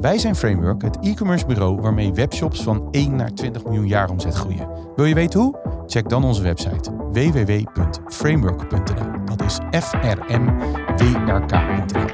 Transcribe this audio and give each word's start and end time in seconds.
Wij 0.00 0.18
zijn 0.18 0.36
Framework, 0.36 0.82
het 0.82 0.98
e-commerce 1.00 1.46
bureau 1.46 1.80
waarmee 1.80 2.12
webshops 2.12 2.62
van 2.62 2.88
1 2.90 3.16
naar 3.16 3.34
20 3.34 3.64
miljoen 3.64 3.88
jaar 3.88 4.10
omzet 4.10 4.34
groeien. 4.34 4.68
Wil 4.96 5.04
je 5.04 5.14
weten 5.14 5.40
hoe? 5.40 5.82
Check 5.86 6.08
dan 6.08 6.24
onze 6.24 6.42
website 6.42 6.92
www.framework.nl. 6.92 9.24
Dat 9.24 9.42
is 9.42 9.58
f 9.84 9.92
r 9.92 10.40
m 10.40 10.58
w 10.96 11.00
r 11.28 11.46
k.nl. 11.46 12.04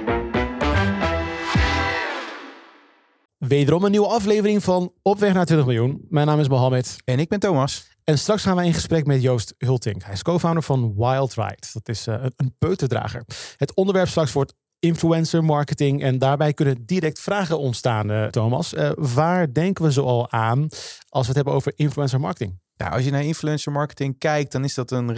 Wederom 3.38 3.84
een 3.84 3.90
nieuwe 3.90 4.06
aflevering 4.06 4.62
van 4.62 4.92
Op 5.02 5.18
weg 5.18 5.32
naar 5.32 5.46
20 5.46 5.66
miljoen. 5.66 6.06
Mijn 6.08 6.26
naam 6.26 6.40
is 6.40 6.48
Mohammed. 6.48 6.96
En 7.04 7.18
ik 7.18 7.28
ben 7.28 7.40
Thomas. 7.40 7.94
En 8.04 8.18
straks 8.18 8.42
gaan 8.42 8.56
wij 8.56 8.66
in 8.66 8.74
gesprek 8.74 9.06
met 9.06 9.22
Joost 9.22 9.54
Hultink. 9.58 10.02
Hij 10.02 10.12
is 10.12 10.22
co-founder 10.22 10.62
van 10.62 10.94
Wild 10.96 11.34
Ride. 11.34 11.66
Dat 11.72 11.88
is 11.88 12.06
uh, 12.06 12.24
een 12.36 12.54
peuterdrager. 12.58 13.24
Het 13.56 13.74
onderwerp 13.74 14.08
straks 14.08 14.32
wordt 14.32 14.54
influencer 14.78 15.44
marketing. 15.44 16.02
En 16.02 16.18
daarbij 16.18 16.52
kunnen 16.52 16.86
direct 16.86 17.20
vragen 17.20 17.58
ontstaan, 17.58 18.10
uh, 18.10 18.26
Thomas. 18.26 18.74
Uh, 18.74 18.90
waar 18.94 19.52
denken 19.52 19.84
we 19.84 19.90
zoal 19.90 20.30
aan 20.30 20.68
als 21.08 21.22
we 21.22 21.26
het 21.26 21.36
hebben 21.36 21.54
over 21.54 21.72
influencer 21.76 22.20
marketing? 22.20 22.60
Nou, 22.76 22.92
als 22.92 23.04
je 23.04 23.10
naar 23.10 23.24
influencer 23.24 23.72
marketing 23.72 24.18
kijkt, 24.18 24.52
dan 24.52 24.64
is 24.64 24.74
dat 24.74 24.90
een 24.90 25.12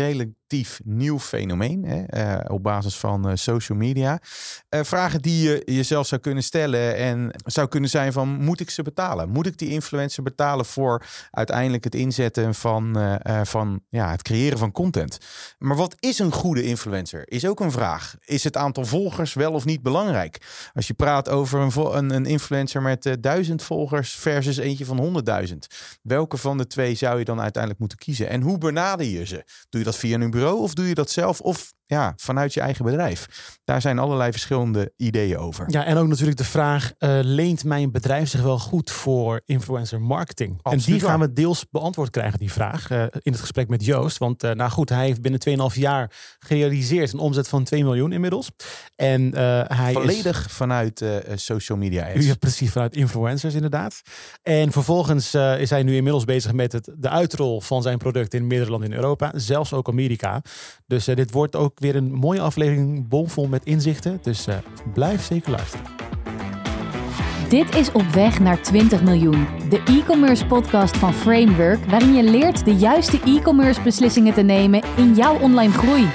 nieuw 0.85 1.19
fenomeen 1.19 1.85
hè, 1.85 2.37
uh, 2.39 2.55
op 2.55 2.63
basis 2.63 2.97
van 2.97 3.29
uh, 3.29 3.33
social 3.35 3.79
media. 3.79 4.21
Uh, 4.71 4.81
vragen 4.83 5.23
die 5.23 5.49
je 5.49 5.63
jezelf 5.65 6.07
zou 6.07 6.21
kunnen 6.21 6.43
stellen 6.43 6.97
en 6.97 7.31
zou 7.45 7.69
kunnen 7.69 7.91
zijn 7.91 8.13
van 8.13 8.29
moet 8.29 8.61
ik 8.61 8.71
ze 8.71 8.83
betalen? 8.83 9.29
Moet 9.29 9.47
ik 9.47 9.59
die 9.59 9.69
influencer 9.69 10.23
betalen 10.23 10.67
voor 10.67 11.07
uiteindelijk 11.31 11.85
het 11.85 11.95
inzetten 11.95 12.55
van, 12.55 13.19
van 13.43 13.81
ja, 13.89 14.11
het 14.11 14.23
creëren 14.23 14.59
van 14.59 14.73
content? 14.73 15.19
Maar 15.59 15.77
wat 15.77 15.95
is 15.99 16.19
een 16.19 16.33
goede 16.33 16.63
influencer? 16.63 17.23
Is 17.25 17.47
ook 17.47 17.61
een 17.61 17.73
vraag. 17.73 18.15
Is 18.25 18.45
het 18.45 18.57
aantal 18.57 18.85
volgers 18.85 19.35
wel 19.35 19.53
of 19.53 19.65
niet 19.65 19.83
belangrijk? 19.83 20.69
Als 20.75 20.87
je 20.87 20.95
praat 20.95 21.29
over 21.29 21.61
een, 21.61 21.97
een, 21.97 22.11
een 22.11 22.27
influencer 22.27 22.83
met 22.83 23.17
duizend 23.21 23.63
volgers 23.63 24.15
versus 24.15 24.57
eentje 24.57 24.85
van 24.85 24.99
honderdduizend. 24.99 25.67
Welke 26.03 26.37
van 26.37 26.59
de 26.59 26.67
twee 26.67 26.95
zou 26.95 27.19
je 27.19 27.25
dan 27.25 27.41
uiteindelijk 27.41 27.81
moeten 27.81 27.99
kiezen? 27.99 28.29
En 28.29 28.41
hoe 28.41 28.59
benader 28.59 29.07
je 29.07 29.27
ze? 29.27 29.45
Doe 29.69 29.81
je 29.81 29.87
dat 29.87 29.97
via 29.97 30.15
een 30.15 30.23
of 30.47 30.75
doe 30.75 30.89
je 30.89 30.95
dat 30.95 31.11
zelf? 31.11 31.41
Of 31.41 31.73
ja, 31.89 32.13
vanuit 32.17 32.55
je 32.55 32.61
eigen 32.61 32.85
bedrijf? 32.85 33.29
Daar 33.65 33.81
zijn 33.81 33.99
allerlei 33.99 34.31
verschillende 34.31 34.93
ideeën 34.97 35.39
over. 35.39 35.65
Ja, 35.71 35.85
en 35.85 35.97
ook 35.97 36.09
natuurlijk 36.09 36.39
de 36.39 36.45
vraag: 36.45 36.93
uh, 36.99 37.19
leent 37.23 37.65
mijn 37.65 37.91
bedrijf 37.91 38.29
zich 38.29 38.43
wel 38.43 38.59
goed 38.59 38.91
voor 38.91 39.41
influencer 39.45 40.01
marketing? 40.01 40.59
Absoluut 40.63 40.87
en 40.87 40.93
die 40.93 41.01
gaan 41.01 41.21
we 41.21 41.33
deels 41.33 41.67
beantwoord 41.71 42.11
krijgen, 42.11 42.39
die 42.39 42.53
vraag, 42.53 42.91
uh, 42.91 43.03
in 43.03 43.33
het 43.33 43.41
gesprek 43.41 43.69
met 43.69 43.85
Joost. 43.85 44.19
Want 44.19 44.45
uh, 44.45 44.51
nou 44.51 44.71
goed, 44.71 44.89
hij 44.89 45.05
heeft 45.05 45.23
binnen 45.23 45.71
2,5 45.73 45.77
jaar 45.79 46.13
gerealiseerd 46.39 47.13
een 47.13 47.19
omzet 47.19 47.49
van 47.49 47.65
2 47.65 47.85
miljoen 47.85 48.13
inmiddels. 48.13 48.51
En 48.97 49.37
hij 49.69 49.93
volledig 49.93 50.47
is... 50.47 50.53
vanuit 50.53 51.05
social 51.35 51.79
media 51.79 52.13
ads. 52.15 52.27
Ja, 52.27 52.35
precies, 52.35 52.71
vanuit 52.71 52.97
influencers 52.97 53.55
inderdaad. 53.55 54.03
En 54.43 54.73
vervolgens 54.73 55.35
is 55.35 55.71
hij 55.71 55.83
nu 55.83 55.97
inmiddels 55.97 56.25
bezig 56.25 56.53
met 56.53 56.73
het, 56.73 56.91
de 56.97 57.09
uitrol 57.09 57.61
van 57.61 57.83
zijn 57.83 57.99
product 57.99 58.35
in 58.35 58.47
meerdere 58.47 58.71
landen 58.71 58.91
in 58.91 58.97
Europa, 58.97 59.33
zelfs 59.35 59.73
ook 59.73 59.89
Amerika. 59.89 60.43
Dus 60.87 61.05
dit 61.05 61.31
wordt 61.31 61.57
ook 61.57 61.78
weer 61.79 61.97
een 61.97 62.13
mooie 62.13 62.41
aflevering, 62.41 63.09
bomvol 63.09 63.47
met 63.47 63.65
inzichten. 63.65 64.19
Dus 64.23 64.49
uh, 64.49 64.55
blijf 64.95 65.25
zeker 65.25 65.51
luisteren. 65.51 65.87
Dit 67.49 67.75
is 67.75 67.93
Op 67.93 68.03
weg 68.03 68.41
naar 68.41 68.63
20 68.63 69.03
miljoen, 69.03 69.47
de 69.69 69.83
e-commerce 69.87 70.47
podcast 70.47 70.97
van 70.97 71.13
Framework, 71.15 71.85
waarin 71.85 72.15
je 72.15 72.23
leert 72.23 72.65
de 72.65 72.75
juiste 72.75 73.21
e-commerce 73.21 73.83
beslissingen 73.83 74.35
te 74.35 74.43
nemen 74.43 74.83
in 74.97 75.15
jouw 75.15 75.41
online 75.41 75.73
groei. 75.73 76.09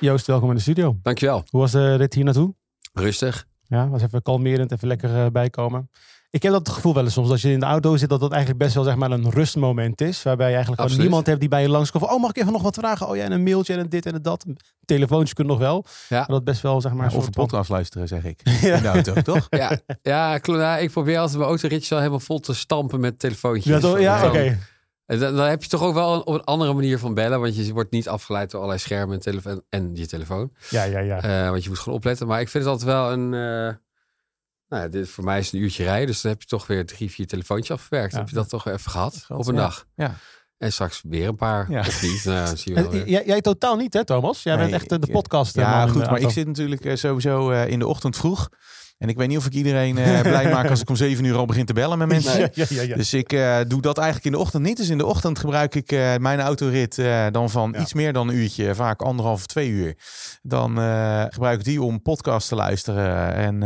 Joost, 0.00 0.26
welkom 0.26 0.48
in 0.48 0.54
de 0.54 0.60
studio. 0.60 0.96
Dankjewel. 1.02 1.44
Hoe 1.50 1.60
was 1.60 1.72
de 1.72 1.94
rit 1.94 2.14
hier 2.14 2.24
naartoe? 2.24 2.54
Rustig. 2.92 3.46
Ja, 3.66 3.88
was 3.88 4.02
even 4.02 4.22
kalmerend, 4.22 4.72
even 4.72 4.88
lekker 4.88 5.10
uh, 5.10 5.26
bijkomen. 5.32 5.90
Ik 6.34 6.42
heb 6.42 6.52
dat 6.52 6.68
gevoel 6.68 6.94
wel 6.94 7.04
eens 7.04 7.12
soms 7.12 7.30
als 7.30 7.42
je 7.42 7.50
in 7.50 7.60
de 7.60 7.66
auto 7.66 7.96
zit, 7.96 8.08
dat 8.08 8.20
dat 8.20 8.30
eigenlijk 8.32 8.62
best 8.62 8.74
wel 8.74 8.84
zeg 8.84 8.96
maar 8.96 9.10
een 9.10 9.30
rustmoment 9.30 10.00
is. 10.00 10.22
Waarbij 10.22 10.48
je 10.48 10.54
eigenlijk 10.54 10.82
gewoon 10.82 11.00
niemand 11.00 11.26
hebt 11.26 11.40
die 11.40 11.48
bij 11.48 11.62
je 11.62 11.68
langskomt. 11.68 12.04
Oh, 12.04 12.20
mag 12.20 12.30
ik 12.30 12.36
even 12.36 12.52
nog 12.52 12.62
wat 12.62 12.74
vragen? 12.74 13.08
Oh 13.08 13.16
ja, 13.16 13.22
en 13.22 13.32
een 13.32 13.42
mailtje 13.42 13.74
en 13.74 13.88
dit 13.88 14.06
en 14.06 14.22
dat. 14.22 14.44
Telefoontjes 14.84 15.32
kunnen 15.32 15.52
nog 15.52 15.62
wel. 15.62 15.84
Ja. 16.08 16.18
Maar 16.18 16.26
dat 16.26 16.44
best 16.44 16.62
wel 16.62 16.80
zeg 16.80 16.92
maar. 16.92 17.10
Ja, 17.10 17.16
of 17.16 17.26
een 17.26 17.32
podcast 17.32 17.68
luisteren, 17.68 18.08
zeg 18.08 18.24
ik. 18.24 18.40
Ja. 18.60 18.76
In 18.76 18.82
de 18.82 18.88
auto, 18.88 19.12
toch? 19.22 19.46
Ja, 19.50 19.78
ja, 20.02 20.38
ja, 20.42 20.78
ik 20.78 20.90
probeer 20.90 21.18
altijd 21.18 21.38
mijn 21.38 21.48
autoritjes 21.48 21.92
al 21.92 21.98
helemaal 21.98 22.20
vol 22.20 22.40
te 22.40 22.54
stampen 22.54 23.00
met 23.00 23.18
telefoontjes. 23.18 23.72
Ja, 23.72 23.80
toch? 23.80 24.00
ja 24.00 24.16
oké. 24.16 24.26
Okay. 24.26 24.58
Dan, 25.06 25.36
dan, 25.36 25.46
heb 25.46 25.62
je 25.62 25.68
toch 25.68 25.82
ook 25.82 25.94
wel 25.94 26.20
op 26.20 26.34
een 26.34 26.44
andere 26.44 26.72
manier 26.72 26.98
van 26.98 27.14
bellen. 27.14 27.40
Want 27.40 27.56
je 27.56 27.72
wordt 27.72 27.90
niet 27.90 28.08
afgeleid 28.08 28.50
door 28.50 28.60
allerlei 28.60 28.82
schermen 28.82 29.14
en, 29.14 29.20
telefoon, 29.20 29.62
en 29.68 29.90
je 29.92 30.06
telefoon. 30.06 30.52
Ja, 30.70 30.84
ja, 30.84 30.98
ja. 30.98 31.44
Uh, 31.44 31.50
want 31.50 31.62
je 31.62 31.68
moet 31.68 31.78
gewoon 31.78 31.98
opletten. 31.98 32.26
Maar 32.26 32.40
ik 32.40 32.48
vind 32.48 32.64
het 32.64 32.72
altijd 32.72 32.90
wel 32.90 33.12
een... 33.12 33.32
Uh, 33.32 33.74
nou, 34.74 34.88
dit 34.88 35.08
voor 35.08 35.24
mij 35.24 35.38
is 35.38 35.52
een 35.52 35.58
uurtje 35.58 35.84
rijden, 35.84 36.06
dus 36.06 36.20
dan 36.20 36.30
heb 36.30 36.40
je 36.40 36.46
toch 36.48 36.66
weer 36.66 36.86
drie, 36.86 37.10
vier 37.10 37.26
telefoontjes 37.26 37.70
afgewerkt. 37.70 38.12
Ja. 38.12 38.18
Heb 38.18 38.28
je 38.28 38.34
dat 38.34 38.48
toch 38.48 38.66
even 38.66 38.90
gehad 38.90 39.24
op 39.28 39.46
een 39.46 39.54
ja. 39.54 39.60
dag? 39.60 39.86
Ja. 39.94 40.14
En 40.58 40.72
straks 40.72 41.00
weer 41.08 41.28
een 41.28 41.36
paar. 41.36 41.70
Ja. 41.70 41.80
Of 41.80 42.02
niet? 42.02 42.24
Nou, 42.24 42.56
zien 42.56 42.74
we 42.74 43.02
jij, 43.06 43.26
jij, 43.26 43.40
totaal 43.40 43.76
niet, 43.76 43.94
hè, 43.94 44.04
Thomas? 44.04 44.42
Jij 44.42 44.56
bent 44.56 44.72
echt 44.72 44.88
de 44.88 45.08
podcast. 45.10 45.54
Ja, 45.54 45.86
goed, 45.86 46.10
maar 46.10 46.20
ik 46.20 46.30
zit 46.30 46.46
natuurlijk 46.46 46.98
sowieso 46.98 47.50
uh, 47.50 47.68
in 47.68 47.78
de 47.78 47.86
ochtend 47.86 48.16
vroeg. 48.16 48.48
En 49.04 49.10
ik 49.10 49.16
weet 49.16 49.28
niet 49.28 49.38
of 49.38 49.46
ik 49.46 49.52
iedereen 49.52 49.96
uh, 49.96 50.20
blij 50.32 50.50
maak 50.50 50.70
als 50.70 50.80
ik 50.80 50.88
om 50.88 50.96
zeven 50.96 51.24
uur 51.24 51.36
al 51.36 51.46
begin 51.46 51.64
te 51.64 51.72
bellen 51.72 51.98
met 51.98 52.08
mensen. 52.08 52.32
Ja, 52.54 52.64
ja, 52.68 52.82
ja, 52.82 52.96
dus 52.96 53.14
ik 53.14 53.32
uh, 53.32 53.56
doe 53.68 53.82
dat 53.82 53.96
eigenlijk 53.96 54.26
in 54.26 54.32
de 54.32 54.38
ochtend 54.38 54.62
niet. 54.62 54.76
Dus 54.76 54.88
in 54.88 54.98
de 54.98 55.06
ochtend 55.06 55.38
gebruik 55.38 55.74
ik 55.74 55.92
uh, 55.92 56.16
mijn 56.16 56.40
autorit 56.40 57.02
dan 57.30 57.50
van 57.50 57.76
iets 57.80 57.94
meer 57.94 58.12
dan 58.12 58.28
een 58.28 58.34
uurtje, 58.34 58.74
vaak 58.74 59.02
anderhalf 59.02 59.38
of 59.38 59.46
twee 59.46 59.68
uur. 59.68 59.94
Dan 60.42 60.70
gebruik 61.30 61.58
ik 61.58 61.64
die 61.64 61.82
om 61.82 62.02
podcast 62.02 62.48
te 62.48 62.54
luisteren. 62.54 63.34
En, 63.34 63.62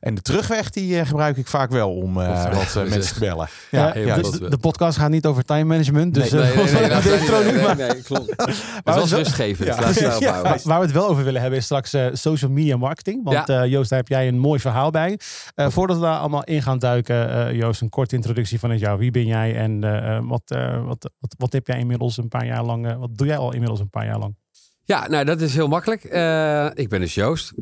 en 0.00 0.14
de 0.14 0.22
terugweg 0.22 0.70
die 0.70 1.04
gebruik 1.04 1.36
ik 1.36 1.46
vaak 1.46 1.70
wel 1.70 1.94
om 1.94 2.14
wat 2.14 2.88
mensen 2.88 3.14
te 3.14 3.20
bellen. 3.20 3.48
Ja, 3.70 3.92
de, 3.92 4.46
de, 4.48 4.58
podcast 4.58 4.98
gaat 4.98 5.10
niet 5.10 5.26
over 5.26 5.44
time 5.44 5.64
management. 5.64 6.14
Dus 6.14 6.30
nee, 6.30 6.42
nee, 6.42 6.54
nee, 6.54 7.52
nee, 7.52 7.74
nee, 7.74 8.02
klopt. 8.02 8.36
Maar 8.36 8.46
het 8.94 8.94
was 8.94 9.12
rustgevend. 9.12 9.74
Waar 10.64 10.78
we 10.78 10.84
het 10.84 10.92
wel 10.92 11.08
over 11.08 11.24
willen 11.24 11.40
hebben 11.40 11.58
is 11.58 11.64
straks 11.64 11.96
social 12.12 12.50
media 12.50 12.76
marketing. 12.76 13.24
Want 13.24 13.70
Joost, 13.70 13.90
daar 13.90 13.98
heb 13.98 14.08
jij 14.08 14.28
een 14.28 14.38
mooi 14.48 14.60
verhaal 14.60 14.90
bij. 14.90 15.20
Uh, 15.56 15.68
voordat 15.70 15.96
we 15.96 16.02
daar 16.02 16.18
allemaal 16.18 16.44
in 16.44 16.62
gaan 16.62 16.78
duiken, 16.78 17.28
uh, 17.28 17.52
Joost, 17.52 17.80
een 17.80 17.88
korte 17.88 18.14
introductie 18.14 18.58
van 18.58 18.78
jou. 18.78 18.98
Wie 18.98 19.10
ben 19.10 19.26
jij 19.26 19.56
en 19.56 19.84
uh, 19.84 20.20
wat, 20.22 20.42
wat, 20.84 21.10
wat, 21.18 21.34
wat, 21.38 21.52
heb 21.52 21.66
jij 21.66 21.78
inmiddels 21.78 22.16
een 22.16 22.28
paar 22.28 22.46
jaar 22.46 22.64
lang, 22.64 22.98
wat 22.98 23.16
doe 23.16 23.26
jij 23.26 23.36
al 23.36 23.52
inmiddels 23.52 23.80
een 23.80 23.90
paar 23.90 24.04
jaar 24.04 24.18
lang? 24.18 24.36
Ja, 24.84 25.08
nou 25.08 25.24
dat 25.24 25.40
is 25.40 25.54
heel 25.54 25.68
makkelijk. 25.68 26.02
ik 26.74 26.88
ben 26.88 27.00
dus 27.00 27.14
Joost, 27.14 27.52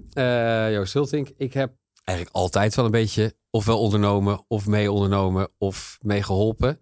Joost 0.70 0.92
Hultink. 0.92 1.28
Ik 1.36 1.52
heb 1.52 1.72
eigenlijk 2.04 2.36
altijd 2.36 2.74
wel 2.74 2.84
een 2.84 2.90
beetje 2.90 3.36
ofwel 3.50 3.80
ondernomen 3.80 4.44
of 4.48 4.66
mee 4.66 4.92
ondernomen 4.92 5.48
of 5.58 5.98
mee 6.00 6.22
geholpen. 6.22 6.80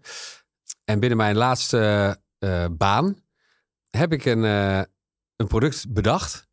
En 0.83 0.99
binnen 0.99 1.17
mijn 1.17 1.35
laatste 1.35 2.17
baan 2.71 3.15
heb 3.89 4.13
ik 4.13 4.25
een, 4.25 4.43
een 5.35 5.47
product 5.47 5.93
bedacht. 5.93 6.47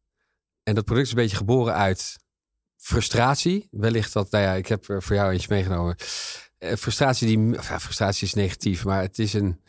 En 0.62 0.74
dat 0.74 0.84
product 0.84 1.06
is 1.06 1.12
een 1.12 1.22
beetje 1.22 1.36
geboren 1.36 1.74
uit 1.74 2.21
frustratie. 2.82 3.68
Wellicht 3.70 4.12
dat, 4.12 4.30
nou 4.30 4.44
ja, 4.44 4.52
ik 4.52 4.66
heb 4.66 4.88
er 4.88 5.02
voor 5.02 5.16
jou 5.16 5.32
eentje 5.32 5.46
meegenomen. 5.50 5.96
Uh, 6.58 6.72
frustratie, 6.74 7.26
die, 7.26 7.52
ja, 7.52 7.80
frustratie 7.80 8.26
is 8.26 8.34
negatief, 8.34 8.84
maar 8.84 9.00
het 9.00 9.18
is 9.18 9.32
een, 9.32 9.60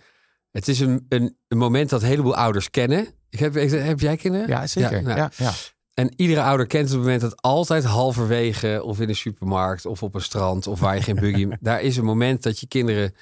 het 0.52 0.68
is 0.68 0.80
een, 0.80 1.06
een, 1.10 1.38
een 1.48 1.58
moment 1.58 1.90
dat 1.90 2.02
een 2.02 2.08
heleboel 2.08 2.36
ouders 2.36 2.70
kennen. 2.70 3.08
Ik 3.30 3.40
heb, 3.40 3.54
heb 3.54 4.00
jij 4.00 4.18
kinderen? 4.18 4.48
Ja, 4.48 4.68
zeker. 4.68 4.98
Ja, 4.98 5.02
nou, 5.02 5.18
ja, 5.18 5.32
ja. 5.36 5.52
En 5.94 6.14
iedere 6.16 6.42
ouder 6.42 6.68
kent 6.68 6.90
het 6.90 6.98
moment 6.98 7.22
dat 7.22 7.42
altijd 7.42 7.84
halverwege 7.84 8.84
of 8.84 9.00
in 9.00 9.10
een 9.10 9.16
supermarkt 9.16 9.86
of 9.86 10.04
op 10.04 10.16
een 10.16 10.22
strand 10.22 10.68
of 10.68 10.80
waar 10.80 10.96
je 10.96 11.02
geen 11.02 11.16
buggy... 11.16 11.48
daar 11.60 11.82
is 11.82 11.98
een 11.98 12.06
moment 12.06 12.44
dat 12.44 12.60
je 12.60 12.68
kinderen 12.68 13.16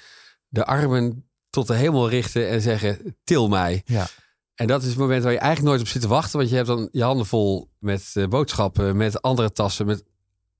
de 0.48 0.64
armen 0.64 1.30
tot 1.50 1.66
de 1.66 1.74
hemel 1.74 2.08
richten 2.08 2.48
en 2.48 2.60
zeggen, 2.60 3.16
til 3.24 3.48
mij. 3.48 3.82
Ja. 3.84 4.06
En 4.54 4.66
dat 4.66 4.82
is 4.82 4.88
het 4.88 4.98
moment 4.98 5.22
waar 5.22 5.32
je 5.32 5.38
eigenlijk 5.38 5.68
nooit 5.68 5.80
op 5.80 5.92
zit 5.92 6.02
te 6.02 6.08
wachten. 6.08 6.38
Want 6.38 6.50
je 6.50 6.56
hebt 6.56 6.68
dan 6.68 6.88
je 6.92 7.02
handen 7.02 7.26
vol 7.26 7.70
met 7.78 8.12
uh, 8.14 8.26
boodschappen, 8.26 8.96
met 8.96 9.22
andere 9.22 9.52
tassen, 9.52 9.86
met 9.86 10.04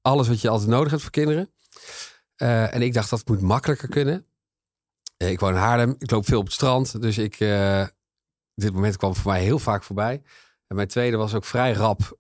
alles 0.01 0.29
wat 0.29 0.41
je 0.41 0.49
altijd 0.49 0.71
nodig 0.71 0.91
hebt 0.91 1.03
voor 1.03 1.11
kinderen. 1.11 1.51
Uh, 2.37 2.75
en 2.75 2.83
ik 2.83 2.95
dacht 2.95 3.11
dat 3.11 3.29
moet 3.29 3.41
makkelijker 3.41 3.89
kunnen. 3.89 4.27
Uh, 5.19 5.31
ik 5.31 5.41
woon 5.41 5.53
in 5.53 5.61
Haarlem, 5.61 5.95
ik 5.99 6.11
loop 6.11 6.27
veel 6.27 6.39
op 6.39 6.45
het 6.45 6.55
strand. 6.55 7.03
Dus 7.03 7.19
ik, 7.19 7.39
dit 8.55 8.73
moment 8.73 8.97
kwam 8.97 9.15
voor 9.15 9.33
mij 9.33 9.43
heel 9.43 9.59
vaak 9.59 9.83
voorbij. 9.83 10.23
En 10.67 10.77
mijn 10.77 10.89
tweede 10.89 11.17
was 11.17 11.35
ook 11.35 11.45
vrij 11.45 11.73
rap 11.73 12.17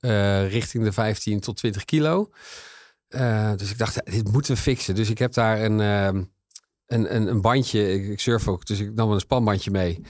richting 0.48 0.84
de 0.84 0.92
15 0.92 1.40
tot 1.40 1.56
20 1.56 1.84
kilo. 1.84 2.30
Eh, 3.12 3.52
dus 3.56 3.70
ik 3.70 3.78
dacht, 3.78 4.04
dit 4.04 4.32
moeten 4.32 4.54
we 4.54 4.60
fixen. 4.60 4.94
Dus 4.94 5.10
ik 5.10 5.18
heb 5.18 5.32
daar 5.32 5.62
een, 5.62 5.80
ehm, 5.80 6.24
een, 6.86 7.14
een, 7.14 7.26
een 7.26 7.40
bandje. 7.40 7.92
Ik, 7.92 8.08
ik 8.08 8.20
surf 8.20 8.48
ook, 8.48 8.66
dus 8.66 8.80
ik 8.80 8.94
nam 8.94 9.10
een 9.10 9.20
spanbandje 9.20 9.70
mee. 9.70 10.00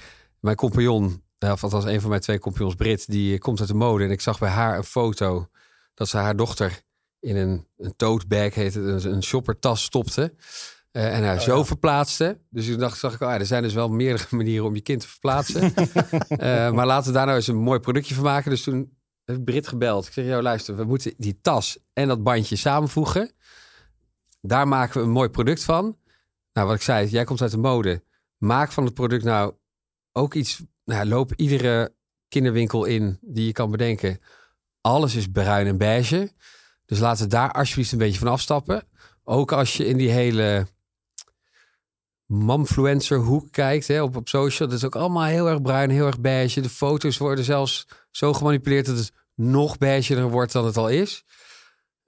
Mijn 0.41 0.56
compagnon, 0.56 1.23
of 1.50 1.62
althans 1.62 1.85
een 1.85 2.00
van 2.00 2.11
mijn 2.11 2.23
twee 2.23 2.39
compagnons, 2.39 2.75
Brit, 2.75 3.11
die 3.11 3.39
komt 3.39 3.61
uit 3.61 3.69
de 3.69 3.75
mode. 3.75 4.05
En 4.05 4.11
ik 4.11 4.21
zag 4.21 4.39
bij 4.39 4.50
haar 4.50 4.77
een 4.77 4.85
foto 4.85 5.49
dat 5.94 6.09
ze 6.09 6.17
haar 6.17 6.37
dochter 6.37 6.83
in 7.21 7.37
een, 7.37 7.67
een 7.77 7.97
tote 7.97 8.27
bag, 8.27 8.55
heet 8.55 8.75
het, 8.75 9.05
een, 9.05 9.23
shoppertas 9.23 9.83
stopte. 9.83 10.35
Uh, 10.93 11.17
en 11.17 11.25
haar 11.25 11.37
Oh, 11.37 11.43
zo 11.43 11.59
ja. 11.59 11.65
verplaatste. 11.65 12.41
Dus 12.50 12.67
ik 12.67 12.79
dacht, 12.79 12.99
zag 12.99 13.15
ik, 13.15 13.21
ja, 13.21 13.39
er 13.39 13.47
zijn 13.47 13.62
dus 13.62 13.75
wel 13.75 13.89
meerdere 13.89 14.27
manieren 14.37 14.67
om 14.67 14.75
je 14.75 14.81
kind 14.81 15.00
te 15.00 15.09
verplaatsen. 15.09 15.73
Eh, 16.29 16.73
maar 16.73 16.87
laten 16.87 17.06
we 17.06 17.17
daar 17.17 17.27
nou 17.27 17.37
eens 17.37 17.47
een 17.47 17.56
mooi 17.56 17.81
productje 17.81 18.15
van 18.15 18.25
maken. 18.25 18.50
Dus 18.50 18.62
toen 18.62 18.97
heb 19.25 19.37
ik 19.37 19.45
Brit 19.45 19.69
gebeld. 19.69 20.06
Ik 20.06 20.12
zeg, 20.12 20.27
joh, 20.27 20.43
luister, 20.43 20.77
we 20.77 20.85
moeten 20.85 21.15
die 21.17 21.41
tas 21.41 21.79
en 21.93 22.09
dat 22.09 22.23
bandje 22.23 22.56
samenvoegen. 22.56 23.33
Daar 24.41 24.69
maken 24.69 25.00
we 25.00 25.06
een 25.06 25.12
mooi 25.12 25.29
product 25.29 25.65
van. 25.65 25.99
Nou, 26.53 26.67
wat 26.67 26.77
ik 26.77 26.83
zei, 26.83 27.09
jij 27.09 27.25
komt 27.25 27.43
uit 27.43 27.50
de 27.50 27.59
mode. 27.59 28.05
Maak 28.37 28.73
van 28.73 28.85
het 28.85 28.95
product 28.95 29.25
nou 29.25 29.55
ook 30.12 30.35
iets. 30.35 30.62
Nou, 30.84 31.06
loop 31.06 31.32
iedere 31.37 31.94
kinderwinkel 32.29 32.84
in 32.84 33.19
die 33.20 33.46
je 33.46 33.52
kan 33.52 33.70
bedenken. 33.70 34.20
Alles 34.81 35.14
is 35.14 35.26
bruin 35.26 35.67
en 35.67 35.79
beige. 35.79 36.32
Dus 36.87 36.99
laten 36.99 37.25
we 37.25 37.31
daar 37.31 37.52
alsjeblieft 37.52 37.93
een 37.93 37.99
beetje 37.99 38.19
van 38.19 38.29
afstappen. 38.29 38.88
Ook 39.25 39.52
als 39.52 39.76
je 39.76 39.87
in 39.87 39.96
die 39.96 40.11
hele 40.11 40.67
mamfluencer 42.26 43.19
hoek 43.19 43.52
kijkt 43.52 43.88
hè, 43.88 44.02
op, 44.02 44.17
op 44.17 44.29
social. 44.29 44.69
Dat 44.69 44.79
is 44.79 44.84
ook 44.84 44.96
allemaal 44.96 45.25
heel 45.25 45.49
erg 45.49 45.62
bruin, 45.62 45.90
heel 45.90 46.06
erg 46.06 46.20
beige. 46.20 46.61
De 46.61 46.69
foto's 46.69 47.19
worden 47.19 47.44
zelfs 47.44 47.87
zo 48.11 48.32
gemanipuleerd 48.32 48.87
dat 48.87 48.96
het 48.96 49.12
nog 49.35 49.78
beigeer 49.78 50.31
wordt 50.31 50.52
dan 50.52 50.64
het 50.64 50.76
al 50.76 50.88
is. 50.88 51.25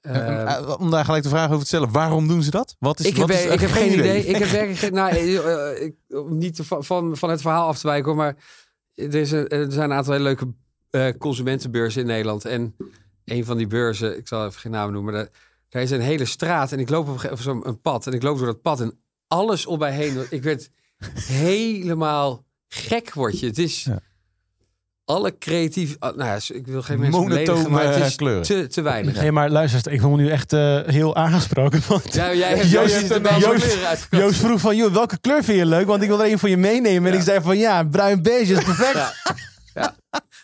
Eh, 0.00 0.16
Eh, 0.16 0.56
eh, 0.56 0.80
om 0.80 0.90
daar 0.90 1.04
gelijk 1.04 1.22
de 1.22 1.28
vraag 1.28 1.46
over 1.48 1.60
te 1.60 1.66
stellen, 1.66 1.92
waarom 1.92 2.28
doen 2.28 2.42
ze 2.42 2.50
dat? 2.50 2.76
Wat 2.78 3.00
is, 3.00 3.06
ik 3.06 3.16
heb, 3.16 3.28
wat 3.28 3.36
is, 3.36 3.44
ik 3.44 3.60
heb 3.60 3.70
geen 3.70 3.92
idee. 3.92 4.26
Ik 4.26 4.36
heb 4.36 4.48
werkelijk. 4.60 4.94
Nou, 4.94 5.10
eh, 5.10 5.82
ik, 5.82 5.94
om 6.08 6.38
niet 6.38 6.60
van, 6.62 6.84
van, 6.84 7.16
van 7.16 7.30
het 7.30 7.40
verhaal 7.40 7.66
af 7.66 7.78
te 7.78 7.86
wijken, 7.86 8.06
hoor, 8.06 8.16
maar 8.16 8.36
er, 8.94 9.48
er 9.48 9.72
zijn 9.72 9.90
een 9.90 9.96
aantal 9.96 10.12
hele 10.12 10.24
leuke 10.24 10.54
eh, 10.90 11.08
consumentenbeurzen 11.18 12.00
in 12.00 12.06
Nederland. 12.06 12.44
En 12.44 12.76
een 13.24 13.44
van 13.44 13.56
die 13.56 13.66
beurzen, 13.66 14.18
ik 14.18 14.28
zal 14.28 14.46
even 14.46 14.60
geen 14.60 14.72
naam 14.72 14.92
noemen, 14.92 15.12
daar, 15.12 15.28
daar 15.68 15.82
is 15.82 15.90
een 15.90 16.00
hele 16.00 16.24
straat. 16.24 16.72
En 16.72 16.78
ik 16.78 16.88
loop 16.88 17.08
op 17.08 17.64
een 17.64 17.80
pad. 17.80 18.06
En 18.06 18.12
ik 18.12 18.22
loop 18.22 18.38
door 18.38 18.46
dat 18.46 18.62
pad 18.62 18.80
en 18.80 18.98
alles 19.26 19.66
om 19.66 19.78
mij 19.78 19.92
heen. 19.92 20.26
Ik 20.30 20.42
werd 20.42 20.70
helemaal 21.14 22.44
gek, 22.68 23.12
word 23.12 23.40
je. 23.40 23.46
Het 23.46 23.58
is... 23.58 23.88
Alle 25.04 25.38
creatief... 25.38 25.96
ah, 25.98 26.16
Nou 26.16 26.28
ja, 26.28 26.54
ik 26.54 26.66
wil 26.66 26.82
geen 26.82 27.00
mensen 27.00 27.20
Monotone, 27.20 27.44
beledigen, 27.44 27.70
maar 27.72 27.84
het 27.86 27.96
eh, 27.96 28.06
is 28.06 28.16
kleuren. 28.16 28.42
te, 28.42 28.66
te 28.66 28.82
weinig. 28.82 29.20
Nee, 29.20 29.32
maar 29.32 29.50
luister, 29.50 29.92
ik 29.92 30.00
voel 30.00 30.10
me 30.10 30.16
nu 30.16 30.30
echt 30.30 30.52
eh, 30.52 30.80
heel 30.86 31.16
aangesproken. 31.16 31.80
Want 31.88 32.14
Ja, 32.14 32.34
jij 32.34 32.56
hebt, 32.56 32.70
Joost- 32.70 33.10
er 33.10 33.38
Joost-. 33.38 34.06
Joost 34.10 34.40
vroeg 34.40 34.60
van, 34.60 34.76
joh, 34.76 34.92
welke 34.92 35.18
kleur 35.20 35.44
vind 35.44 35.58
je 35.58 35.66
leuk? 35.66 35.86
Want 35.86 36.02
ik 36.02 36.08
wil 36.08 36.22
er 36.24 36.30
een 36.30 36.38
voor 36.38 36.48
je 36.48 36.56
meenemen. 36.56 37.12
En 37.12 37.18
ik 37.18 37.24
zei 37.24 37.40
van, 37.40 37.58
ja, 37.58 37.84
bruin 37.84 38.22
beige 38.22 38.52
is 38.52 38.64
perfect. 38.64 38.92
Ja. 39.74 39.94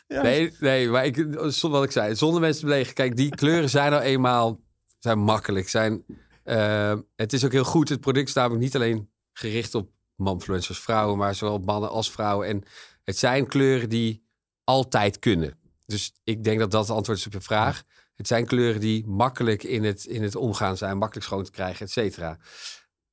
Ja. 0.07 0.23
Nee, 0.23 0.53
nee, 0.61 0.89
maar 0.89 1.05
ik, 1.05 1.17
zonder 1.47 1.71
wat 1.79 1.85
ik 1.85 1.91
zei, 1.91 2.17
zonder 2.17 2.41
mensen 2.41 2.61
te 2.61 2.67
belegen. 2.67 2.95
Kijk, 2.95 3.17
die 3.17 3.29
kleuren 3.35 3.71
zijn 3.71 3.91
nou 3.91 4.03
eenmaal 4.03 4.61
zijn 4.99 5.19
makkelijk. 5.19 5.69
Zijn, 5.69 6.05
eh, 6.45 6.93
het 7.17 7.33
is 7.33 7.45
ook 7.45 7.53
heel 7.53 7.65
goed. 7.65 7.89
Het 7.89 8.01
product 8.01 8.29
is 8.29 8.35
namelijk 8.35 8.61
niet 8.63 8.75
alleen 8.75 9.11
gericht 9.33 9.75
op 9.75 9.91
manfluencers, 10.17 10.79
vrouwen, 10.79 11.19
maar 11.19 11.35
zowel 11.35 11.55
op 11.55 11.65
mannen 11.65 11.91
als 11.91 12.11
vrouwen. 12.11 12.49
En 12.49 12.63
het 13.05 13.19
zijn 13.19 13.47
kleuren 13.47 13.89
die 13.89 14.23
altijd 14.71 15.19
kunnen. 15.19 15.59
Dus 15.87 16.13
ik 16.25 16.45
denk 16.45 16.59
dat 16.59 16.71
dat 16.71 16.89
het 16.89 16.97
antwoord 16.97 17.19
is 17.19 17.27
op 17.27 17.33
je 17.33 17.41
vraag. 17.41 17.83
Het 18.15 18.27
zijn 18.27 18.47
kleuren 18.47 18.81
die 18.81 19.07
makkelijk 19.07 19.63
in 19.63 19.85
het, 19.85 20.05
in 20.05 20.23
het 20.23 20.37
omgaan 20.37 20.77
zijn, 20.77 20.99
makkelijk 20.99 21.27
schoon 21.27 21.45
te 21.45 21.51
krijgen, 21.51 21.87
et 21.87 21.93
cetera. 21.93 22.39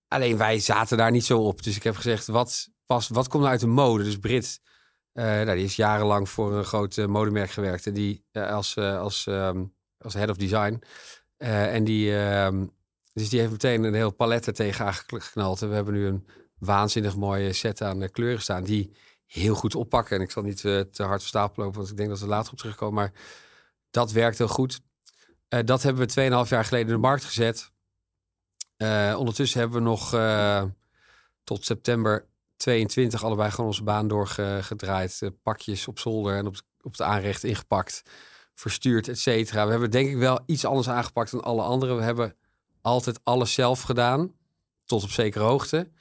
Alleen 0.07 0.37
wij 0.37 0.59
zaten 0.59 0.97
daar 0.97 1.11
niet 1.11 1.25
zo 1.25 1.39
op. 1.39 1.63
Dus 1.63 1.75
ik 1.75 1.83
heb 1.83 1.95
gezegd, 1.95 2.27
wat, 2.27 2.69
past, 2.85 3.09
wat 3.09 3.27
komt 3.27 3.41
nou 3.41 3.53
uit 3.53 3.61
de 3.61 3.67
mode? 3.67 4.03
Dus 4.03 4.17
Brit, 4.17 4.59
eh, 5.13 5.25
nou, 5.25 5.55
die 5.55 5.65
is 5.65 5.75
jarenlang 5.75 6.29
voor 6.29 6.53
een 6.53 6.63
groot 6.63 6.97
eh, 6.97 7.05
modemerk 7.05 7.49
gewerkt. 7.49 7.87
En 7.87 7.93
die 7.93 8.23
eh, 8.31 8.51
als, 8.51 8.77
als, 8.77 9.27
ehm, 9.27 9.63
als 9.97 10.13
head 10.13 10.29
of 10.29 10.37
design. 10.37 10.81
En 11.37 11.83
die, 11.83 12.17
ehm, 12.17 12.65
dus 13.13 13.29
die 13.29 13.39
heeft 13.39 13.51
meteen 13.51 13.83
een 13.83 13.93
heel 13.93 14.13
palet 14.13 14.45
er 14.45 14.53
tegen 14.53 14.85
aangeknald. 14.85 15.61
En 15.61 15.69
we 15.69 15.75
hebben 15.75 15.93
nu 15.93 16.05
een 16.05 16.27
waanzinnig 16.59 17.15
mooie 17.15 17.53
set 17.53 17.81
aan 17.81 18.11
kleuren 18.11 18.41
staan. 18.41 18.63
Die 18.63 18.91
heel 19.27 19.55
goed 19.55 19.75
oppakken. 19.75 20.15
En 20.15 20.21
ik 20.21 20.31
zal 20.31 20.43
niet 20.43 20.65
eh, 20.65 20.79
te 20.79 21.03
hard 21.03 21.21
stapel 21.21 21.63
lopen, 21.63 21.77
want 21.77 21.91
ik 21.91 21.97
denk 21.97 22.09
dat 22.09 22.19
we 22.19 22.27
later 22.27 22.51
op 22.51 22.57
terugkomen. 22.57 22.95
Maar 22.95 23.11
dat 23.91 24.11
werkt 24.11 24.37
heel 24.37 24.47
goed. 24.47 24.79
Eh, 25.47 25.59
dat 25.65 25.83
hebben 25.83 26.07
we 26.07 26.45
2,5 26.45 26.49
jaar 26.49 26.65
geleden 26.65 26.87
in 26.87 26.93
de 26.93 27.07
markt 27.07 27.23
gezet. 27.23 27.71
Eh, 28.77 29.15
ondertussen 29.17 29.59
hebben 29.59 29.77
we 29.77 29.83
nog 29.83 30.09
tot 31.43 31.65
september 31.65 32.27
22 32.57 33.23
allebei 33.23 33.51
gewoon 33.51 33.65
onze 33.65 33.83
baan 33.83 34.07
doorgedraaid. 34.07 35.31
Pakjes 35.43 35.87
op 35.87 35.99
zolder 35.99 36.35
en 36.35 36.47
op, 36.47 36.55
op 36.81 36.97
de 36.97 37.03
aanrecht 37.03 37.43
ingepakt. 37.43 38.03
Verstuurd, 38.53 39.07
et 39.07 39.19
cetera. 39.19 39.65
We 39.65 39.71
hebben 39.71 39.91
denk 39.91 40.09
ik 40.09 40.17
wel 40.17 40.39
iets 40.45 40.65
anders 40.65 40.89
aangepakt 40.89 41.31
dan 41.31 41.43
alle 41.43 41.61
anderen. 41.61 41.97
We 41.97 42.03
hebben 42.03 42.35
altijd 42.81 43.19
alles 43.23 43.53
zelf 43.53 43.81
gedaan. 43.81 44.35
Tot 44.85 45.03
op 45.03 45.09
zekere 45.09 45.43
hoogte. 45.43 45.91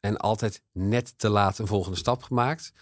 En 0.00 0.16
altijd 0.16 0.62
net 0.72 1.18
te 1.18 1.28
laat 1.28 1.58
een 1.58 1.66
volgende 1.66 1.96
stap 1.98 2.22
gemaakt. 2.22 2.72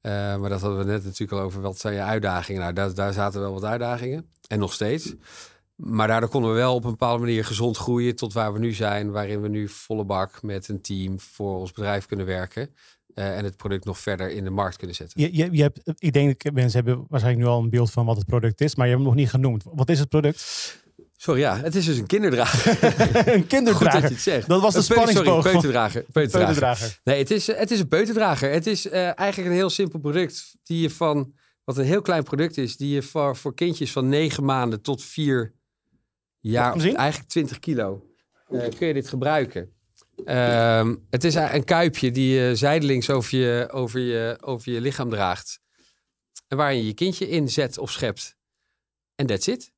Eh, 0.00 0.12
maar 0.12 0.48
dat 0.48 0.60
hadden 0.60 0.78
we 0.78 0.84
net 0.84 1.04
natuurlijk 1.04 1.40
al 1.40 1.46
over. 1.46 1.60
Wat 1.60 1.78
zijn 1.78 1.94
je 1.94 2.02
uitdagingen? 2.02 2.60
Nou, 2.60 2.72
daar, 2.72 2.94
daar 2.94 3.12
zaten 3.12 3.40
wel 3.40 3.52
wat 3.52 3.64
uitdagingen. 3.64 4.30
En 4.48 4.58
nog 4.58 4.72
steeds. 4.72 5.14
Maar 5.74 6.08
daardoor 6.08 6.28
konden 6.28 6.50
we 6.50 6.56
wel 6.56 6.74
op 6.74 6.84
een 6.84 6.90
bepaalde 6.90 7.24
manier 7.24 7.44
gezond 7.44 7.76
groeien 7.76 8.16
tot 8.16 8.32
waar 8.32 8.52
we 8.52 8.58
nu 8.58 8.72
zijn. 8.72 9.10
Waarin 9.10 9.40
we 9.40 9.48
nu 9.48 9.68
volle 9.68 10.04
bak 10.04 10.42
met 10.42 10.68
een 10.68 10.80
team 10.80 11.20
voor 11.20 11.58
ons 11.58 11.72
bedrijf 11.72 12.06
kunnen 12.06 12.26
werken. 12.26 12.74
eh, 13.14 13.38
en 13.38 13.44
het 13.44 13.56
product 13.56 13.84
nog 13.84 13.98
verder 13.98 14.30
in 14.30 14.44
de 14.44 14.50
markt 14.50 14.76
kunnen 14.76 14.96
zetten. 14.96 15.20
Je, 15.20 15.36
je, 15.36 15.48
je 15.52 15.62
hebt, 15.62 15.80
ik 15.98 16.12
denk 16.12 16.42
dat 16.42 16.52
mensen 16.52 16.84
hebben 16.84 17.06
waarschijnlijk 17.08 17.46
nu 17.46 17.52
al 17.52 17.62
een 17.62 17.70
beeld 17.70 17.90
van 17.90 18.06
wat 18.06 18.16
het 18.16 18.26
product 18.26 18.60
is. 18.60 18.74
Maar 18.74 18.86
je 18.86 18.92
hebt 18.92 19.04
hem 19.04 19.12
nog 19.14 19.20
niet 19.22 19.30
genoemd. 19.30 19.64
Wat 19.72 19.88
is 19.88 19.98
het 19.98 20.08
product? 20.08 20.82
Sorry, 21.24 21.40
ja, 21.40 21.56
het 21.56 21.74
is 21.74 21.84
dus 21.84 21.98
een 21.98 22.06
kinderdrager. 22.06 22.70
een 22.72 23.24
Goed 23.24 23.24
dat 23.24 23.46
kinderdrager. 23.46 24.00
je 24.02 24.08
het 24.08 24.20
zegt. 24.20 24.48
Dat 24.48 24.60
was 24.60 24.74
de 24.74 24.82
Sorry, 24.82 25.00
spanningsboog 25.02 25.42
van- 25.42 25.52
peuterdrager. 25.52 26.02
Peuterdrager. 26.12 26.46
Peuterdrager. 26.46 27.00
Nee, 27.04 27.18
het 27.18 27.30
is, 27.30 27.46
het 27.46 27.70
is 27.70 27.80
een 27.80 27.88
peuterdrager. 27.88 28.50
Het 28.50 28.66
is 28.66 28.88
eh, 28.88 29.18
eigenlijk 29.18 29.50
een 29.50 29.56
heel 29.56 29.70
simpel 29.70 29.98
product. 29.98 30.54
Die 30.62 30.80
je 30.80 30.90
van, 30.90 31.34
wat 31.64 31.78
een 31.78 31.84
heel 31.84 32.02
klein 32.02 32.22
product 32.22 32.56
is, 32.58 32.76
die 32.76 32.94
je 32.94 33.02
voor, 33.02 33.36
voor 33.36 33.54
kindjes 33.54 33.92
van 33.92 34.08
negen 34.08 34.44
maanden 34.44 34.82
tot 34.82 35.02
vier 35.02 35.54
Mag 36.40 36.52
jaar, 36.52 36.76
eigenlijk 36.94 37.28
20 37.28 37.58
kilo, 37.58 38.06
eh, 38.48 38.68
kun 38.78 38.86
je 38.86 38.94
dit 38.94 39.08
gebruiken. 39.08 39.72
Ehm, 40.24 40.94
het 41.10 41.24
is 41.24 41.34
een 41.34 41.64
kuipje 41.64 42.10
die 42.10 42.34
je 42.34 42.56
zijdelings 42.56 43.10
over 43.10 43.38
je, 43.38 43.68
over, 43.70 44.00
je, 44.00 44.36
over 44.40 44.72
je 44.72 44.80
lichaam 44.80 45.10
draagt. 45.10 45.60
En 46.48 46.56
waar 46.56 46.74
je 46.74 46.86
je 46.86 46.94
kindje 46.94 47.28
in 47.28 47.48
zet 47.48 47.78
of 47.78 47.90
schept. 47.90 48.36
En 49.14 49.26
that's 49.26 49.46
it. 49.46 49.73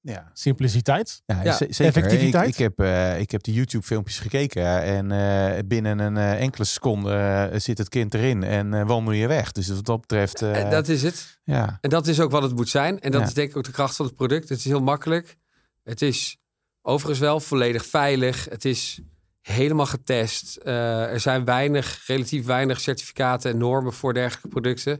Ja, 0.00 0.30
Simpliciteit. 0.32 1.22
Ja, 1.26 1.42
Ja, 1.42 1.52
z- 1.52 1.58
zeker. 1.58 1.84
effectiviteit. 1.84 2.46
Ik, 2.48 2.52
ik, 2.52 2.58
heb, 2.58 2.80
eh, 2.80 3.20
ik 3.20 3.30
heb 3.30 3.42
de 3.42 3.52
YouTube-filmpjes 3.52 4.18
gekeken 4.18 4.62
ja, 4.62 4.82
en 4.82 5.12
eh, 5.12 5.58
binnen 5.66 5.98
een 5.98 6.16
eh, 6.16 6.40
enkele 6.40 6.64
seconde 6.64 7.50
zit 7.56 7.78
het 7.78 7.88
kind 7.88 8.14
erin 8.14 8.42
en 8.42 8.74
eh, 8.74 8.86
wandel 8.86 9.12
je 9.12 9.26
weg. 9.26 9.52
Dus 9.52 9.68
wat 9.68 9.84
dat 9.84 10.00
betreft, 10.00 10.42
eh, 10.42 10.62
En 10.64 10.70
dat 10.70 10.88
is 10.88 11.02
het. 11.02 11.38
ja. 11.44 11.78
En 11.80 11.90
dat 11.90 12.06
is 12.06 12.20
ook 12.20 12.30
wat 12.30 12.42
het 12.42 12.54
moet 12.56 12.68
zijn. 12.68 13.00
En 13.00 13.10
dat 13.10 13.20
Ja. 13.20 13.26
is 13.26 13.34
denk 13.34 13.50
ik 13.50 13.56
ook 13.56 13.64
de 13.64 13.70
kracht 13.70 13.96
van 13.96 14.06
het 14.06 14.14
product. 14.14 14.48
Het 14.48 14.58
is 14.58 14.64
heel 14.64 14.82
makkelijk. 14.82 15.36
Het 15.84 16.02
is 16.02 16.36
overigens 16.82 17.18
wel 17.18 17.40
volledig 17.40 17.86
veilig. 17.86 18.46
Het 18.50 18.64
is 18.64 19.00
helemaal 19.40 19.86
getest. 19.86 20.56
Eh, 20.56 21.02
er 21.12 21.20
zijn 21.20 21.44
weinig, 21.44 22.02
relatief 22.06 22.44
weinig 22.46 22.80
certificaten 22.80 23.50
en 23.50 23.58
normen 23.58 23.92
voor 23.92 24.14
dergelijke 24.14 24.48
producten. 24.48 24.92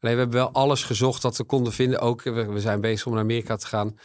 Alleen 0.00 0.14
we 0.14 0.20
hebben 0.20 0.38
wel 0.40 0.52
alles 0.52 0.82
gezocht 0.84 1.22
dat 1.22 1.36
we 1.36 1.44
konden 1.44 1.72
vinden. 1.72 2.00
Ook 2.00 2.22
we, 2.22 2.30
we 2.46 2.60
zijn 2.60 2.80
bezig 2.80 3.06
om 3.06 3.12
naar 3.12 3.22
Amerika 3.22 3.56
te 3.56 3.66
gaan. 3.66 3.98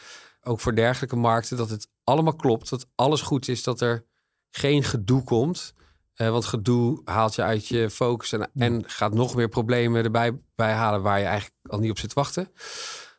Ook 0.48 0.60
voor 0.60 0.74
dergelijke 0.74 1.16
markten. 1.16 1.56
Dat 1.56 1.70
het 1.70 1.88
allemaal 2.04 2.36
klopt. 2.36 2.70
Dat 2.70 2.86
alles 2.94 3.20
goed 3.20 3.48
is. 3.48 3.62
Dat 3.62 3.80
er 3.80 4.04
geen 4.50 4.84
gedoe 4.84 5.24
komt. 5.24 5.74
Eh, 6.14 6.30
want 6.30 6.44
gedoe 6.44 7.00
haalt 7.04 7.34
je 7.34 7.42
uit 7.42 7.66
je 7.66 7.90
focus 7.90 8.32
en, 8.32 8.50
en 8.54 8.88
gaat 8.88 9.14
nog 9.14 9.34
meer 9.34 9.48
problemen 9.48 10.04
erbij 10.04 10.40
bij 10.54 10.72
halen 10.72 11.02
waar 11.02 11.18
je 11.18 11.24
eigenlijk 11.24 11.54
al 11.62 11.78
niet 11.78 11.90
op 11.90 11.98
zit 11.98 12.08
te 12.08 12.14
wachten. 12.14 12.52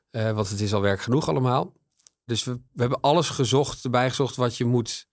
Eh, 0.09 0.31
want 0.31 0.49
het 0.49 0.59
is 0.59 0.73
al 0.73 0.81
werk 0.81 1.01
genoeg 1.01 1.29
allemaal. 1.29 1.73
Dus 2.25 2.43
we, 2.43 2.51
we 2.51 2.81
hebben 2.81 3.01
alles 3.01 3.29
gezocht, 3.29 3.83
erbij 3.83 4.09
gezocht 4.09 4.35
wat 4.35 4.57
je 4.57 4.65
moet 4.65 5.07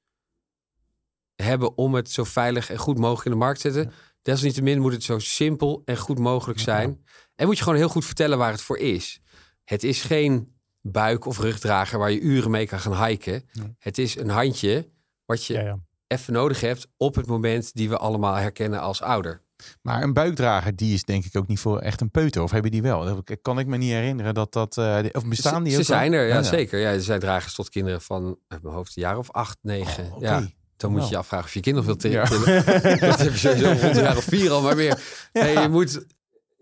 hebben 1.34 1.76
om 1.76 1.94
het 1.94 2.10
zo 2.10 2.24
veilig 2.24 2.70
en 2.70 2.78
goed 2.78 2.98
mogelijk 2.98 3.24
in 3.24 3.30
de 3.30 3.36
markt 3.36 3.60
te 3.60 3.72
zetten. 3.72 3.92
Desalniettemin 4.22 4.80
moet 4.80 4.92
het 4.92 5.02
zo 5.02 5.18
simpel 5.18 5.82
en 5.84 5.96
goed 5.96 6.18
mogelijk 6.18 6.58
zijn. 6.58 7.04
En 7.34 7.46
moet 7.46 7.56
je 7.56 7.62
gewoon 7.62 7.78
heel 7.78 7.88
goed 7.88 8.04
vertellen 8.04 8.38
waar 8.38 8.52
het 8.52 8.62
voor 8.62 8.78
is. 8.78 9.20
Het 9.64 9.84
is 9.84 10.02
geen 10.02 10.55
buik- 10.92 11.24
of 11.26 11.38
rugdrager 11.38 11.98
waar 11.98 12.10
je 12.10 12.20
uren 12.20 12.50
mee 12.50 12.66
kan 12.66 12.80
gaan 12.80 13.04
hiken. 13.06 13.42
Het 13.78 13.98
is 13.98 14.16
een 14.18 14.28
handje 14.30 14.88
wat 15.24 15.44
je 15.44 15.52
Ja, 15.54 15.60
ja. 15.60 15.78
even 16.06 16.32
nodig 16.32 16.60
hebt 16.60 16.86
op 16.96 17.14
het 17.14 17.26
moment 17.26 17.74
die 17.74 17.88
we 17.88 17.96
allemaal 17.96 18.34
herkennen 18.34 18.80
als 18.80 19.02
ouder. 19.02 19.44
Maar 19.82 20.02
een 20.02 20.12
buikdrager, 20.12 20.76
die 20.76 20.94
is 20.94 21.04
denk 21.04 21.24
ik 21.24 21.36
ook 21.36 21.46
niet 21.46 21.58
voor 21.58 21.78
echt 21.78 22.00
een 22.00 22.10
peuter. 22.10 22.42
Of 22.42 22.50
hebben 22.50 22.70
die 22.70 22.82
wel? 22.82 23.04
Dat 23.24 23.38
kan 23.42 23.58
ik 23.58 23.66
me 23.66 23.76
niet 23.76 23.90
herinneren 23.92 24.34
dat 24.34 24.52
dat... 24.52 24.76
Uh, 24.76 24.98
of 25.12 25.26
bestaan 25.26 25.62
die 25.62 25.72
ze, 25.72 25.78
ook 25.78 25.84
Ze 25.84 25.92
zijn 25.92 26.12
er, 26.12 26.26
ja, 26.26 26.42
zeker. 26.42 26.78
Ja, 26.80 26.90
er 26.90 27.02
zijn 27.02 27.20
dragers 27.20 27.54
tot 27.54 27.68
kinderen 27.68 28.00
van, 28.00 28.38
uit 28.48 28.62
mijn 28.62 28.74
hoofd, 28.74 28.96
een 28.96 29.02
jaar 29.02 29.18
of 29.18 29.30
acht, 29.30 29.58
negen. 29.62 30.12
Oh, 30.12 30.20
Ja, 30.20 30.42
dan 30.76 30.90
moet 30.90 31.02
je 31.04 31.10
je 31.10 31.16
afvragen 31.16 31.46
of 31.46 31.54
je 31.54 31.60
kind 31.60 31.76
nog 31.76 31.84
wilt 31.84 32.02
Ja. 32.02 32.24
tillen. 32.24 32.64
dat 33.00 33.18
heb 33.18 33.32
je 33.32 33.38
sowieso 33.38 33.66
rond 33.66 33.82
een 33.96 34.02
jaar 34.02 34.16
of 34.16 34.24
vier 34.24 34.50
al, 34.50 34.62
maar 34.62 34.76
meer. 34.76 35.00
Nee, 35.32 35.58
je 35.58 35.68
moet... 35.68 36.06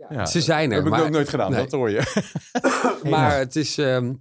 Ja, 0.08 0.26
Ze 0.26 0.40
zijn 0.40 0.70
er, 0.70 0.76
heb 0.84 0.86
ik 0.94 1.00
ook 1.00 1.10
nooit 1.10 1.28
gedaan, 1.28 1.50
nee. 1.50 1.60
dat 1.60 1.72
hoor 1.72 1.90
je. 1.90 2.02
Maar 3.10 3.38
het 3.38 3.56
is... 3.56 3.78
ehm, 3.78 4.12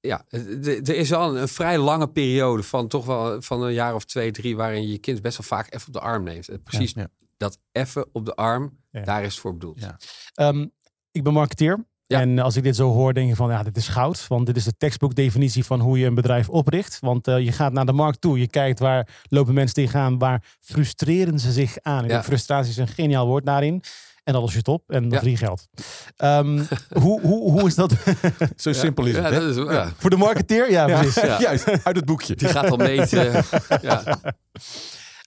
ja, 0.00 0.24
er 0.30 0.88
is 0.94 1.08
wel 1.10 1.28
een, 1.34 1.40
een 1.42 1.48
vrij 1.48 1.78
lange 1.78 2.08
periode 2.08 2.62
van 2.62 2.88
toch 2.88 3.06
wel 3.06 3.42
van 3.42 3.62
een 3.62 3.72
jaar 3.72 3.94
of 3.94 4.04
twee, 4.04 4.30
drie, 4.30 4.56
waarin 4.56 4.82
je 4.82 4.88
je 4.90 4.98
kind 4.98 5.22
best 5.22 5.36
wel 5.38 5.46
vaak 5.58 5.74
even 5.74 5.86
op 5.86 5.92
de 5.92 6.00
arm 6.00 6.24
neemt. 6.24 6.48
En 6.48 6.62
Precies 6.62 6.92
Ja. 6.92 7.08
dat 7.36 7.58
even 7.72 8.06
op 8.12 8.24
de 8.24 8.34
arm, 8.34 8.78
Ja. 8.90 9.02
daar 9.02 9.22
is 9.22 9.32
het 9.32 9.40
voor 9.40 9.52
bedoeld. 9.52 9.80
Ja. 9.80 9.96
Ehm, 10.34 10.66
ik 11.10 11.22
ben 11.22 11.32
marketeer. 11.32 11.86
Ja. 12.06 12.20
En 12.20 12.38
als 12.38 12.56
ik 12.56 12.62
dit 12.62 12.76
zo 12.76 12.92
hoor, 12.92 13.14
denk 13.14 13.28
je 13.28 13.36
van 13.36 13.50
ja, 13.50 13.62
dit 13.62 13.76
is 13.76 13.88
goud. 13.88 14.26
Want 14.28 14.46
dit 14.46 14.56
is 14.56 14.64
de 14.64 14.76
textboekdefinitie 14.76 15.64
van 15.64 15.80
hoe 15.80 15.98
je 15.98 16.06
een 16.06 16.14
bedrijf 16.14 16.48
opricht. 16.48 16.98
Want 17.00 17.26
eh, 17.28 17.38
je 17.38 17.52
gaat 17.52 17.72
naar 17.72 17.86
de 17.86 17.92
markt 17.92 18.20
toe. 18.20 18.38
Je 18.38 18.48
kijkt 18.48 18.78
waar 18.78 19.08
lopen 19.28 19.54
mensen 19.54 19.74
tegenaan. 19.74 20.18
Waar 20.18 20.42
frustreren 20.60 21.38
ze 21.38 21.52
zich 21.52 21.76
aan. 21.82 22.04
Ik 22.04 22.10
Ja. 22.10 22.22
frustratie 22.22 22.70
is 22.70 22.76
een 22.76 22.88
geniaal 22.88 23.26
woord 23.26 23.46
daarin. 23.46 23.82
En 24.28 24.34
dan 24.34 24.42
los 24.42 24.52
je 24.52 24.58
het 24.58 24.68
op 24.68 24.82
en 24.90 25.00
dan 25.02 25.10
Ja. 25.10 25.16
verdien 25.16 25.30
je 25.32 25.36
geld. 25.38 25.68
Ehm, 26.16 26.64
hoe, 27.02 27.20
hoe, 27.20 27.50
hoe 27.50 27.66
is 27.66 27.74
dat 27.74 27.92
Zo 28.56 28.72
simpel 28.72 29.04
is 29.06 29.14
Ja, 29.14 29.22
het. 29.22 29.32
hè? 29.34 29.40
dat 29.40 29.56
is, 29.56 29.72
ja. 29.72 29.92
voor 29.96 30.10
de 30.10 30.16
marketeer? 30.16 30.70
Ja, 30.70 30.86
Ja, 30.88 30.98
precies. 31.00 31.22
Ja. 31.22 31.40
Juist, 31.40 31.68
uit 31.84 31.96
het 31.96 32.04
boekje. 32.04 32.34
Die 32.34 32.48
gaat 32.48 32.70
al 32.70 32.76
meten. 32.76 33.32
ja. 33.82 34.02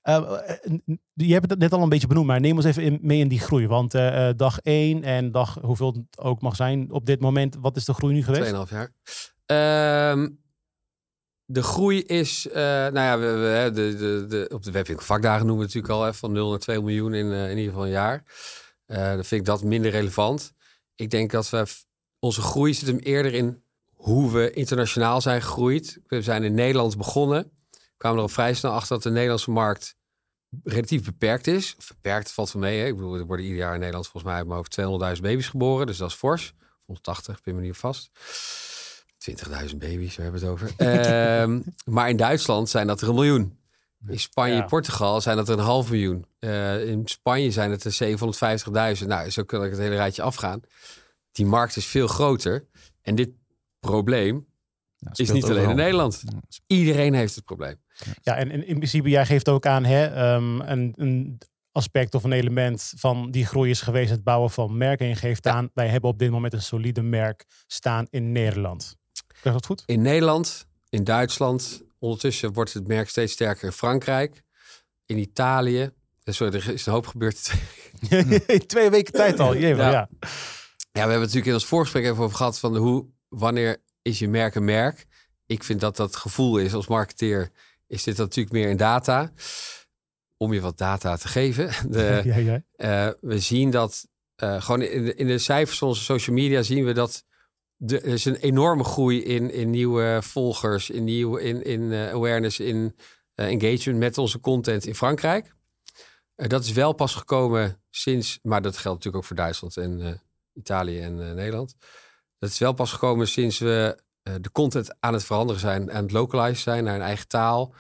Eh, 0.02 0.16
eh, 0.16 0.76
je 1.14 1.34
hebt 1.34 1.50
het 1.50 1.60
net 1.60 1.74
al 1.74 1.82
een 1.82 1.90
beetje 1.90 2.08
benoemd, 2.08 2.28
maar 2.28 2.40
neem 2.40 2.56
ons 2.56 2.66
even 2.66 2.84
in, 2.84 3.00
mee 3.02 3.20
in 3.20 3.28
die 3.28 3.40
groei. 3.40 3.68
Want 3.68 3.94
eh, 3.94 4.30
eh, 4.30 4.38
dag 4.38 4.60
1 4.60 5.04
en 5.04 5.32
dag 5.32 5.58
hoeveel 5.62 5.88
het 5.94 6.20
ook 6.26 6.42
mag 6.42 6.56
zijn 6.56 6.92
op 6.92 7.06
dit 7.06 7.20
moment. 7.22 7.58
Wat 7.60 7.76
is 7.76 7.86
de 7.86 7.94
groei 7.94 8.14
nu 8.14 8.24
geweest? 8.24 8.54
2,5 8.54 8.70
jaar. 8.70 8.92
Ehm, 9.46 10.30
de 11.46 11.64
groei 11.64 12.02
is, 12.02 12.48
eh, 12.48 12.62
nou 12.64 12.94
ja, 13.00 13.20
we, 13.20 13.26
we, 13.26 13.48
hè, 13.48 13.72
de, 13.72 13.96
de, 13.96 14.26
de, 14.28 14.52
op 14.54 14.64
de 14.64 14.72
webwinkel 14.72 15.06
vakdagen 15.06 15.46
noemen 15.46 15.66
we 15.68 15.74
natuurlijk 15.74 15.94
al 15.94 16.04
hè, 16.04 16.14
van 16.14 16.32
0 16.32 16.50
naar 16.50 16.60
2 16.60 16.82
miljoen 16.82 17.14
in, 17.14 17.32
eh, 17.32 17.44
in 17.50 17.58
ieder 17.58 17.72
geval 17.72 17.84
een 17.86 17.92
jaar. 17.92 18.24
Eh, 18.92 19.14
dan 19.14 19.26
vind 19.26 19.42
ik 19.42 19.46
dat 19.46 19.64
minder 19.64 19.92
relevant. 19.92 20.54
Ik 20.96 21.10
denk 21.10 21.32
dat 21.32 21.50
we, 21.50 21.66
onze 22.20 22.42
groei 22.42 22.74
zit 22.74 22.88
hem 22.88 22.98
eerder 22.98 23.34
in 23.34 23.64
hoe 23.94 24.32
we 24.32 24.52
internationaal 24.52 25.22
zijn 25.22 25.42
gegroeid. 25.42 26.00
We 26.08 26.22
zijn 26.22 26.44
in 26.44 26.54
Nederland 26.54 26.98
begonnen. 26.98 27.52
Kwamen 27.98 28.18
er 28.18 28.24
al 28.24 28.30
vrij 28.30 28.54
snel 28.54 28.72
achter 28.72 28.96
dat 28.96 29.04
de 29.04 29.10
Nederlandse 29.10 29.52
markt 29.52 29.96
relatief 30.64 31.04
beperkt 31.04 31.48
is. 31.48 31.76
Beperkt 31.88 32.32
valt 32.32 32.52
van 32.52 32.60
mee. 32.60 32.80
Hè? 32.80 32.88
Ik 32.88 32.96
bedoel, 32.96 33.16
er 33.16 33.26
worden 33.26 33.46
ieder 33.46 33.60
jaar 33.60 33.74
in 33.74 33.80
Nederland 33.80 34.08
volgens 34.08 34.34
mij 34.34 34.56
hoofd 34.56 34.80
200.000 35.16 35.22
baby's 35.22 35.48
geboren. 35.48 35.88
Dus 35.88 35.98
dat 35.98 36.10
is 36.10 36.16
fors. 36.16 36.54
180, 36.86 37.38
ik 37.38 37.44
ben 37.44 37.56
me 37.56 37.62
niet 37.62 37.78
vast. 37.78 38.10
20.000 39.70 39.78
baby's, 39.78 40.16
we 40.16 40.22
hebben 40.22 40.42
het 40.42 40.50
over. 40.50 40.72
Ehm, 40.78 41.62
maar 41.86 42.10
in 42.10 42.18
Duitsland 42.18 42.70
zijn 42.70 42.88
dat 42.88 43.02
er 43.02 43.10
een 43.10 43.16
miljoen. 43.16 43.60
In 44.08 44.20
Spanje 44.20 44.54
Ja. 44.56 44.62
en 44.62 44.68
Portugal 44.68 45.22
zijn 45.22 45.38
dat 45.38 45.50
er 45.50 45.58
een 45.58 45.64
half 45.66 45.90
miljoen. 45.90 46.26
Eh, 46.40 46.88
in 46.88 47.02
Spanje 47.08 47.52
zijn 47.52 47.72
het 47.72 47.84
er 47.84 47.92
750.000. 47.92 49.08
Nou, 49.10 49.30
zo 49.30 49.44
kan 49.44 49.64
ik 49.64 49.70
het 49.72 49.80
hele 49.80 49.96
rijtje 49.96 50.22
afgaan. 50.22 50.62
Die 51.32 51.46
markt 51.46 51.76
is 51.76 51.86
veel 51.86 52.08
groter. 52.08 52.68
En 53.02 53.16
dit 53.16 53.30
probleem 53.80 54.46
Ja, 54.96 55.12
is 55.14 55.32
niet 55.32 55.44
alleen 55.44 55.70
in. 55.70 55.76
Nederland. 55.76 56.24
Iedereen 56.68 57.14
heeft 57.14 57.36
het 57.36 57.46
probleem. 57.46 57.76
Ja, 58.22 58.36
en, 58.36 58.52
in 58.68 58.76
principe, 58.76 59.10
jij 59.10 59.26
geeft 59.26 59.50
ook 59.50 59.66
aan 59.66 59.84
hè, 59.86 60.06
ehm, 60.06 60.60
een, 60.60 60.94
een 60.96 61.38
aspect 61.72 62.16
of 62.16 62.24
een 62.24 62.32
element 62.32 62.94
van 62.98 63.32
die 63.32 63.46
groei 63.46 63.70
is 63.70 63.82
geweest 63.82 64.10
het 64.10 64.24
bouwen 64.24 64.50
van 64.52 64.78
merken. 64.78 65.06
En 65.06 65.12
je 65.12 65.18
geeft 65.18 65.44
Ja. 65.46 65.52
aan, 65.54 65.70
wij 65.74 65.88
hebben 65.88 66.10
op 66.10 66.20
dit 66.20 66.32
moment 66.32 66.54
een 66.54 66.62
solide 66.62 67.02
merk 67.02 67.46
staan 67.68 68.08
in 68.10 68.32
Nederland. 68.32 68.96
Krijg 69.40 69.56
dat 69.56 69.66
goed? 69.66 69.84
In 69.86 70.02
Nederland, 70.02 70.68
in 70.90 71.04
Duitsland. 71.04 71.84
Ondertussen 72.02 72.54
wordt 72.54 72.74
het 72.74 72.88
merk 72.88 73.10
steeds 73.10 73.34
sterker 73.34 73.64
in 73.64 73.72
Frankrijk. 73.72 74.44
In 75.06 75.18
Italië. 75.18 75.92
Eh, 76.24 76.34
Sorry, 76.34 76.54
er 76.54 76.70
is 76.70 76.86
een 76.86 76.94
hoop 76.94 77.08
gebeurd. 77.08 77.52
Twee 78.68 78.90
weken 78.90 79.14
tijd 79.14 79.40
al. 79.40 79.54
Ja. 79.54 79.68
Ja. 79.68 79.90
ja. 79.92 80.08
We 80.20 81.00
hebben 81.00 81.12
het 81.12 81.20
natuurlijk 81.20 81.46
in 81.46 81.54
ons 81.54 81.66
voorgesprek 81.66 82.04
even 82.04 82.24
over 82.24 82.38
gehad 82.38 82.60
van 82.60 82.76
hoe, 82.76 83.06
wanneer 83.30 83.78
is 84.02 84.20
je 84.20 84.28
merk 84.28 84.56
een 84.56 84.66
merk? 84.66 85.06
Ik 85.46 85.64
vind 85.64 85.80
dat 85.80 85.96
dat 85.96 86.16
gevoel 86.16 86.58
is 86.58 86.74
als 86.74 86.88
marketeer, 86.88 87.52
is 87.88 88.04
dit 88.04 88.18
natuurlijk 88.18 88.56
meer 88.56 88.70
in 88.70 88.78
data. 88.78 89.32
Om 90.38 90.54
je 90.54 90.62
wat 90.62 90.78
data 90.78 91.18
te 91.18 91.28
geven. 91.28 91.72
De, 91.92 92.22
Ja, 92.24 92.62
eh, 92.76 93.14
we 93.22 93.40
zien 93.40 93.72
dat 93.72 94.08
eh, 94.36 94.62
gewoon 94.62 94.82
in 94.82 95.06
de, 95.06 95.16
in 95.16 95.28
de 95.28 95.38
cijfers 95.38 95.78
van 95.78 95.88
onze 95.88 96.04
social 96.04 96.36
media 96.36 96.62
zien 96.62 96.86
we 96.86 96.94
dat 96.94 97.26
de, 97.84 98.00
er 98.00 98.14
is 98.14 98.26
een 98.26 98.36
enorme 98.36 98.84
groei 98.84 99.24
in, 99.24 99.52
in 99.52 99.70
nieuwe 99.70 100.20
volgers, 100.22 100.90
in, 100.90 101.04
nieuwe, 101.04 101.42
in, 101.42 101.64
in 101.64 101.92
eh, 101.92 102.10
awareness, 102.10 102.60
in 102.60 102.96
eh, 103.36 103.46
engagement 103.46 104.00
met 104.00 104.18
onze 104.18 104.40
content 104.40 104.86
in 104.86 104.96
Frankrijk. 104.96 105.56
Eh, 106.36 106.48
dat 106.48 106.64
is 106.64 106.72
wel 106.72 106.94
pas 106.94 107.16
gekomen 107.16 107.82
sinds, 107.90 108.40
maar 108.42 108.62
dat 108.62 108.78
geldt 108.78 108.98
natuurlijk 108.98 109.16
ook 109.16 109.26
voor 109.26 109.36
Duitsland 109.36 109.78
en 109.78 110.22
Italië 110.54 111.00
en 111.00 111.16
Nederland. 111.16 111.76
Dat 112.38 112.50
is 112.50 112.60
wel 112.60 112.74
pas 112.74 112.92
gekomen 112.92 113.28
sinds 113.28 113.60
we 113.60 114.04
de 114.22 114.52
content 114.52 114.96
aan 115.00 115.14
het 115.14 115.24
veranderen 115.24 115.62
zijn, 115.62 115.92
aan 115.92 116.04
het 116.04 116.12
localizen 116.12 116.64
zijn 116.64 116.84
naar 116.84 116.96
een 116.96 117.02
eigen 117.02 117.28
taal. 117.28 117.74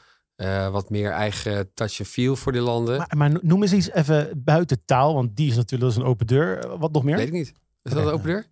wat 0.71 0.89
meer 0.89 1.11
eigen 1.11 1.73
touch 1.73 1.99
and 1.99 2.09
feel 2.09 2.35
voor 2.35 2.51
die 2.51 2.61
landen. 2.61 2.97
Maar, 2.97 3.17
maar 3.17 3.39
noem 3.41 3.61
eens 3.61 3.73
iets 3.73 3.91
even 3.91 4.43
buiten 4.43 4.85
taal, 4.85 5.13
want 5.13 5.35
die 5.35 5.49
is 5.49 5.55
natuurlijk 5.55 5.81
dat 5.81 5.91
is 5.91 5.97
een 5.97 6.11
open 6.11 6.27
deur. 6.27 6.77
Wat 6.77 6.91
nog 6.91 7.03
meer? 7.03 7.15
Weet 7.15 7.27
ik 7.27 7.33
niet. 7.33 7.53
Is 7.83 7.91
dat 7.91 8.05
een 8.05 8.11
open 8.11 8.27
deur? 8.27 8.50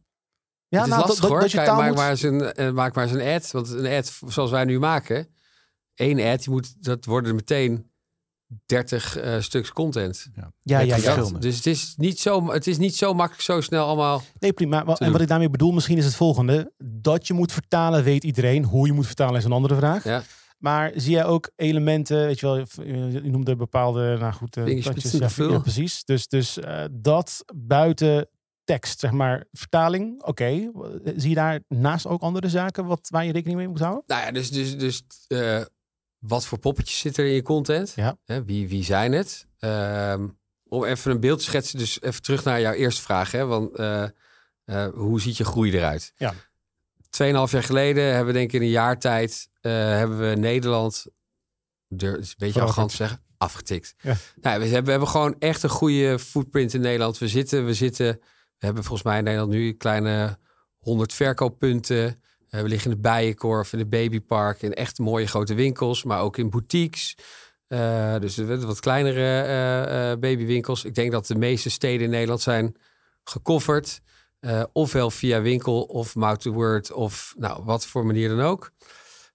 Ja, 0.69 0.77
het 0.77 0.87
is 0.87 0.93
nou, 0.93 1.01
lastig 1.01 1.19
dat, 1.21 1.29
hoor. 1.29 1.39
dat 1.39 1.51
je 1.51 1.57
Kijk, 1.57 1.69
maak, 1.71 1.87
moet- 1.87 1.95
maar 1.97 2.09
eens 2.09 2.21
een, 2.23 2.41
eh, 2.53 2.71
maak 2.71 2.95
maar 2.95 3.03
eens 3.03 3.13
een 3.13 3.33
ad. 3.35 3.51
Want 3.51 3.69
een 3.69 3.97
ad 3.97 4.19
zoals 4.27 4.51
wij 4.51 4.65
nu 4.65 4.79
maken. 4.79 5.27
één 5.95 6.19
ad, 6.33 6.39
die 6.43 6.49
moet, 6.49 6.83
dat 6.83 7.05
worden 7.05 7.35
meteen 7.35 7.91
30 8.65 9.17
eh, 9.17 9.39
stuks 9.39 9.71
content. 9.73 10.27
Ja, 10.35 10.51
ja, 10.79 10.95
ja. 10.95 11.23
Dus 11.39 11.55
het 11.55 11.65
is, 11.65 11.93
niet 11.97 12.19
zo, 12.19 12.51
het 12.51 12.67
is 12.67 12.77
niet 12.77 12.95
zo 12.95 13.13
makkelijk 13.13 13.43
zo 13.43 13.61
snel 13.61 13.85
allemaal. 13.85 14.21
Nee, 14.39 14.53
prima. 14.53 14.83
Maar- 14.83 14.97
En 14.97 15.11
wat 15.11 15.21
ik 15.21 15.27
daarmee 15.27 15.49
bedoel 15.49 15.71
misschien 15.71 15.97
is 15.97 16.05
het 16.05 16.15
volgende. 16.15 16.71
Dat 16.83 17.27
je 17.27 17.33
moet 17.33 17.51
vertalen 17.51 18.03
weet 18.03 18.23
iedereen. 18.23 18.63
Hoe 18.63 18.87
je 18.87 18.93
moet 18.93 19.05
vertalen 19.05 19.35
is 19.35 19.43
een 19.43 19.51
andere 19.51 19.75
vraag. 19.75 20.03
Ja. 20.03 20.23
Maar 20.57 20.91
zie 20.95 21.11
jij 21.11 21.25
ook 21.25 21.49
elementen, 21.55 22.25
weet 22.25 22.39
je 22.39 22.45
wel, 22.45 22.57
je 23.23 23.29
noemde 23.31 23.55
bepaalde, 23.55 24.17
nou 24.19 24.33
goed, 24.33 24.57
eh, 24.57 24.63
Vingerspitsen 24.63 25.19
touches, 25.19 25.51
ja, 25.51 25.59
precies. 25.59 26.03
Dus, 26.03 26.27
dus 26.27 26.59
eh, 26.59 26.83
dat 26.91 27.43
buiten 27.55 28.27
tekst, 28.69 28.99
zeg 28.99 29.11
maar, 29.11 29.45
vertaling, 29.51 30.23
oké. 30.23 30.71
Zie 31.15 31.29
je 31.29 31.35
daar 31.35 31.59
naast 31.67 32.07
ook 32.07 32.21
andere 32.21 32.49
zaken 32.49 32.85
wat, 32.85 33.07
waar 33.09 33.25
je 33.25 33.31
rekening 33.31 33.57
mee 33.57 33.67
moet 33.67 33.79
houden? 33.79 34.03
Nou 34.07 34.25
ja, 34.25 34.31
dus, 34.31 34.51
dus, 34.51 34.77
dus 34.77 35.03
eh, 35.27 35.61
wat 36.17 36.45
voor 36.45 36.57
poppetjes 36.57 36.99
zitten 36.99 37.23
er 37.23 37.29
in 37.29 37.35
je 37.35 37.41
content? 37.41 37.93
Ja. 37.95 38.17
Hè, 38.25 38.43
wie, 38.43 38.67
wie 38.67 38.83
zijn 38.83 39.11
het? 39.11 39.47
Ehm, 39.59 40.27
om 40.67 40.83
even 40.83 41.11
een 41.11 41.19
beeld 41.19 41.37
te 41.39 41.43
schetsen, 41.43 41.79
dus 41.79 42.01
even 42.01 42.21
terug 42.21 42.43
naar 42.43 42.61
jouw 42.61 42.73
eerste 42.73 43.01
vraag. 43.01 43.31
Hè, 43.31 43.45
want, 43.45 43.75
eh, 43.75 44.03
eh, 44.03 44.87
hoe 44.93 45.21
ziet 45.21 45.37
je 45.37 45.45
groei 45.45 45.71
eruit? 45.71 46.13
Ja. 46.15 46.33
Tweeënhalf 47.09 47.51
jaar 47.51 47.63
geleden 47.63 48.03
hebben 48.03 48.25
we 48.25 48.39
denk 48.39 48.53
ik 48.53 48.59
in 48.59 48.61
een 48.61 48.73
jaar 48.73 48.99
tijd... 48.99 49.49
hebben 49.61 50.29
we 50.29 50.35
Nederland, 50.35 51.05
is 51.87 52.03
een 52.07 52.33
beetje 52.37 52.61
arrogant 52.61 52.91
zeggen, 52.91 53.23
afgetikt. 53.37 53.95
Ja. 54.01 54.15
Nou, 54.41 54.59
we, 54.59 54.65
hebben, 54.65 54.83
we 54.85 54.91
hebben 54.91 55.09
gewoon 55.09 55.35
echt 55.39 55.63
een 55.63 55.69
goede 55.69 56.19
footprint 56.19 56.73
in 56.73 56.81
Nederland. 56.81 57.17
We 57.17 57.27
zitten, 57.27 57.65
we 57.65 57.73
zitten, 57.73 58.19
we 58.59 58.65
hebben 58.65 58.83
volgens 58.83 59.07
mij 59.07 59.17
in 59.17 59.23
Nederland 59.23 59.51
nu 59.51 59.73
kleine 59.73 60.37
100 60.77 61.13
verkooppunten. 61.13 62.21
Eh, 62.49 62.61
we 62.61 62.67
liggen 62.67 62.91
in 62.91 62.95
de 62.95 63.01
Bijenkorf, 63.01 63.73
in 63.73 63.79
de 63.79 63.87
Babypark, 63.87 64.61
in 64.61 64.73
echt 64.73 64.99
mooie 64.99 65.27
grote 65.27 65.53
winkels, 65.53 66.03
maar 66.03 66.21
ook 66.21 66.37
in 66.37 66.49
boutiques. 66.49 67.15
Eh, 67.67 68.19
dus 68.19 68.37
wat 68.37 68.79
kleinere 68.79 69.41
eh, 69.41 70.19
babywinkels. 70.19 70.83
Ik 70.83 70.95
denk 70.95 71.11
dat 71.11 71.27
de 71.27 71.35
meeste 71.35 71.69
steden 71.69 72.05
in 72.05 72.09
Nederland 72.09 72.41
zijn 72.41 72.75
gecoverd. 73.23 74.01
eh, 74.39 74.63
ofwel 74.73 75.11
via 75.11 75.41
winkel 75.41 75.81
of 75.83 76.15
mouth 76.15 76.41
to 76.41 76.51
word 76.51 76.91
of 76.91 77.33
nou, 77.37 77.63
wat 77.63 77.85
voor 77.85 78.05
manier 78.05 78.29
dan 78.29 78.41
ook. 78.41 78.71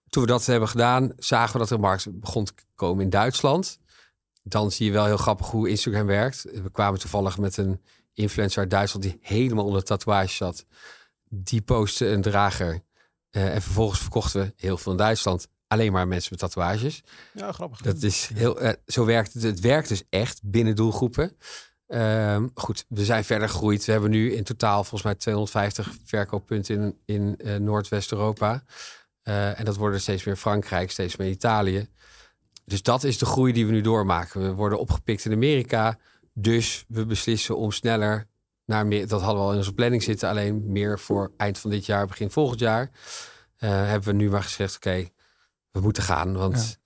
Toen 0.08 0.22
we 0.22 0.28
dat 0.28 0.46
hebben 0.46 0.68
gedaan, 0.68 1.12
zagen 1.16 1.52
we 1.52 1.58
dat 1.58 1.70
een 1.70 1.80
markt 1.80 2.20
begon 2.20 2.44
te 2.44 2.52
komen 2.74 3.04
in 3.04 3.10
Duitsland. 3.10 3.78
Dan 4.42 4.70
zie 4.70 4.86
je 4.86 4.92
wel 4.92 5.04
heel 5.04 5.16
grappig 5.16 5.50
hoe 5.50 5.68
Instagram 5.68 6.06
werkt. 6.06 6.42
We 6.42 6.70
kwamen 6.70 7.00
toevallig 7.00 7.38
met 7.38 7.56
een 7.56 7.80
influencer 8.14 8.60
uit 8.60 8.70
Duitsland 8.70 9.04
die 9.04 9.18
helemaal 9.20 9.64
onder 9.64 9.84
tatoeage 9.84 10.34
zat. 10.34 10.64
Die 11.28 11.62
postte 11.62 12.06
een 12.06 12.22
drager. 12.22 12.82
Eh, 13.30 13.54
en 13.54 13.62
vervolgens 13.62 14.00
verkochten 14.00 14.40
we 14.40 14.52
heel 14.56 14.78
veel 14.78 14.92
in 14.92 14.98
Duitsland. 14.98 15.48
Alleen 15.66 15.92
maar 15.92 16.08
mensen 16.08 16.28
met 16.30 16.40
tatoeages. 16.40 17.02
Ja, 17.32 17.52
grappig. 17.52 17.80
Dat 17.80 18.02
is 18.02 18.30
heel, 18.34 18.60
eh, 18.60 18.72
zo 18.86 19.04
werkt 19.04 19.32
het. 19.32 19.42
Het 19.42 19.60
werkt 19.60 19.88
dus 19.88 20.02
echt 20.10 20.40
binnen 20.42 20.76
doelgroepen. 20.76 21.36
Ehm, 21.86 22.48
goed, 22.54 22.84
we 22.88 23.04
zijn 23.04 23.24
verder 23.24 23.48
gegroeid. 23.48 23.84
We 23.84 23.92
hebben 23.92 24.10
nu 24.10 24.32
in 24.32 24.44
totaal 24.44 24.80
volgens 24.80 25.02
mij 25.02 25.14
250 25.14 25.94
verkooppunten 26.04 26.74
in, 26.74 26.98
in 27.04 27.36
eh, 27.36 27.56
Noordwest-Europa. 27.56 28.64
En 29.22 29.64
dat 29.64 29.76
worden 29.76 30.00
steeds 30.00 30.24
meer 30.24 30.36
Frankrijk, 30.36 30.90
steeds 30.90 31.16
meer 31.16 31.28
Italië. 31.28 31.88
Dus 32.64 32.82
dat 32.82 33.04
is 33.04 33.18
de 33.18 33.26
groei 33.26 33.52
die 33.52 33.66
we 33.66 33.72
nu 33.72 33.80
doormaken. 33.80 34.40
We 34.40 34.52
worden 34.52 34.78
opgepikt 34.78 35.24
in 35.24 35.32
Amerika. 35.32 35.98
Dus 36.36 36.84
we 36.88 37.06
beslissen 37.06 37.56
om 37.56 37.70
sneller 37.72 38.26
naar 38.66 38.86
meer. 38.86 39.08
Dat 39.08 39.20
hadden 39.20 39.38
we 39.40 39.44
al 39.46 39.52
in 39.52 39.58
onze 39.58 39.72
planning 39.74 40.02
zitten. 40.02 40.28
Alleen 40.28 40.62
meer 40.72 40.98
voor 40.98 41.32
eind 41.36 41.58
van 41.58 41.70
dit 41.70 41.86
jaar, 41.86 42.06
begin 42.06 42.30
volgend 42.30 42.60
jaar. 42.60 42.90
eh, 43.56 43.70
hebben 43.70 44.08
we 44.08 44.14
nu 44.14 44.30
maar 44.30 44.42
gezegd: 44.42 44.76
oké, 44.76 45.08
we 45.70 45.80
moeten 45.80 46.02
gaan. 46.02 46.32
Want 46.36 46.56
Ja. 46.56 46.82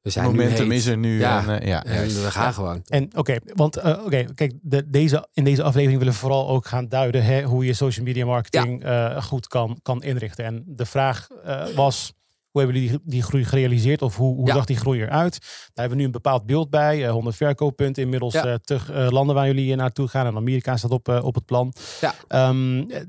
we 0.00 0.10
zijn 0.10 0.24
nu 0.26 0.30
Momentum 0.36 0.70
heet. 0.70 0.78
is 0.78 0.86
er 0.86 0.96
nu. 0.96 1.18
Ja. 1.18 1.42
En, 1.48 1.60
eh, 1.60 1.66
ja, 1.68 1.84
En 1.84 1.94
juist. 1.94 2.22
we 2.22 2.30
gaan 2.30 2.54
gewoon. 2.54 2.82
En 2.86 3.16
oké, 3.16 3.36
want 3.54 3.76
eh, 3.76 4.04
oké, 4.04 4.24
kijk, 4.34 4.52
de, 4.62 4.90
deze, 4.90 5.28
in 5.32 5.44
deze 5.44 5.62
aflevering 5.62 5.98
willen 5.98 6.12
we 6.14 6.18
vooral 6.20 6.48
ook 6.48 6.66
gaan 6.66 6.88
duiden 6.88 7.24
hè, 7.24 7.42
hoe 7.42 7.64
je 7.64 7.72
social 7.74 8.04
media 8.04 8.24
marketing 8.24 8.82
eh, 8.84 9.22
goed 9.22 9.46
kan, 9.48 9.78
kan 9.82 10.02
inrichten. 10.02 10.44
En 10.44 10.62
de 10.66 10.86
vraag 10.86 11.28
eh, 11.44 11.66
was, 11.74 12.12
hoe 12.56 12.64
hebben 12.64 12.82
jullie 12.82 12.98
die, 13.04 13.12
die 13.12 13.22
groei 13.22 13.44
gerealiseerd? 13.44 14.02
Of 14.02 14.16
hoe, 14.16 14.34
hoe 14.34 14.46
Ja. 14.46 14.54
zag 14.54 14.64
die 14.64 14.76
groei 14.76 15.00
eruit? 15.02 15.38
Daar 15.40 15.50
hebben 15.74 15.90
we 15.90 15.96
nu 15.98 16.04
een 16.04 16.10
bepaald 16.10 16.46
beeld 16.46 16.70
bij. 16.70 17.04
eh 17.04 17.10
100 17.10 17.36
verkooppunten 17.36 18.02
inmiddels. 18.02 18.32
Ja. 18.34 18.44
eh 18.46 18.54
terug 18.54 18.90
eh, 18.90 19.06
landen 19.10 19.34
waar 19.34 19.46
jullie 19.46 19.70
eh, 19.72 19.76
naartoe 19.78 20.08
gaan. 20.08 20.26
En 20.26 20.36
Amerika 20.36 20.76
staat 20.76 20.90
op, 20.90 21.08
eh, 21.08 21.24
op 21.24 21.34
het 21.34 21.44
plan. 21.44 21.72
Ja. 22.00 22.14
Ehm, 22.28 22.78
eh, 22.90 23.00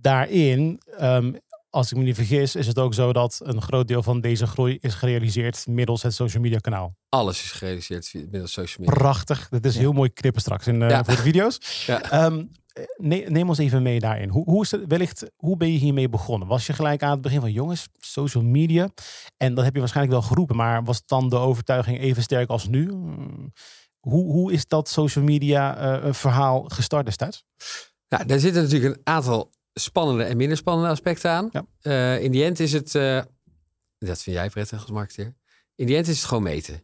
daarin, 0.00 0.80
ehm, 0.98 1.32
als 1.70 1.90
ik 1.90 1.96
me 1.96 2.02
niet 2.04 2.14
vergis, 2.14 2.54
is 2.56 2.66
het 2.66 2.78
ook 2.78 2.94
zo 2.94 3.12
dat 3.12 3.40
een 3.42 3.62
groot 3.62 3.88
deel 3.88 4.02
van 4.02 4.20
deze 4.20 4.46
groei 4.46 4.78
is 4.80 4.94
gerealiseerd 4.94 5.66
middels 5.66 6.02
het 6.02 6.14
social 6.14 6.42
media 6.42 6.58
kanaal. 6.58 6.94
Alles 7.08 7.42
is 7.42 7.50
gerealiseerd 7.52 8.12
middels 8.14 8.52
social 8.52 8.86
media. 8.86 8.94
Prachtig. 9.02 9.48
Dit 9.48 9.64
is 9.64 9.76
heel 9.78 9.92
mooi 9.92 10.10
knippen 10.12 10.40
straks 10.40 10.66
in, 10.66 10.82
eh, 10.82 10.90
Ja. 10.90 11.04
voor 11.04 11.14
de 11.16 11.22
video's. 11.22 11.58
Ja. 11.86 12.02
Ehm, 12.10 12.44
neem 12.96 13.48
ons 13.48 13.58
even 13.58 13.82
mee 13.82 14.00
daarin. 14.00 14.28
Hoe, 14.28 14.44
hoe, 14.44 14.62
is 14.62 14.70
het, 14.70 14.84
wellicht, 14.86 15.30
hoe 15.36 15.56
ben 15.56 15.72
je 15.72 15.78
hiermee 15.78 16.08
begonnen? 16.08 16.48
Was 16.48 16.66
je 16.66 16.72
gelijk 16.72 17.02
aan 17.02 17.10
het 17.10 17.20
begin 17.20 17.40
van 17.40 17.52
jongens, 17.52 17.88
social 17.98 18.42
media? 18.44 18.88
En 19.36 19.54
dat 19.54 19.64
heb 19.64 19.74
je 19.74 19.80
waarschijnlijk 19.80 20.18
wel 20.18 20.28
geroepen, 20.28 20.56
maar 20.56 20.84
was 20.84 21.06
dan 21.06 21.28
de 21.28 21.36
overtuiging 21.36 22.00
even 22.00 22.22
sterk 22.22 22.48
als 22.48 22.68
nu? 22.68 22.88
Hoe, 24.00 24.32
hoe 24.32 24.52
is 24.52 24.66
dat 24.66 24.88
social 24.88 25.24
media 25.24 25.76
eh, 25.76 26.12
verhaal 26.12 26.62
gestart 26.62 27.04
destijds? 27.04 27.44
Nou, 28.08 28.26
daar 28.26 28.38
zitten 28.38 28.62
natuurlijk 28.62 28.96
een 28.96 29.00
aantal 29.04 29.50
spannende 29.74 30.24
en 30.24 30.36
minder 30.36 30.56
spannende 30.56 30.90
aspecten 30.90 31.30
aan. 31.30 31.48
Ja. 31.52 31.66
Eh, 31.80 32.22
in 32.22 32.30
die 32.32 32.44
end 32.44 32.60
is 32.60 32.72
het, 32.72 32.94
eh, 32.94 33.22
dat 33.98 34.22
vind 34.22 34.36
jij 34.36 34.48
prettig 34.48 34.80
als 34.80 34.90
marketeer. 34.90 35.34
In 35.74 35.86
die 35.86 35.96
end 35.96 36.08
is 36.08 36.16
het 36.16 36.26
gewoon 36.26 36.42
meten. 36.42 36.82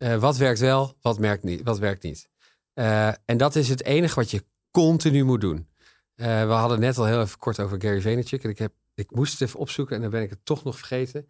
Eh, 0.00 0.16
wat 0.16 0.36
werkt 0.36 0.60
wel, 0.60 0.94
wat, 1.00 1.18
merkt 1.18 1.42
niet, 1.42 1.62
wat 1.62 1.78
werkt 1.78 2.02
niet. 2.02 2.28
Eh, 2.72 3.08
en 3.08 3.36
dat 3.36 3.56
is 3.56 3.68
het 3.68 3.84
enige 3.84 4.14
wat 4.14 4.30
je 4.30 4.44
continu 4.70 5.24
moet 5.24 5.40
doen. 5.40 5.68
Eh, 6.14 6.46
we 6.46 6.52
hadden 6.52 6.80
net 6.80 6.98
al 6.98 7.04
heel 7.04 7.20
even 7.20 7.38
kort 7.38 7.60
over 7.60 7.80
Gary 7.80 8.00
Vaynerchuk. 8.00 8.44
En 8.44 8.50
ik, 8.50 8.58
heb, 8.58 8.72
ik 8.94 9.10
moest 9.10 9.32
het 9.32 9.48
even 9.48 9.60
opzoeken 9.60 9.96
en 9.96 10.02
dan 10.02 10.10
ben 10.10 10.22
ik 10.22 10.30
het 10.30 10.44
toch 10.44 10.64
nog 10.64 10.78
vergeten. 10.78 11.28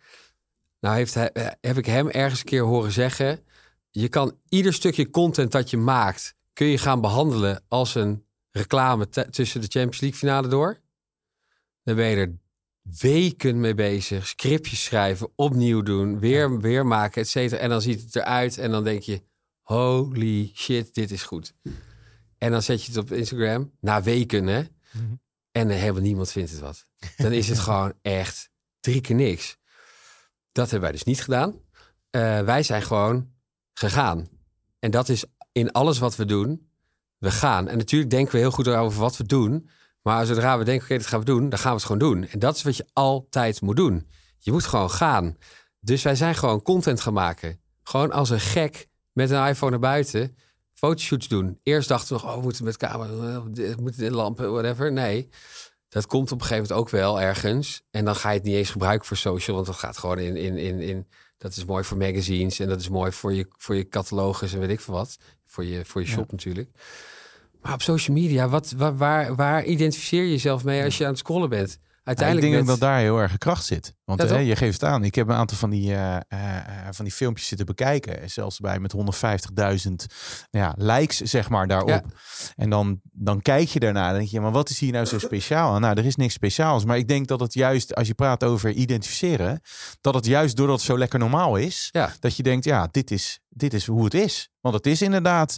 Nou 0.80 0.97
heeft 0.97 1.14
hij, 1.14 1.32
eh, 1.32 1.47
heb 1.61 1.78
ik 1.78 1.87
hem 1.87 2.09
ergens 2.09 2.40
een 2.40 2.47
keer 2.47 2.62
horen 2.62 2.92
zeggen... 2.92 3.44
je 3.90 4.09
kan 4.09 4.37
ieder 4.49 4.73
stukje 4.73 5.11
content 5.11 5.52
dat 5.52 5.70
je 5.70 5.76
maakt... 5.76 6.35
kun 6.52 6.66
je 6.66 6.78
gaan 6.78 7.00
behandelen 7.00 7.64
als 7.68 7.94
een 7.94 8.25
reclame 8.50 9.09
tussen 9.09 9.61
de 9.61 9.66
Champions 9.66 10.00
League 10.00 10.18
finale 10.18 10.49
door. 10.49 10.80
Dan 11.82 11.97
ben 11.97 12.06
je 12.06 12.16
er 12.16 12.38
weken 13.00 13.61
mee 13.61 13.75
bezig. 13.75 14.26
Scriptjes 14.26 14.85
schrijven, 14.85 15.32
opnieuw 15.35 15.82
doen, 15.82 16.18
weer, 16.18 16.61
weer 16.61 16.87
maken, 16.87 17.23
et 17.23 17.28
cetera. 17.28 17.61
En 17.61 17.68
dan 17.68 17.82
ziet 17.82 18.02
het 18.02 18.16
eruit 18.16 18.59
en 18.59 18.70
dan 18.70 18.85
denk 18.85 19.02
je... 19.02 19.23
holy 19.62 20.50
shit, 20.54 20.94
dit 20.94 21.11
is 21.11 21.23
goed. 21.23 21.54
En 22.40 22.50
dan 22.50 22.62
zet 22.62 22.85
je 22.85 22.92
het 22.92 23.00
op 23.00 23.12
Instagram, 23.12 23.73
na 23.80 24.02
weken 24.02 24.47
hè. 24.47 24.62
Mhm. 24.92 25.14
En 25.52 25.68
helemaal 25.68 26.02
niemand 26.02 26.32
vindt 26.32 26.50
het 26.50 26.61
wat. 26.61 26.87
Dan 27.16 27.32
is 27.32 27.49
het 27.49 27.59
gewoon 27.68 27.92
echt 28.02 28.50
drie 28.80 29.00
keer 29.00 29.16
niks. 29.16 29.56
Dat 30.52 30.70
hebben 30.70 30.88
wij 30.88 30.99
dus 30.99 31.06
niet 31.06 31.23
gedaan. 31.23 31.54
Eh, 32.11 32.40
wij 32.40 32.62
zijn 32.62 32.82
gewoon 32.82 33.30
gegaan. 33.73 34.28
En 34.78 34.90
dat 34.90 35.09
is 35.09 35.25
in 35.52 35.73
alles 35.73 35.99
wat 35.99 36.16
we 36.16 36.25
doen. 36.25 36.70
We 37.18 37.30
gaan. 37.30 37.68
En 37.68 37.78
natuurlijk 37.78 38.11
denken 38.11 38.32
we 38.32 38.38
heel 38.38 38.50
goed 38.50 38.68
over 38.68 39.00
wat 39.00 39.16
we 39.16 39.25
doen. 39.25 39.70
Maar 40.02 40.26
zodra 40.26 40.59
we 40.59 40.64
denken, 40.64 40.85
oké, 40.85 40.97
dat 40.97 41.06
gaan 41.06 41.18
we 41.18 41.25
doen, 41.25 41.49
dan 41.49 41.59
gaan 41.59 41.70
we 41.70 41.76
het 41.76 41.87
gewoon 41.87 42.12
doen. 42.12 42.28
En 42.28 42.38
dat 42.38 42.56
is 42.56 42.62
wat 42.62 42.76
je 42.76 42.88
altijd 42.92 43.61
moet 43.61 43.76
doen. 43.76 44.09
Je 44.38 44.52
moet 44.52 44.64
gewoon 44.64 44.90
gaan. 44.90 45.37
Dus 45.80 46.02
wij 46.02 46.14
zijn 46.14 46.35
gewoon 46.35 46.62
content 46.62 47.00
gaan 47.00 47.12
maken. 47.12 47.61
Gewoon 47.82 48.12
als 48.12 48.30
een 48.30 48.40
gek 48.40 48.88
met 49.12 49.30
een 49.30 49.47
iPhone 49.47 49.70
naar 49.70 49.80
buiten. 49.80 50.37
Fotoshoots 50.80 51.28
doen. 51.28 51.58
Eerst 51.62 51.88
dachten 51.88 52.16
we 52.16 52.22
nog, 52.22 52.30
oh, 52.32 52.37
we 52.38 52.42
moeten 52.42 52.64
met 52.64 52.76
camera, 52.76 53.42
we 53.52 53.75
moeten 53.80 54.04
in 54.04 54.12
lampen, 54.12 54.52
whatever. 54.52 54.93
Nee, 54.93 55.28
dat 55.88 56.06
komt 56.06 56.32
op 56.32 56.40
een 56.40 56.47
gegeven 56.47 56.62
moment 56.69 56.80
ook 56.80 56.90
wel 56.90 57.21
ergens. 57.21 57.82
En 57.90 58.04
dan 58.04 58.16
ga 58.16 58.28
je 58.30 58.36
het 58.36 58.45
niet 58.47 58.54
eens 58.54 58.71
gebruiken 58.71 59.06
voor 59.06 59.16
social, 59.16 59.54
want 59.56 59.69
dat 59.69 59.76
gaat 59.76 59.99
gewoon 59.99 60.19
in, 60.19 60.36
in, 60.36 60.56
in, 60.56 60.80
in 60.80 61.06
dat 61.38 61.56
is 61.56 61.64
mooi 61.64 61.84
voor 61.84 61.97
magazines 61.97 62.58
en 62.58 62.69
dat 62.69 62.80
is 62.80 62.88
mooi 62.88 63.12
voor 63.12 63.32
je, 63.34 63.47
voor 63.56 63.75
je 63.75 63.88
catalogus 63.88 64.52
en 64.52 64.60
weet 64.60 64.71
ik 64.71 64.80
veel 64.80 64.95
wat. 64.95 65.16
Voor 65.45 65.64
je, 65.64 65.84
voor 65.84 66.00
je 66.00 66.06
shop 66.06 66.30
natuurlijk. 66.32 66.71
Maar 67.62 67.73
op 67.73 67.82
social 67.82 68.16
media, 68.16 68.49
wat, 68.49 68.73
waar, 68.76 68.97
waar, 68.97 69.34
waar 69.34 69.64
identificeer 69.64 70.23
je 70.23 70.30
jezelf 70.30 70.64
mee 70.64 70.84
als 70.84 70.99
je 70.99 71.04
aan 71.04 71.10
het 71.10 71.19
scrollen 71.19 71.49
bent? 71.49 71.71
Ja, 71.71 71.76
ik 71.76 72.19
Uiteindelijk 72.19 72.47
denk 72.47 72.58
met- 72.58 72.66
dat 72.80 72.88
daar 72.88 73.00
heel 73.00 73.19
erg 73.19 73.38
kracht 73.38 73.64
zit. 73.64 73.95
Want 74.16 74.23
Ja, 74.23 74.28
hè, 74.28 74.40
toch? 74.40 74.49
je 74.49 74.56
geeft 74.56 74.80
het 74.80 74.90
aan. 74.90 75.04
Ik 75.04 75.14
heb 75.14 75.28
een 75.28 75.34
aantal 75.34 75.56
van 75.56 75.70
die, 75.70 75.94
eh, 75.94 76.16
eh, 76.16 76.20
eh, 76.28 76.62
van 76.90 77.04
die 77.04 77.14
filmpjes 77.14 77.46
zitten 77.49 77.66
bekijken. 77.66 78.30
Zelfs 78.30 78.58
bij 78.58 78.78
met 78.78 78.92
150.000 78.92 80.06
ja, 80.50 80.75
likes, 80.76 81.16
zeg 81.16 81.49
maar, 81.49 81.66
daarop. 81.66 81.88
Ja. 81.88 82.02
En 82.56 82.70
dan, 82.70 83.00
dan 83.12 83.42
kijk 83.42 83.68
je 83.68 83.80
daarna 83.80 84.08
en 84.08 84.14
denk 84.14 84.28
je, 84.28 84.40
maar 84.40 84.52
wat 84.52 84.68
is 84.70 84.78
hier 84.78 84.92
nou 84.92 85.04
zo 85.04 85.18
speciaal? 85.18 85.78
Nou, 85.78 85.99
er 85.99 86.06
is 86.06 86.16
niks 86.16 86.34
speciaals. 86.34 86.84
Maar 86.84 86.96
ik 86.96 87.08
denk 87.08 87.26
dat 87.26 87.40
het 87.40 87.54
juist, 87.54 87.94
als 87.94 88.06
je 88.06 88.14
praat 88.14 88.44
over 88.44 88.70
identificeren, 88.70 89.60
dat 90.00 90.14
het 90.14 90.26
juist 90.26 90.56
doordat 90.56 90.76
het 90.76 90.84
zo 90.86 90.99
lekker 90.99 91.18
normaal 91.18 91.56
is, 91.56 91.88
Ja. 91.92 92.12
dat 92.20 92.36
je 92.36 92.42
denkt, 92.42 92.64
ja, 92.64 92.88
dit 92.90 93.10
is, 93.10 93.40
dit 93.49 93.75
is 93.75 93.86
hoe 93.86 94.04
het 94.04 94.14
is. 94.14 94.49
Want 94.60 94.75
het 94.75 94.86
is 94.86 95.02
inderdaad 95.02 95.56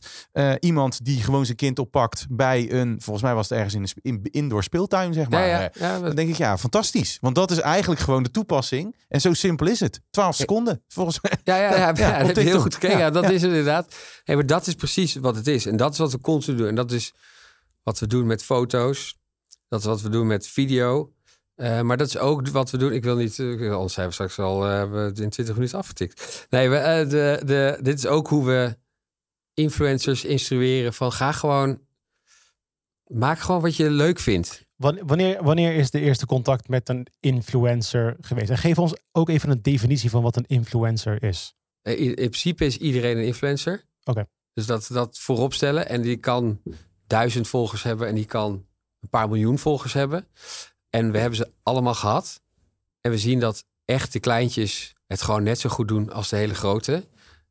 iemand 0.59 1.05
die 1.05 1.23
gewoon 1.23 1.45
zijn 1.45 1.57
kind 1.57 1.79
oppakt 1.79 2.27
bij 2.31 2.73
een, 2.73 2.97
volgens 3.01 3.25
mij 3.25 3.35
was 3.35 3.49
het 3.49 3.59
ergens 3.59 3.75
in 3.75 3.83
een 3.83 4.23
in, 4.23 4.23
indoor 4.31 4.63
speeltuin, 4.63 5.13
zeg 5.15 5.29
maar. 5.31 5.47
ja, 5.47 5.61
ja, 5.61 5.71
ja, 5.75 5.99
dan 6.01 6.15
denk 6.15 6.29
ik, 6.29 6.37
ja, 6.37 6.59
fantastisch. 6.59 7.19
Want 7.21 7.35
dat 7.35 7.51
is 7.51 7.59
eigenlijk 7.61 8.01
gewoon 8.01 8.23
de 8.23 8.31
toepassing. 8.47 8.97
En 9.09 9.21
zo 9.21 9.33
simpel 9.33 9.67
is 9.67 9.81
het. 9.81 10.01
12 10.11 10.37
seconden, 10.37 10.83
volgens 10.89 11.21
mij. 11.21 11.39
Ja, 11.45 11.57
ja, 11.57 11.77
ja, 11.77 11.93
ja, 11.97 12.09
Ja, 12.09 12.19
dat 12.19 12.27
heb 12.27 12.37
je 12.37 12.43
heel 12.43 12.61
goed 12.61 12.75
gekeken. 12.75 12.99
Ja, 12.99 13.11
dat 13.11 13.25
is 13.31 13.43
het 13.43 13.51
inderdaad. 13.51 13.95
Hey, 14.25 14.35
maar 14.35 14.47
dat 14.47 14.67
is 14.67 14.75
precies 14.75 15.15
wat 15.15 15.37
het 15.37 15.47
is. 15.47 15.67
En 15.67 15.77
dat 15.77 15.93
is 15.93 15.99
wat 15.99 16.13
we 16.13 16.21
continu 16.21 16.57
doen. 16.57 16.69
En 16.69 16.75
dat 16.75 16.91
is 16.91 17.13
wat 17.83 17.99
we 17.99 18.07
doen 18.07 18.27
met 18.27 18.43
foto's. 18.43 19.21
Dat 19.69 19.81
is 19.81 19.87
wat 19.87 20.01
we 20.01 20.09
doen 20.09 20.27
met 20.27 20.47
video. 20.47 21.13
Eh, 21.55 21.81
maar 21.81 21.97
dat 21.97 22.07
is 22.07 22.19
ook 22.19 22.49
wat 22.49 22.71
we 22.71 22.79
doen. 22.79 22.93
Ik 22.93 23.05
wil 23.05 23.17
niet, 23.17 23.39
eh, 23.39 23.73
anders 23.73 23.93
zijn 23.93 24.07
we 24.07 24.13
straks 24.13 24.39
al 24.39 24.67
eh, 24.67 24.91
we 24.91 25.13
in 25.15 25.31
20 25.31 25.55
minuten 25.55 25.79
afgetikt. 25.79 26.47
Nee, 26.51 26.69
we, 26.69 27.07
de, 27.09 27.43
de, 27.45 27.79
dit 27.83 27.99
is 27.99 28.07
ook 28.07 28.29
hoe 28.29 28.47
we 28.47 28.77
influencers 29.55 30.25
instrueren 30.25 30.93
van 30.93 31.13
ga 31.13 31.33
gewoon, 31.33 31.81
maak 33.07 33.39
gewoon 33.39 33.61
wat 33.61 33.77
je 33.77 33.91
leuk 33.91 34.19
vindt. 34.19 34.67
Wan- 34.83 34.99
Wanneer, 35.07 35.43
wanneer 35.45 35.75
is 35.75 35.91
de 35.91 36.01
eerste 36.01 36.27
contact 36.27 36.69
met 36.69 36.89
een 36.89 37.07
influencer 37.21 38.17
geweest? 38.21 38.51
En 38.51 38.59
geef 38.59 38.79
ons 38.79 38.95
ook 39.13 39.29
even 39.29 39.51
een 39.51 39.63
definitie 39.63 40.11
van 40.11 40.23
wat 40.23 40.37
een 40.37 40.47
influencer 40.47 41.23
is. 41.23 41.55
Eh, 41.83 41.93
In, 42.01 42.07
in 42.07 42.15
principe 42.15 42.65
is 42.65 42.77
iedereen 42.77 43.17
een 43.17 43.25
influencer. 43.27 43.85
Oké. 44.05 44.27
Dus 44.55 44.67
dat, 44.67 44.89
dat 44.93 45.19
voorop 45.19 45.55
stellen. 45.55 45.89
En 45.89 46.03
die 46.03 46.17
kan 46.17 46.61
duizend 47.07 47.49
volgers 47.49 47.83
hebben 47.83 48.09
en 48.09 48.15
die 48.15 48.25
kan 48.25 48.53
een 49.01 49.09
paar 49.09 49.29
miljoen 49.29 49.59
volgers 49.59 49.93
hebben. 49.93 50.27
En 50.91 51.13
we 51.13 51.19
hebben 51.19 51.37
ze 51.37 51.51
allemaal 51.63 51.95
gehad. 51.95 52.41
En 53.01 53.11
we 53.11 53.19
zien 53.19 53.41
dat 53.41 53.65
echt 53.85 54.13
de 54.13 54.21
kleintjes 54.21 54.95
het 55.07 55.23
gewoon 55.23 55.43
net 55.43 55.59
zo 55.59 55.69
goed 55.71 55.89
doen 55.89 56.13
als 56.13 56.29
de 56.29 56.37
hele 56.37 56.55
grote. 56.55 57.05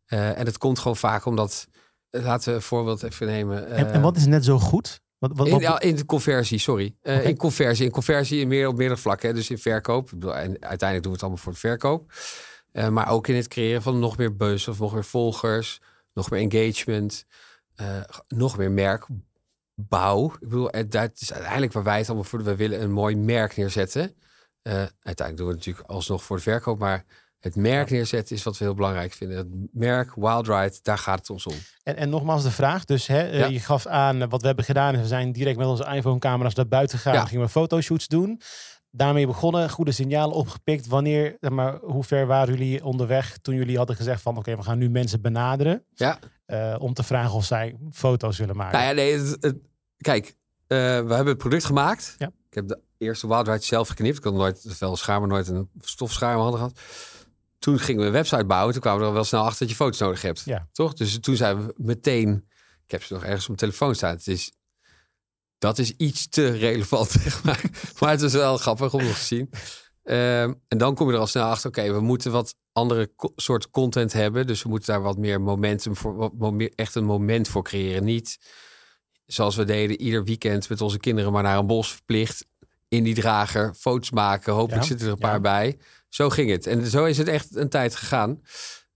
Eh, 0.06 0.38
en 0.40 0.46
dat 0.46 0.58
komt 0.58 0.80
gewoon 0.80 0.98
vaak 0.98 1.26
omdat, 1.26 1.68
laten 2.10 2.50
we 2.50 2.56
een 2.56 2.62
voorbeeld 2.62 3.04
even 3.04 3.28
nemen. 3.28 3.68
En, 3.70 3.88
Eh, 3.88 3.94
en 3.96 4.02
wat 4.02 4.18
is 4.18 4.26
net 4.26 4.46
zo 4.46 4.60
goed? 4.60 5.02
Wat, 5.22 5.32
wat, 5.36 5.48
in, 5.48 5.62
wat- 5.62 5.84
in 5.84 5.96
de 5.96 6.06
conversie, 6.06 6.58
sorry. 6.60 6.96
Eh. 7.02 7.26
In 7.26 7.38
conversie. 7.38 7.86
In 7.86 7.92
conversie 7.92 8.42
in 8.42 8.48
meer, 8.48 8.68
op 8.68 8.76
meerdere 8.76 9.00
vlakken. 9.00 9.30
Hè. 9.30 9.36
Dus 9.36 9.50
in 9.50 9.58
verkoop. 9.58 10.10
En 10.12 10.28
uiteindelijk 10.62 10.80
doen 10.82 11.02
we 11.04 11.12
het 11.12 11.22
allemaal 11.22 11.38
voor 11.44 11.52
de 11.54 11.60
verkoop. 11.60 12.12
Eh, 12.72 12.88
maar 12.90 13.10
ook 13.10 13.28
in 13.28 13.36
het 13.36 13.48
creëren 13.48 13.82
van 13.82 14.00
nog 14.00 14.18
meer 14.18 14.36
buzz 14.36 14.68
of 14.68 14.80
nog 14.80 14.94
meer 14.94 15.04
volgers. 15.06 15.82
Nog 16.14 16.30
meer 16.30 16.52
engagement. 16.52 17.26
eh, 17.76 18.02
nog 18.28 18.58
meer 18.58 18.72
merkbouw. 18.72 20.26
Ik 20.34 20.40
bedoel, 20.40 20.70
dat 20.90 21.12
is 21.20 21.34
uiteindelijk 21.34 21.74
waar 21.74 21.84
wij 21.84 21.98
het 21.98 22.08
allemaal 22.08 22.24
voor 22.26 22.40
doen. 22.40 22.48
We 22.48 22.56
willen 22.56 22.82
een 22.82 22.92
mooi 22.92 23.16
merk 23.16 23.58
neerzetten. 23.58 24.16
Uiteindelijk 24.64 25.38
doen 25.38 25.46
we 25.48 25.54
het 25.54 25.66
natuurlijk 25.66 25.90
alsnog 25.90 26.24
voor 26.24 26.36
de 26.38 26.42
verkoop. 26.44 26.80
Maar 26.80 27.06
het 27.42 27.56
merk 27.56 27.90
neerzetten 27.90 28.36
is 28.36 28.44
wat 28.44 28.58
we 28.58 28.64
heel 28.66 28.74
belangrijk 28.74 29.14
vinden. 29.14 29.38
Het 29.38 29.48
merk 29.72 30.16
Wild 30.16 30.48
Ride, 30.48 30.80
daar 30.82 30.98
gaat 30.98 31.20
het 31.20 31.30
ons 31.30 31.46
om. 31.48 31.54
En, 31.84 31.96
en 31.98 32.10
nogmaals 32.10 32.44
de 32.44 32.52
vraag, 32.52 32.86
dus 32.86 33.08
hè, 33.08 33.22
eh, 33.30 33.40
Ja. 33.40 33.46
je 33.46 33.60
gaf 33.60 33.86
aan 33.86 34.22
eh, 34.22 34.30
wat 34.30 34.42
we 34.42 34.48
hebben 34.48 34.66
gedaan. 34.66 34.94
is 34.96 35.02
We 35.02 35.08
zijn 35.08 35.32
direct 35.32 35.58
met 35.58 35.68
onze 35.68 35.86
iPhone-camera's 35.96 36.54
naar 36.56 36.68
buiten 36.68 36.98
gegaan. 36.98 37.14
Ja. 37.14 37.26
Gingen 37.26 37.44
we 37.46 37.50
fotoshoots 37.52 38.08
doen. 38.08 38.42
Daarmee 38.92 39.28
begonnen, 39.28 39.70
goede 39.70 39.92
signalen 39.92 40.36
opgepikt. 40.36 40.88
Wanneer, 40.88 41.38
zeg 41.40 41.52
maar, 41.52 41.78
hoe 41.82 42.04
ver 42.04 42.28
waren 42.28 42.58
jullie 42.58 42.86
onderweg 42.86 43.38
toen 43.42 43.56
jullie 43.56 43.78
hadden 43.78 43.96
gezegd 43.96 44.22
van... 44.22 44.38
oké, 44.38 44.56
we 44.56 44.64
gaan 44.64 44.78
nu 44.78 44.90
mensen 44.90 45.22
benaderen 45.22 45.84
Ja. 45.94 46.20
eh, 46.46 46.76
om 46.80 46.94
te 46.94 47.04
vragen 47.04 47.34
of 47.34 47.46
zij 47.46 47.76
foto's 47.92 48.38
willen 48.38 48.56
maken. 48.56 48.78
Nou 48.80 48.90
ja, 48.90 48.94
nee, 48.96 49.18
het- 49.18 49.38
het- 49.40 49.58
kijk, 49.98 50.36
we 50.68 50.76
hebben 50.76 51.26
het 51.28 51.38
product 51.38 51.66
gemaakt. 51.66 52.16
Ja. 52.18 52.28
Ik 52.50 52.54
heb 52.58 52.68
de 52.68 52.80
eerste 52.98 53.28
Wild 53.28 53.48
Ride 53.48 53.64
zelf 53.64 53.88
geknipt. 53.88 54.18
Ik 54.18 54.24
had 54.24 54.34
nooit, 54.34 54.78
wel 54.80 54.92
een 54.92 54.98
schaar, 54.98 55.20
maar 55.20 55.30
nooit 55.30 55.48
een 55.48 55.70
stofschaar 55.80 56.32
in 56.32 56.38
mijn 56.40 56.50
handen 56.52 56.70
gehad. 56.70 56.86
Toen 57.62 57.80
gingen 57.80 58.02
we 58.02 58.08
een 58.08 58.14
website 58.14 58.46
bouwen. 58.46 58.72
Toen 58.74 58.82
kwamen 58.82 59.02
we 59.02 59.08
er 59.08 59.14
wel 59.14 59.24
snel 59.24 59.42
achter 59.44 59.60
dat 59.60 59.70
je 59.70 59.76
foto's 59.76 60.00
nodig 60.00 60.22
hebt. 60.22 60.42
Ja. 60.46 60.68
Toch? 60.72 60.94
Dus 60.94 61.20
toen 61.20 61.36
zijn 61.36 61.66
we 61.66 61.74
meteen 61.78 62.46
Ik 62.86 62.92
heb 62.92 63.04
ze 63.04 63.14
nog 63.14 63.24
ergens 63.24 63.42
op 63.42 63.48
mijn 63.48 63.60
telefoon 63.60 63.96
staan. 63.96 64.16
Het 64.16 64.28
is, 64.28 64.52
dat 65.58 65.78
is 65.78 65.94
iets 65.98 66.28
te 66.30 66.50
relevant, 66.50 67.10
zeg 67.22 67.44
maar. 67.44 67.62
maar 68.00 68.10
het 68.10 68.22
is 68.22 68.34
wel 68.34 68.58
grappig 68.58 68.94
om 68.94 69.04
nog 69.04 69.18
te 69.18 69.24
zien. 69.26 69.50
Ehm, 70.04 70.54
en 70.68 70.78
dan 70.78 70.96
kom 70.96 71.08
je 71.08 71.14
er 71.14 71.20
al 71.20 71.28
snel 71.28 71.44
achter, 71.46 71.70
oké, 71.70 71.94
we 71.94 72.00
moeten 72.00 72.32
wat 72.32 72.56
andere 72.74 73.12
co- 73.16 73.34
soort 73.36 73.70
content 73.70 74.14
hebben. 74.14 74.48
Dus 74.48 74.64
we 74.64 74.70
moeten 74.70 74.94
daar 74.94 75.02
wat 75.02 75.18
meer 75.18 75.42
momentum 75.42 75.96
voor, 75.96 76.32
wat 76.38 76.54
meer, 76.54 76.72
echt 76.76 76.96
een 76.96 77.04
moment 77.06 77.48
voor 77.48 77.64
creëren. 77.64 78.04
Niet 78.04 78.38
zoals 79.26 79.56
we 79.56 79.64
deden 79.64 80.02
ieder 80.02 80.24
weekend 80.24 80.70
met 80.70 80.82
onze 80.82 81.00
kinderen 81.00 81.32
maar 81.32 81.44
naar 81.44 81.58
een 81.58 81.68
bos 81.68 81.92
verplicht. 81.92 82.46
In 82.88 83.04
die 83.04 83.16
drager, 83.16 83.74
foto's 83.74 84.12
maken. 84.12 84.54
Hopelijk 84.54 84.82
Ja, 84.82 84.88
zitten 84.88 85.08
er 85.08 85.14
een 85.14 85.20
ja. 85.20 85.28
paar 85.30 85.42
bij. 85.42 85.78
Zo 86.14 86.30
ging 86.30 86.50
het. 86.50 86.68
En 86.68 86.86
zo 86.86 87.06
is 87.06 87.18
het 87.18 87.28
echt 87.28 87.56
een 87.56 87.70
tijd 87.70 87.96
gegaan. 87.96 88.42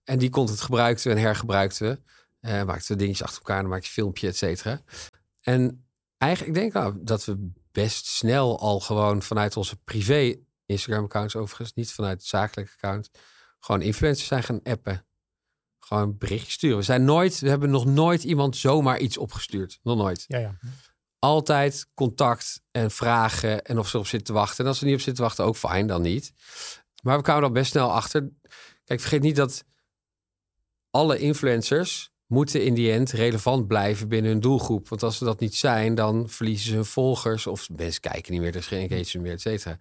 En 0.04 0.18
die 0.18 0.30
content 0.30 0.60
gebruikten 0.60 1.10
we 1.10 1.16
en 1.16 1.22
hergebruikten 1.22 1.88
we. 1.88 2.00
Eh 2.40 2.62
maakten 2.62 2.92
we 2.92 2.96
dingetjes 2.96 3.26
achter 3.26 3.38
elkaar, 3.38 3.60
dan 3.60 3.70
maak 3.70 3.82
je 3.82 3.90
filmpje, 3.90 4.28
et 4.28 4.36
cetera. 4.36 4.82
En 5.40 5.86
eigenlijk, 6.18 6.56
ik 6.56 6.62
denk 6.62 6.72
nou, 6.72 6.98
dat 7.00 7.24
we 7.24 7.50
best 7.72 8.06
snel 8.06 8.60
al 8.60 8.80
gewoon 8.80 9.22
vanuit 9.22 9.56
onze 9.56 9.76
privé 9.76 10.36
Instagram-accounts 10.66 11.36
overigens, 11.36 11.72
niet 11.72 11.92
vanuit 11.92 12.18
het 12.18 12.26
zakelijke 12.26 12.72
account, 12.72 13.10
gewoon 13.58 13.82
influencers 13.82 14.28
zijn 14.28 14.42
gaan 14.42 14.62
appen. 14.62 15.06
Gewoon 15.78 16.18
berichtjes 16.18 16.52
sturen. 16.52 16.76
We 16.76 16.82
zijn 16.82 17.04
nooit, 17.04 17.38
we 17.38 17.48
hebben 17.48 17.70
nog 17.70 17.84
nooit 17.84 18.24
iemand 18.24 18.56
zomaar 18.56 18.98
iets 18.98 19.18
opgestuurd. 19.18 19.78
Nog 19.82 19.96
nooit. 19.96 20.24
Ja, 20.26 20.38
ja. 20.38 20.58
Altijd 21.18 21.88
contact 21.94 22.62
en 22.70 22.90
vragen 22.90 23.64
en 23.64 23.78
of 23.78 23.88
ze 23.88 23.98
op 23.98 24.06
zitten 24.06 24.26
te 24.26 24.40
wachten. 24.40 24.64
En 24.64 24.70
als 24.70 24.78
ze 24.78 24.84
niet 24.84 24.94
op 24.94 25.00
zitten 25.00 25.24
wachten, 25.24 25.44
ook 25.44 25.56
fijn, 25.56 25.86
dan 25.86 26.02
niet. 26.02 26.32
Maar 27.06 27.16
we 27.16 27.22
kwamen 27.22 27.42
al 27.42 27.50
best 27.50 27.70
snel 27.70 27.92
achter. 27.92 28.30
Kijk, 28.84 29.00
vergeet 29.00 29.22
niet 29.22 29.36
dat 29.36 29.64
alle 30.90 31.18
influencers 31.18 32.10
moeten 32.26 32.64
in 32.64 32.74
die 32.74 32.92
end 32.92 33.10
relevant 33.10 33.66
blijven 33.66 34.08
binnen 34.08 34.30
hun 34.30 34.40
doelgroep. 34.40 34.88
Want 34.88 35.02
als 35.02 35.18
ze 35.18 35.24
dat 35.24 35.40
niet 35.40 35.54
zijn, 35.54 35.94
dan 35.94 36.28
verliezen 36.28 36.68
ze 36.68 36.74
hun 36.74 36.84
volgers. 36.84 37.46
Of 37.46 37.68
mensen 37.70 38.00
kijken 38.00 38.32
niet 38.32 38.40
meer, 38.40 38.50
er 38.50 38.56
is 38.56 38.66
geen 38.66 38.90
engagement 38.90 39.26
meer, 39.26 39.32
et 39.32 39.40
cetera. 39.40 39.78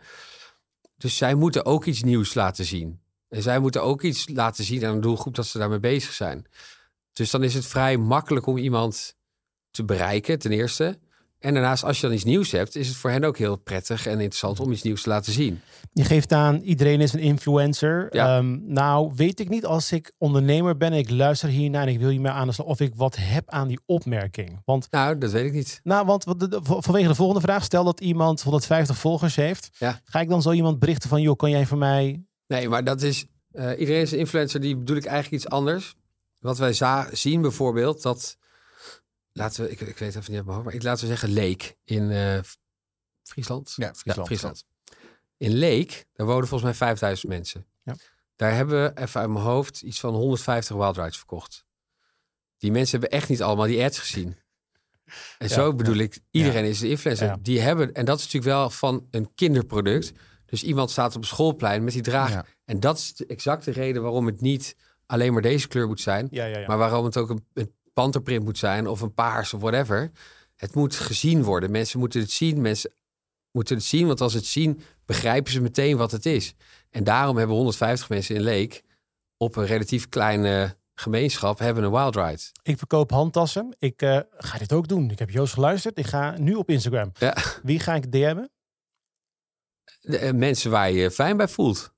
Dus 0.98 1.18
zij 1.18 1.36
moeten 1.36 1.66
ook 1.66 1.86
iets 1.86 2.04
nieuws 2.04 2.34
laten 2.34 2.66
zien. 2.66 3.02
En 3.28 3.42
zij 3.42 3.60
moeten 3.60 3.84
ook 3.84 4.02
iets 4.02 4.30
laten 4.30 4.64
zien 4.64 4.86
aan 4.86 4.94
een 4.94 5.02
doelgroep 5.02 5.36
dat 5.36 5.46
ze 5.46 5.58
daarmee 5.58 5.80
bezig 5.80 6.14
zijn. 6.14 6.46
Dus 7.14 7.32
dan 7.32 7.44
is 7.44 7.54
het 7.54 7.66
vrij 7.66 7.98
makkelijk 7.98 8.46
om 8.46 8.58
iemand 8.58 9.16
te 9.72 9.86
bereiken, 9.86 10.40
ten 10.40 10.52
eerste. 10.52 11.00
En 11.40 11.54
daarnaast, 11.54 11.84
als 11.84 12.00
je 12.00 12.06
dan 12.08 12.16
iets 12.16 12.24
nieuws 12.24 12.52
hebt, 12.52 12.76
is 12.76 12.88
het 12.88 12.98
voor 12.98 13.10
hen 13.10 13.24
ook 13.24 13.38
heel 13.38 13.56
prettig 13.56 14.06
en 14.06 14.12
interessant 14.14 14.60
om 14.60 14.72
iets 14.72 14.82
nieuws 14.82 15.02
te 15.02 15.10
laten 15.10 15.34
zien. 15.34 15.60
Je 15.94 16.04
geeft 16.04 16.32
aan, 16.32 16.60
iedereen 16.62 17.02
is 17.02 17.14
een 17.14 17.20
influencer. 17.20 18.08
Ja. 18.16 18.38
Ehm, 18.38 18.58
nou, 18.74 19.12
weet 19.16 19.40
ik 19.40 19.50
niet 19.50 19.66
als 19.66 19.92
ik 19.92 20.14
ondernemer 20.18 20.78
ben 20.78 20.92
en 20.92 20.98
ik 20.98 21.10
luister 21.10 21.50
hiernaar 21.50 21.82
en 21.82 21.88
ik 21.94 22.00
wil 22.00 22.10
hiermee 22.10 22.32
aan 22.32 22.48
de 22.48 22.54
slag, 22.54 22.68
of 22.68 22.80
ik 22.80 22.96
wat 22.96 23.16
heb 23.20 23.50
aan 23.50 23.68
die 23.68 23.80
opmerking. 23.86 24.62
Want, 24.66 24.88
Nou, 24.92 25.18
dat 25.18 25.32
weet 25.32 25.46
ik 25.46 25.54
niet. 25.54 25.80
nou, 25.84 26.06
want 26.06 26.24
vanwege 26.64 27.08
de 27.08 27.16
volgende 27.16 27.42
vraag, 27.42 27.64
stel 27.64 27.84
dat 27.84 28.00
iemand 28.02 28.42
150 28.42 28.98
volgers 28.98 29.36
heeft, 29.36 29.70
Ja. 29.80 30.00
ga 30.04 30.20
ik 30.20 30.30
dan 30.30 30.42
zo 30.42 30.52
iemand 30.52 30.80
berichten 30.80 31.10
van, 31.10 31.22
joh, 31.22 31.36
kan 31.36 31.50
jij 31.50 31.66
voor 31.66 31.78
mij... 31.78 32.24
Nee, 32.48 32.70
maar 32.70 32.84
dat 32.84 33.02
is. 33.02 33.26
eh, 33.52 33.80
iedereen 33.80 34.02
is 34.02 34.12
een 34.12 34.20
influencer, 34.20 34.62
die 34.62 34.78
bedoel 34.78 34.98
ik 34.98 35.06
eigenlijk 35.06 35.44
iets 35.44 35.52
anders. 35.54 35.96
Wat 36.40 36.58
wij 36.58 36.74
zien 37.12 37.42
bijvoorbeeld, 37.42 38.02
dat. 38.02 38.38
Laten 39.38 39.64
we, 39.64 39.72
ik, 39.72 39.82
ik 39.82 39.98
weet 39.98 40.16
even 40.16 40.24
niet 40.32 40.38
uit 40.38 40.46
mijn 40.46 40.46
hoofd, 40.48 40.64
maar 40.64 40.74
ik 40.74 40.84
laten 40.84 41.02
we 41.02 41.08
zeggen 41.08 41.30
Leek 41.30 41.78
in 41.84 42.12
eh, 42.12 42.40
Friesland. 43.24 43.74
Ja, 43.76 43.94
Friesland, 43.94 44.66
In 45.38 45.52
Leek, 45.52 46.06
daar 46.14 46.28
wonen 46.28 46.48
volgens 46.48 46.70
mij 46.70 46.74
5000 46.74 47.32
mensen. 47.32 47.66
Ja. 47.84 47.96
Daar 48.36 48.54
hebben 48.54 48.84
we 48.84 49.02
even 49.02 49.22
uit 49.22 49.30
mijn 49.30 49.44
hoofd 49.44 49.82
iets 49.82 50.00
van 50.00 50.14
150 50.14 50.76
wild 50.76 50.98
rides 50.98 51.18
verkocht. 51.18 51.66
Die 52.58 52.72
mensen 52.72 53.00
hebben 53.00 53.20
echt 53.20 53.30
niet 53.30 53.42
allemaal 53.42 53.66
die 53.66 53.84
ads 53.84 54.00
gezien. 54.00 54.36
En 55.38 55.48
Ja, 55.48 55.54
zo 55.54 55.74
bedoel 55.74 55.96
ik, 55.96 56.20
iedereen 56.32 56.66
is 56.66 56.82
een 56.82 56.90
influencer. 56.90 57.28
Ja. 57.28 57.38
Die 57.42 57.60
hebben, 57.60 57.94
en 57.94 58.06
dat 58.06 58.18
is 58.18 58.24
natuurlijk 58.24 58.54
wel 58.54 58.70
van 58.70 59.08
een 59.12 59.34
kinderproduct. 59.36 60.12
Dus 60.46 60.64
iemand 60.64 60.92
staat 60.92 61.16
op 61.16 61.22
een 61.22 61.28
schoolplein 61.28 61.84
met 61.84 61.94
die 61.94 62.02
draag. 62.02 62.32
Ja. 62.32 62.46
En 62.66 62.80
dat 62.80 62.98
is 62.98 63.14
de 63.14 63.26
exacte 63.26 63.72
reden 63.72 64.02
waarom 64.02 64.26
het 64.26 64.42
niet 64.42 64.76
alleen 65.06 65.34
maar 65.34 65.42
deze 65.42 65.68
kleur 65.68 65.88
moet 65.88 66.02
zijn. 66.02 66.28
Ja, 66.32 66.46
ja, 66.46 66.60
ja. 66.60 66.68
Maar 66.68 66.78
waarom 66.78 67.06
het 67.06 67.18
ook 67.18 67.30
een, 67.30 67.46
een 67.54 67.74
panterprint 67.96 68.44
moet 68.44 68.58
zijn 68.58 68.88
of 68.88 69.02
een 69.02 69.14
paars 69.14 69.54
of 69.54 69.62
whatever. 69.62 70.12
Het 70.56 70.76
moet 70.76 70.96
gezien 70.96 71.44
worden. 71.44 71.72
Mensen 71.72 72.00
moeten 72.00 72.20
het 72.20 72.32
zien. 72.32 72.62
Mensen 72.62 72.92
moeten 73.52 73.76
het 73.76 73.86
zien, 73.86 74.08
want 74.08 74.22
als 74.22 74.32
ze 74.32 74.38
het 74.38 74.48
zien, 74.48 74.82
begrijpen 75.06 75.52
ze 75.52 75.62
meteen 75.62 75.98
wat 75.98 76.12
het 76.12 76.26
is. 76.26 76.54
En 76.90 77.04
daarom 77.04 77.38
hebben 77.38 77.56
150 77.56 78.10
mensen 78.10 78.36
in 78.36 78.42
Leek 78.42 78.84
op 79.38 79.56
een 79.56 79.66
relatief 79.66 80.10
kleine 80.10 80.78
gemeenschap 80.96 81.60
hebben 81.60 81.84
een 81.84 81.92
wild 81.92 82.16
ride. 82.16 82.42
Ik 82.64 82.78
verkoop 82.78 83.12
handtassen. 83.12 83.76
Ik 83.80 84.02
eh, 84.02 84.20
ga 84.38 84.58
dit 84.58 84.74
ook 84.74 84.88
doen. 84.88 85.12
Ik 85.12 85.20
heb 85.20 85.30
Joost 85.30 85.54
geluisterd. 85.54 85.98
Ik 85.98 86.06
ga 86.06 86.38
nu 86.38 86.54
op 86.54 86.70
Instagram. 86.70 87.12
Ja. 87.18 87.38
Wie 87.64 87.80
ga 87.80 87.96
ik 87.96 88.12
DM'en? 88.12 88.50
De, 90.02 90.18
eh, 90.18 90.34
mensen 90.34 90.72
waar 90.72 90.92
je 90.92 90.98
je 90.98 91.12
fijn 91.12 91.38
bij 91.38 91.48
voelt. 91.48 91.94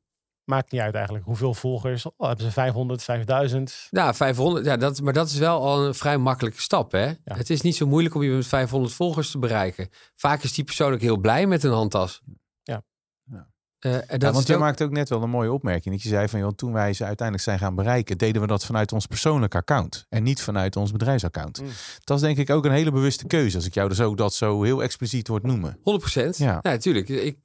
Maakt 0.47 0.71
niet 0.71 0.81
uit 0.81 0.93
eigenlijk. 0.95 1.25
Hoeveel 1.25 1.53
volgers? 1.53 2.05
Oh, 2.05 2.27
hebben 2.27 2.45
ze 2.45 2.51
500, 2.51 3.03
5000? 3.03 3.88
Nou, 3.91 4.15
500, 4.15 4.65
ja, 4.65 4.77
dat, 4.77 5.01
maar 5.01 5.13
dat 5.13 5.27
is 5.29 5.38
wel 5.38 5.62
al 5.62 5.86
een 5.86 5.93
vrij 5.95 6.17
makkelijke 6.17 6.62
stap. 6.62 6.91
Hè? 6.91 7.12
Het 7.23 7.49
is 7.49 7.62
niet 7.62 7.75
zo 7.75 7.88
moeilijk 7.88 8.15
om 8.15 8.23
je 8.23 8.29
met 8.31 8.47
500 8.47 8.93
volgers 8.93 9.31
te 9.31 9.39
bereiken. 9.39 9.89
Vaak 10.15 10.43
is 10.43 10.53
die 10.53 10.63
persoon 10.63 10.93
ook 10.93 11.01
heel 11.01 11.17
blij 11.17 11.47
met 11.47 11.63
een 11.63 11.71
handtas. 11.71 12.21
Ja. 12.63 12.83
Ja. 13.23 13.47
Eh, 13.79 13.93
en 13.95 14.01
dat 14.07 14.21
Ja, 14.21 14.31
want 14.31 14.47
jij 14.47 14.55
ook- 14.55 14.62
maakt 14.62 14.81
ook 14.81 14.91
net 14.91 15.10
wel 15.10 15.23
een 15.23 15.29
mooie 15.29 15.51
opmerking. 15.51 15.93
Dat 15.95 16.03
je 16.03 16.10
zei 16.10 16.27
van, 16.27 16.39
joh, 16.39 16.51
toen 16.55 16.73
wij 16.73 16.93
ze 16.93 17.03
uiteindelijk 17.05 17.47
zijn 17.47 17.60
gaan 17.60 17.75
bereiken, 17.75 18.17
deden 18.17 18.41
we 18.41 18.47
dat 18.47 18.65
vanuit 18.65 18.91
ons 18.93 19.05
persoonlijke 19.05 19.57
account. 19.57 20.05
En 20.10 20.23
niet 20.23 20.41
vanuit 20.41 20.75
ons 20.75 20.91
bedrijfsaccount. 20.91 21.62
Mm. 21.62 21.67
Dat 22.03 22.17
is 22.17 22.23
denk 22.23 22.38
ik 22.38 22.49
ook 22.49 22.65
een 22.65 22.71
hele 22.71 22.91
bewuste 22.91 23.27
keuze. 23.27 23.55
Als 23.55 23.65
ik 23.65 23.73
jou 23.73 23.89
dus 23.89 24.01
ook 24.01 24.17
dat 24.17 24.33
zo 24.33 24.63
heel 24.63 24.83
expliciet 24.83 25.27
hoort 25.27 25.43
noemen. 25.43 25.79
100 25.83 26.38
Ja. 26.38 26.60
Ja, 26.62 26.69
natuurlijk. 26.71 27.10
Ik, 27.10 27.38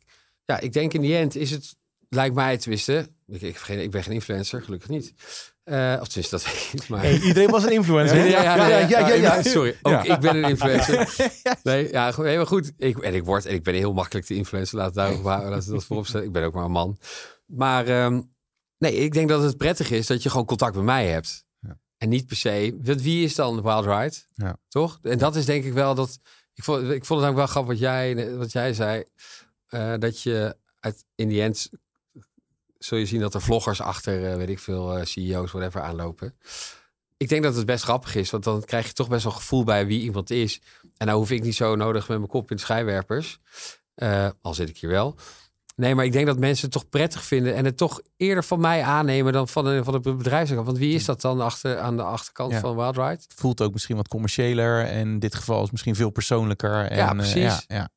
ja, 0.45 0.61
ik 0.61 0.73
denk 0.73 0.93
in 0.93 1.01
die 1.01 1.17
end 1.17 1.37
is 1.37 1.51
het, 1.51 1.77
lijkt 2.15 2.35
mij 2.35 2.57
tenminste, 2.59 3.09
ik, 3.27 3.41
ik, 3.43 3.57
geen- 3.57 3.81
ik 3.83 3.91
ben 3.91 4.03
geen 4.03 4.13
influencer, 4.15 4.63
gelukkig 4.63 4.89
niet. 4.89 5.15
Eh 5.65 5.97
of 6.01 6.09
tenminste, 6.09 6.37
dat 6.37 6.45
weet 6.45 6.55
ik 6.63 6.73
niet. 6.73 6.89
Maar... 6.89 7.01
Hey, 7.01 7.21
iedereen 7.21 7.51
was 7.51 7.65
een 7.65 7.73
influencer. 7.73 8.17
Ja, 8.27 8.43
ja, 8.43 8.79
ja, 8.89 9.09
ja, 9.15 9.43
Sorry, 9.43 9.79
ook 9.83 10.05
ik 10.05 10.21
ben 10.21 10.37
een 10.37 10.49
influencer. 10.51 11.15
Nee, 11.63 11.91
ja, 11.91 12.13
goed, 12.13 12.25
nee, 12.25 12.37
maar 12.37 12.47
goed. 12.47 12.73
Ik, 12.77 12.99
en 12.99 13.15
ik 13.15 13.25
word, 13.25 13.47
en 13.47 13.55
ik 13.55 13.63
ben 13.63 13.75
heel 13.75 13.93
makkelijk 13.93 14.27
te 14.27 14.35
influencer. 14.35 14.79
Laat 14.79 14.95
daar 14.95 15.23
we 15.23 15.63
dat 15.71 15.85
voorop 15.85 16.07
stellen. 16.07 16.27
Ik 16.27 16.33
ben 16.33 16.45
ook 16.45 16.55
maar 16.55 16.65
een 16.65 16.71
man. 16.71 16.99
Maar 17.47 17.87
ehm, 17.87 18.21
nee, 18.79 18.95
ik 18.95 19.13
denk 19.13 19.29
dat 19.29 19.43
het 19.43 19.57
prettig 19.57 19.91
is 19.91 20.07
dat 20.07 20.23
je 20.23 20.31
gewoon 20.31 20.47
contact 20.47 20.75
met 20.75 20.85
mij 20.85 21.07
hebt. 21.09 21.45
Ja. 21.61 21.79
En 21.99 22.09
niet 22.09 22.27
per 22.27 22.37
se. 22.37 22.79
Want 22.83 23.03
wie 23.03 23.25
is 23.25 23.35
dan 23.35 23.63
Wild 23.63 23.85
Ride? 23.85 24.17
Ja. 24.35 24.57
Toch? 24.69 24.99
En 25.03 25.19
dat 25.19 25.37
is 25.37 25.45
denk 25.45 25.65
ik 25.65 25.73
wel 25.73 25.95
dat. 25.95 26.19
Ik 26.55 26.65
vond, 26.65 26.91
ik 26.91 27.05
vond 27.05 27.21
het 27.21 27.31
ook 27.31 27.37
wel 27.37 27.47
grappig 27.47 27.71
wat 27.73 27.81
jij, 27.81 28.37
wat 28.37 28.53
jij 28.53 28.73
zei. 28.75 29.05
eh, 29.67 29.95
dat 29.99 30.23
je 30.23 30.57
uit, 30.81 31.05
in 31.15 31.29
die 31.29 31.43
end 31.43 31.71
zul 32.85 32.99
je 32.99 33.07
zien 33.07 33.21
dat 33.21 33.35
er 33.35 33.41
vloggers 33.43 33.81
achter, 33.81 34.31
eh, 34.31 34.37
weet 34.37 34.49
ik 34.49 34.59
veel, 34.59 34.97
eh, 34.97 35.05
CEO's, 35.05 35.51
whatever, 35.53 35.81
aanlopen. 35.81 36.35
Ik 37.17 37.29
denk 37.29 37.43
dat 37.43 37.57
het 37.57 37.67
best 37.67 37.85
grappig 37.85 38.15
is, 38.15 38.31
want 38.31 38.45
dan 38.45 38.65
krijg 38.65 38.87
je 38.87 38.93
toch 38.93 39.09
best 39.09 39.25
wel 39.25 39.33
gevoel 39.33 39.65
bij 39.65 39.87
wie 39.87 40.01
iemand 40.01 40.31
is. 40.31 40.61
En 40.97 41.07
nou 41.07 41.19
hoef 41.19 41.31
ik 41.31 41.43
niet 41.43 41.55
zo 41.55 41.77
nodig 41.77 42.09
met 42.09 42.19
mijn 42.19 42.31
kop 42.31 42.51
in 42.51 42.57
de 42.57 42.63
schijnwerpers. 42.63 43.39
Eh, 43.95 44.29
al 44.41 44.55
zit 44.55 44.69
ik 44.69 44.79
hier 44.79 44.91
wel. 44.91 45.17
Nee, 45.77 45.95
maar 45.95 46.05
ik 46.05 46.13
denk 46.13 46.27
dat 46.27 46.39
mensen 46.39 46.65
het 46.65 46.73
toch 46.73 46.89
prettig 46.89 47.25
vinden 47.25 47.55
en 47.55 47.65
het 47.65 47.77
toch 47.77 48.01
eerder 48.17 48.45
van 48.45 48.61
mij 48.61 48.83
aannemen 48.83 49.33
dan 49.33 49.49
van, 49.49 49.67
een, 49.67 49.85
van 49.85 49.95
het 49.95 50.03
bedrijfsakant. 50.03 50.67
Want 50.67 50.79
wie 50.79 50.95
is 50.95 51.05
dat 51.05 51.21
dan 51.21 51.41
achter, 51.41 51.79
aan 51.79 51.97
de 51.97 52.03
achterkant 52.03 52.53
Ja. 52.53 52.61
van 52.61 52.77
Wild 52.77 52.97
Ride? 52.97 53.09
Het 53.09 53.27
voelt 53.37 53.61
ook 53.63 53.73
misschien 53.73 53.97
wat 53.97 54.09
commerciëler. 54.09 54.85
En 54.85 54.99
in 55.09 55.19
dit 55.19 55.35
geval 55.35 55.63
is 55.65 55.71
misschien 55.71 55.95
veel 55.95 56.11
persoonlijker. 56.11 56.85
En, 56.87 56.97
Ja, 56.97 57.13
precies. 57.13 57.35
ja, 57.43 57.61
ja. 57.67 57.89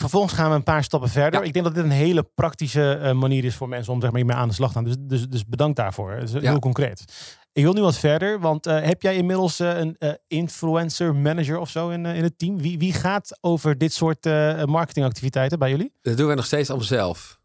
Vervolgens 0.00 0.32
gaan 0.32 0.50
we 0.50 0.56
een 0.56 0.62
paar 0.62 0.84
stappen 0.84 1.08
verder. 1.10 1.40
Ja. 1.40 1.46
Ik 1.46 1.52
denk 1.52 1.64
dat 1.64 1.74
dit 1.74 1.84
een 1.84 1.90
hele 1.90 2.22
praktische 2.34 2.92
eh, 2.92 3.12
manier 3.12 3.44
is 3.44 3.54
voor 3.54 3.68
mensen 3.68 3.92
om 3.92 4.00
zeg 4.00 4.10
maar, 4.10 4.18
hiermee 4.20 4.36
aan 4.38 4.48
de 4.48 4.54
slag 4.54 4.68
te 4.68 4.74
gaan. 4.74 4.84
Dus, 4.84 4.96
dus, 4.98 5.28
dus 5.28 5.46
bedankt 5.46 5.76
daarvoor. 5.76 6.10
Het 6.12 6.22
is 6.28 6.32
Ja. 6.42 6.50
heel 6.50 6.58
concreet. 6.58 7.04
Ik 7.52 7.62
wil 7.64 7.72
nu 7.72 7.80
wat 7.80 7.98
verder, 7.98 8.40
want 8.40 8.66
eh, 8.66 8.80
heb 8.82 9.02
jij 9.02 9.16
inmiddels 9.16 9.60
eh, 9.60 9.78
een 9.78 9.96
eh, 9.98 10.12
influencer 10.26 11.14
manager 11.14 11.58
of 11.58 11.70
zo 11.70 11.88
in, 11.88 12.06
eh, 12.06 12.16
in 12.16 12.22
het 12.22 12.38
team? 12.38 12.58
Wie, 12.58 12.78
wie 12.78 12.92
gaat 12.92 13.38
over 13.40 13.78
dit 13.78 13.92
soort 13.92 14.26
eh, 14.26 14.64
marketingactiviteiten 14.64 15.58
bij 15.58 15.70
jullie? 15.70 15.92
Dat 16.02 16.16
doen 16.16 16.26
wij 16.26 16.34
nog 16.34 16.46
steeds 16.46 16.68
allemaal 16.68 16.86
zelf. 16.86 17.38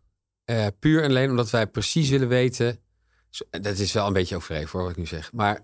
Eh, 0.45 0.65
puur 0.79 1.03
en 1.03 1.09
alleen 1.09 1.29
omdat 1.29 1.49
wij 1.49 1.67
precies 1.67 2.09
willen 2.09 2.27
weten. 2.27 2.79
Dat 3.49 3.77
is 3.77 3.93
wel 3.93 4.07
een 4.07 4.13
beetje 4.13 4.35
overdreven 4.35 4.69
voor 4.69 4.81
wat 4.81 4.91
ik 4.91 4.97
nu 4.97 5.05
zeg. 5.05 5.31
Maar 5.33 5.59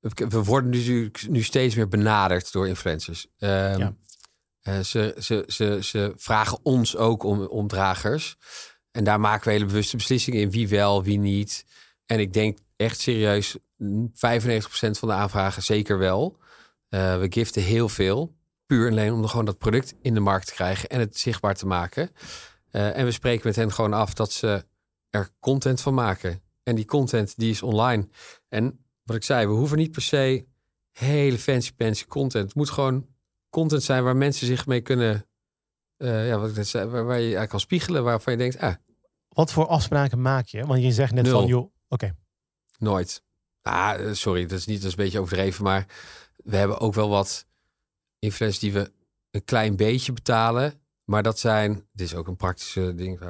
we, 0.00 0.26
we 0.28 0.42
worden 0.44 0.70
nu, 0.70 1.10
nu 1.28 1.42
steeds 1.42 1.74
meer 1.74 1.88
benaderd 1.88 2.52
door 2.52 2.68
influencers. 2.68 3.26
Ehm, 3.38 3.78
Ja. 3.78 3.94
Eh, 4.66 4.80
ze, 4.80 5.14
ze, 5.18 5.44
ze, 5.46 5.78
ze 5.82 6.12
vragen 6.16 6.58
ons 6.62 6.96
ook 6.96 7.22
om, 7.22 7.40
om 7.40 7.68
dragers. 7.68 8.36
En 8.90 9.04
daar 9.04 9.20
maken 9.20 9.44
we 9.46 9.52
hele 9.52 9.64
bewuste 9.64 9.96
beslissingen 9.96 10.40
in. 10.40 10.50
Wie 10.50 10.68
wel, 10.68 11.02
wie 11.02 11.18
niet. 11.18 11.64
En 12.06 12.20
ik 12.20 12.32
denk 12.32 12.58
echt 12.76 13.00
serieus, 13.00 13.56
mm, 13.76 14.10
95% 14.14 14.98
van 14.98 15.08
de 15.08 15.14
aanvragen 15.14 15.62
zeker 15.62 15.98
wel. 15.98 16.38
Eh, 16.88 17.18
we 17.18 17.26
giften 17.30 17.62
heel 17.62 17.88
veel. 17.88 18.34
Puur 18.66 18.86
en 18.86 18.92
alleen 18.92 19.12
om 19.12 19.26
gewoon 19.26 19.44
dat 19.44 19.58
product 19.58 19.94
in 20.02 20.14
de 20.14 20.20
markt 20.20 20.46
te 20.46 20.54
krijgen 20.54 20.88
en 20.88 21.00
het 21.00 21.18
zichtbaar 21.18 21.54
te 21.54 21.66
maken. 21.66 22.10
Eh, 22.70 22.96
en 22.96 23.04
we 23.04 23.10
spreken 23.10 23.46
met 23.46 23.56
hen 23.56 23.72
gewoon 23.72 23.92
af 23.92 24.14
dat 24.14 24.32
ze 24.32 24.64
er 25.10 25.28
content 25.40 25.80
van 25.80 25.94
maken. 25.94 26.42
En 26.62 26.74
die 26.74 26.84
content 26.84 27.36
die 27.36 27.50
is 27.50 27.62
online. 27.62 28.08
En 28.48 28.84
wat 29.02 29.16
ik 29.16 29.24
zei, 29.24 29.46
we 29.46 29.52
hoeven 29.52 29.78
niet 29.78 29.92
per 29.92 30.02
se 30.02 30.46
hele 30.92 31.38
fancy 31.38 31.70
fancy 31.76 32.06
content. 32.06 32.44
Het 32.44 32.54
moet 32.54 32.70
gewoon 32.70 33.06
content 33.60 33.82
zijn 33.82 34.04
waar 34.04 34.16
mensen 34.16 34.46
zich 34.46 34.66
mee 34.66 34.80
kunnen... 34.80 35.26
eh, 35.96 36.28
ja, 36.28 36.38
wat 36.38 36.50
ik 36.50 36.56
net 36.56 36.68
zei, 36.68 36.84
waar, 36.88 37.04
waar 37.04 37.16
je 37.16 37.22
eigenlijk 37.22 37.50
kan 37.50 37.60
spiegelen. 37.60 38.04
Waarvan 38.04 38.32
je 38.32 38.38
denkt, 38.38 38.58
ah, 38.58 38.74
Wat 39.28 39.52
voor 39.52 39.66
afspraken 39.66 40.20
maak 40.20 40.46
je? 40.46 40.66
Want 40.66 40.82
je 40.82 40.92
zegt 40.92 41.12
net 41.12 41.24
Nul. 41.24 41.38
van, 41.38 41.46
joh, 41.46 41.72
oké. 41.88 42.14
Nooit. 42.78 43.22
Ah, 43.62 44.12
sorry, 44.12 44.46
dat 44.46 44.58
is 44.58 44.66
niet 44.66 44.82
dat 44.82 44.90
is 44.90 44.96
een 44.96 45.04
beetje 45.04 45.20
overdreven, 45.20 45.64
maar 45.64 45.86
we 46.36 46.56
hebben 46.56 46.78
ook 46.80 46.94
wel 46.94 47.08
wat 47.08 47.46
influencers 48.18 48.58
die 48.58 48.72
we 48.72 48.92
een 49.30 49.44
klein 49.44 49.76
beetje 49.76 50.12
betalen. 50.12 50.80
Maar 51.04 51.22
dat 51.22 51.38
zijn, 51.38 51.88
dit 51.92 52.06
is 52.06 52.14
ook 52.14 52.26
een 52.28 52.36
praktische 52.36 52.94
ding. 52.94 53.20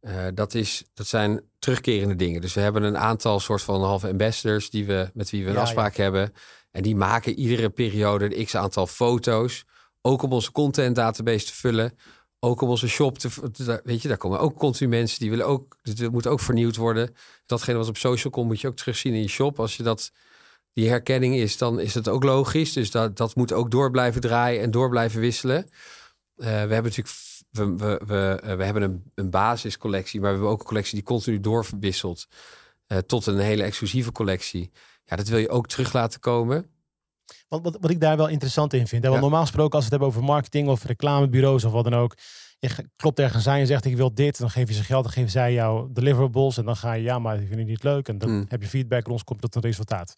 Eh, 0.00 0.26
dat, 0.34 0.54
is, 0.54 0.84
dat 0.94 1.06
zijn 1.06 1.40
terugkerende 1.58 2.16
dingen. 2.16 2.40
Dus 2.40 2.54
we 2.54 2.60
hebben 2.60 2.82
een 2.82 2.98
aantal 2.98 3.40
soort 3.40 3.62
van 3.62 3.82
halve 3.82 4.08
ambassadors 4.08 4.70
die 4.70 4.86
we, 4.86 5.10
met 5.14 5.30
wie 5.30 5.42
we 5.42 5.48
een 5.48 5.54
Ja, 5.54 5.60
afspraak 5.60 5.96
hebben. 5.96 6.32
En 6.70 6.82
die 6.82 6.96
maken 6.96 7.38
iedere 7.38 7.70
periode 7.70 8.38
een 8.38 8.44
x 8.44 8.54
aantal 8.54 8.86
foto's. 8.86 9.64
Ook 10.02 10.22
om 10.22 10.32
onze 10.32 10.52
content 10.52 10.96
database 10.96 11.46
te 11.46 11.54
vullen. 11.54 11.98
Ook 12.40 12.60
om 12.60 12.68
onze 12.68 12.88
shop 12.88 13.18
te... 13.18 13.80
Weet 13.84 14.02
je, 14.02 14.08
daar 14.08 14.16
komen 14.16 14.40
ook 14.40 14.58
continu 14.58 14.90
mensen 14.90 15.18
die 15.18 15.30
willen 15.30 15.46
ook... 15.46 15.78
Het 15.82 16.10
moet 16.10 16.26
ook 16.26 16.40
vernieuwd 16.40 16.76
worden. 16.76 17.14
Datgene 17.46 17.78
wat 17.78 17.88
op 17.88 17.96
social 17.96 18.32
komt 18.32 18.46
moet 18.46 18.60
je 18.60 18.68
ook 18.68 18.76
terugzien 18.76 19.14
in 19.14 19.20
je 19.20 19.28
shop. 19.28 19.60
Als 19.60 19.76
je 19.76 19.82
dat... 19.82 20.12
Die 20.72 20.88
herkenning 20.88 21.34
is, 21.34 21.56
dan 21.56 21.80
is 21.80 21.94
het 21.94 22.08
ook 22.08 22.24
logisch. 22.24 22.72
Dus 22.72 22.90
dat, 22.90 23.16
dat 23.16 23.34
moet 23.34 23.52
ook 23.52 23.70
door 23.70 23.90
blijven 23.90 24.20
draaien 24.20 24.62
en 24.62 24.70
door 24.70 24.88
blijven 24.88 25.20
wisselen. 25.20 25.64
Eh, 26.36 26.46
we 26.46 26.48
hebben 26.48 26.82
natuurlijk... 26.82 27.16
We, 27.50 27.76
we, 27.76 28.00
we, 28.06 28.40
eh, 28.42 28.56
we 28.56 28.64
hebben 28.64 28.82
een, 28.82 29.02
een 29.14 29.30
basiscollectie, 29.30 30.20
maar 30.20 30.28
we 30.28 30.34
hebben 30.34 30.52
ook 30.52 30.60
een 30.60 30.66
collectie 30.66 30.94
die 30.94 31.04
continu 31.04 31.40
doorwisselt. 31.40 32.26
eh, 32.86 32.98
tot 32.98 33.26
een 33.26 33.38
hele 33.38 33.62
exclusieve 33.62 34.12
collectie. 34.12 34.70
Ja, 35.08 35.16
dat 35.16 35.28
wil 35.28 35.38
je 35.38 35.48
ook 35.48 35.66
terug 35.68 35.92
laten 35.92 36.20
komen. 36.20 36.66
Wat, 37.48 37.62
wat, 37.62 37.76
wat 37.80 37.90
ik 37.90 38.00
daar 38.00 38.16
wel 38.16 38.28
interessant 38.28 38.72
in 38.72 38.86
vind. 38.86 39.02
Hè? 39.02 39.08
Want 39.08 39.14
Ja. 39.22 39.28
normaal 39.28 39.46
gesproken, 39.46 39.74
als 39.74 39.84
we 39.88 39.90
het 39.94 40.00
hebben 40.00 40.08
over 40.08 40.32
marketing 40.32 40.68
of 40.68 40.84
reclamebureaus 40.84 41.64
of 41.64 41.72
wat 41.72 41.84
dan 41.84 41.94
ook. 41.94 42.14
Je 42.58 42.70
klopt 42.96 43.18
ergens 43.18 43.46
aan 43.46 43.58
en 43.58 43.66
zegt 43.66 43.84
ik 43.84 43.96
wil 43.96 44.14
dit. 44.14 44.38
Dan 44.38 44.50
geef 44.50 44.68
je 44.68 44.74
ze 44.74 44.84
geld, 44.84 45.02
dan 45.04 45.12
geven 45.12 45.30
zij 45.30 45.52
jou 45.52 45.88
deliverables. 45.92 46.56
En 46.58 46.64
dan 46.64 46.76
ga 46.76 46.92
je 46.92 47.02
ja, 47.02 47.18
maar 47.18 47.34
ik 47.40 47.46
vind 47.46 47.58
het 47.58 47.68
niet 47.68 47.82
leuk. 47.82 48.08
En 48.08 48.18
dan 48.18 48.28
Hmm. 48.28 48.44
heb 48.48 48.62
je 48.62 48.68
feedback 48.68 49.06
en 49.06 49.12
ons 49.12 49.24
komt 49.24 49.40
tot 49.40 49.54
een 49.54 49.62
resultaat. 49.62 50.14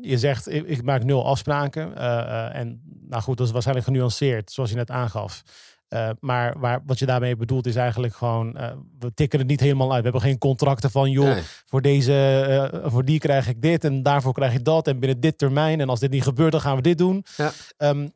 Je 0.00 0.18
zegt 0.18 0.48
ik, 0.52 0.66
ik 0.66 0.82
maak 0.82 1.04
nul 1.04 1.26
afspraken. 1.26 1.96
eh, 1.96 2.18
eh, 2.18 2.54
en 2.54 2.82
nou 3.08 3.22
goed, 3.22 3.36
dat 3.36 3.46
is 3.46 3.52
waarschijnlijk 3.52 3.86
genuanceerd, 3.86 4.52
zoals 4.52 4.70
je 4.70 4.76
net 4.76 4.90
aangaf. 4.90 5.42
Eh, 5.94 6.10
maar 6.20 6.54
waar, 6.58 6.82
wat 6.86 6.98
je 6.98 7.06
daarmee 7.06 7.36
bedoelt 7.36 7.66
is 7.66 7.76
eigenlijk 7.76 8.14
gewoon, 8.14 8.56
eh, 8.56 8.72
we 8.98 9.14
tikken 9.14 9.38
het 9.38 9.48
niet 9.48 9.60
helemaal 9.60 9.92
uit. 9.92 9.96
We 9.96 10.02
hebben 10.02 10.20
geen 10.20 10.38
contracten 10.38 10.90
van, 10.90 11.10
joh, 11.10 11.24
Nee. 11.24 11.42
voor 11.66 11.82
deze, 11.82 12.12
eh, 12.72 12.90
voor 12.90 13.04
die 13.04 13.18
krijg 13.18 13.48
ik 13.48 13.62
dit 13.62 13.84
en 13.84 14.02
daarvoor 14.02 14.32
krijg 14.32 14.52
je 14.52 14.62
dat. 14.62 14.86
En 14.86 14.98
binnen 14.98 15.20
dit 15.20 15.38
termijn. 15.38 15.80
En 15.80 15.88
als 15.88 16.00
dit 16.00 16.10
niet 16.10 16.22
gebeurt, 16.22 16.52
dan 16.52 16.60
gaan 16.60 16.76
we 16.76 16.82
dit 16.82 16.98
doen. 16.98 17.24
Ja. 17.36 17.52
Ehm, 17.76 18.08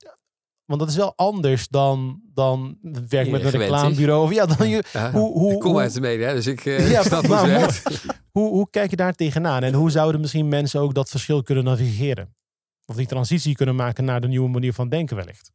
want 0.65 0.81
dat 0.81 0.89
is 0.89 0.97
wel 0.97 1.13
anders 1.17 1.69
dan, 1.69 2.21
dan 2.35 2.79
het 2.83 3.09
werk 3.09 3.31
met 3.31 3.45
een 3.45 3.51
reclamebureau. 3.51 4.23
Of 4.23 4.35
ja, 4.35 4.47
dan 4.47 4.69
je, 4.69 4.85
Ja, 4.93 5.11
hoe, 5.11 5.33
hoe, 5.33 5.53
ik 5.53 5.59
kom 5.59 5.71
hoe, 5.71 5.81
uit 5.81 5.95
de 5.95 6.01
media, 6.01 6.33
dus 6.33 6.47
ik 6.47 6.65
Ja, 6.95 7.03
snap 7.13 7.27
maar 7.27 7.41
hoe 7.41 7.51
het 7.51 7.83
hoe, 8.31 8.49
hoe 8.49 8.71
kijk 8.71 8.91
je 8.91 8.97
daar 8.97 9.15
tegenaan? 9.15 9.63
En 9.63 9.75
hoe 9.75 9.91
zouden 9.91 10.21
misschien 10.21 10.49
mensen 10.49 10.81
ook 10.81 10.95
dat 10.95 11.09
verschil 11.09 11.43
kunnen 11.43 11.65
navigeren? 11.65 12.35
Of 12.87 12.97
die 12.97 13.07
transitie 13.07 13.55
kunnen 13.55 13.77
maken 13.77 14.05
naar 14.05 14.21
de 14.21 14.29
nieuwe 14.29 14.49
manier 14.49 14.73
van 14.73 14.89
denken 14.89 15.17
wellicht. 15.17 15.53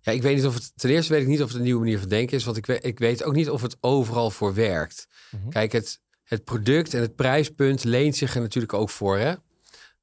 Ja, 0.00 0.12
ik 0.12 0.22
weet 0.22 0.36
niet 0.36 0.46
of 0.46 0.54
het. 0.54 0.72
Ten 0.76 0.90
eerste 0.90 1.12
weet 1.12 1.22
ik 1.22 1.28
niet 1.28 1.42
of 1.42 1.48
het 1.48 1.56
een 1.56 1.62
nieuwe 1.62 1.80
manier 1.80 1.98
van 1.98 2.08
denken 2.08 2.36
is, 2.36 2.44
want 2.44 2.56
ik 2.56 2.66
weet, 2.66 2.84
ik 2.84 2.98
weet 2.98 3.24
ook 3.24 3.34
niet 3.34 3.50
of 3.50 3.62
het 3.62 3.76
overal 3.80 4.30
voor 4.30 4.54
werkt. 4.54 5.06
Mhm. 5.30 5.48
Kijk, 5.48 5.72
het, 5.72 6.00
het 6.24 6.44
product 6.44 6.94
en 6.94 7.00
het 7.00 7.16
prijspunt 7.16 7.84
leent 7.84 8.16
zich 8.16 8.34
er 8.34 8.40
natuurlijk 8.40 8.72
ook 8.72 8.90
voor. 8.90 9.18
Hè? 9.18 9.34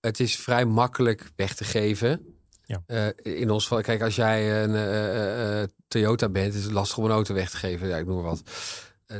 Het 0.01 0.19
is 0.19 0.35
vrij 0.35 0.65
makkelijk 0.65 1.31
weg 1.35 1.55
te 1.55 1.63
geven. 1.63 2.35
Ja. 2.65 2.83
Eh, 2.85 3.39
in 3.39 3.49
ons 3.49 3.63
geval, 3.63 3.81
kijk, 3.81 4.01
als 4.01 4.15
jij 4.15 4.63
een 4.63 4.75
eh, 4.75 5.61
eh, 5.61 5.67
Toyota 5.87 6.29
bent, 6.29 6.53
is 6.53 6.63
het 6.63 6.71
lastig 6.71 6.97
om 6.97 7.05
een 7.05 7.11
auto 7.11 7.33
weg 7.33 7.49
te 7.49 7.57
geven. 7.57 7.87
Ja, 7.87 7.97
ik 7.97 8.05
noem 8.05 8.15
maar 8.15 8.23
wat. 8.23 8.43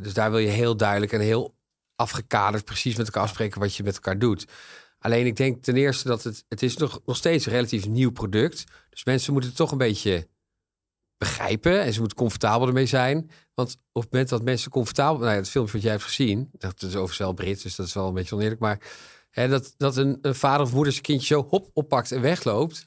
Dus 0.02 0.14
daar 0.14 0.32
wil 0.32 0.40
je 0.40 0.48
heel 0.48 0.78
duidelijk 0.78 1.12
en 1.12 1.20
heel 1.20 1.56
afgekaderd 1.96 2.66
precies 2.66 2.96
met 2.96 3.06
elkaar 3.06 3.24
afspreken 3.24 3.60
wat 3.60 3.76
je 3.76 3.84
met 3.84 3.94
elkaar 3.94 4.20
doet. 4.20 4.46
Alleen 5.00 5.26
ik 5.26 5.36
denk 5.36 5.64
ten 5.64 5.76
eerste 5.76 6.08
dat 6.08 6.24
het, 6.24 6.44
het 6.50 6.64
is 6.64 6.78
nog, 6.78 7.02
nog 7.06 7.16
steeds 7.16 7.46
een 7.46 7.52
relatief 7.52 7.88
nieuw 7.88 8.12
product. 8.12 8.64
Dus 8.90 9.04
mensen 9.04 9.32
moeten 9.32 9.50
het 9.50 9.60
toch 9.60 9.72
een 9.72 9.78
beetje 9.78 10.28
begrijpen 11.22 11.82
en 11.82 11.94
ze 11.94 12.00
moeten 12.00 12.18
comfortabel 12.18 12.68
ermee 12.68 12.86
zijn. 12.86 13.30
Want 13.54 13.78
op 13.92 14.02
het 14.02 14.12
moment 14.12 14.30
dat 14.30 14.44
mensen 14.44 14.72
comfortabel... 14.72 15.20
Nou 15.20 15.32
ja, 15.32 15.38
het 15.38 15.50
filmpje 15.50 15.74
wat 15.74 15.82
jij 15.82 15.92
hebt 15.92 16.04
gezien, 16.04 16.50
dat 16.52 16.82
is 16.82 16.88
overigens 16.88 17.18
wel 17.18 17.34
Brits, 17.34 17.64
dus 17.64 17.76
dat 17.76 17.86
is 17.86 17.94
wel 17.94 18.08
een 18.08 18.14
beetje 18.14 18.36
oneerlijk. 18.36 18.62
Maar 18.62 18.80
hè, 19.30 19.48
dat, 19.48 19.74
dat 19.78 19.98
een, 19.98 20.18
een 20.22 20.36
vader 20.36 20.66
of 20.66 20.74
moeder 20.74 20.92
zijn 20.92 21.06
kindje 21.06 21.26
zo 21.26 21.48
hop 21.50 21.70
oppakt 21.74 22.12
en 22.12 22.22
wegloopt. 22.22 22.86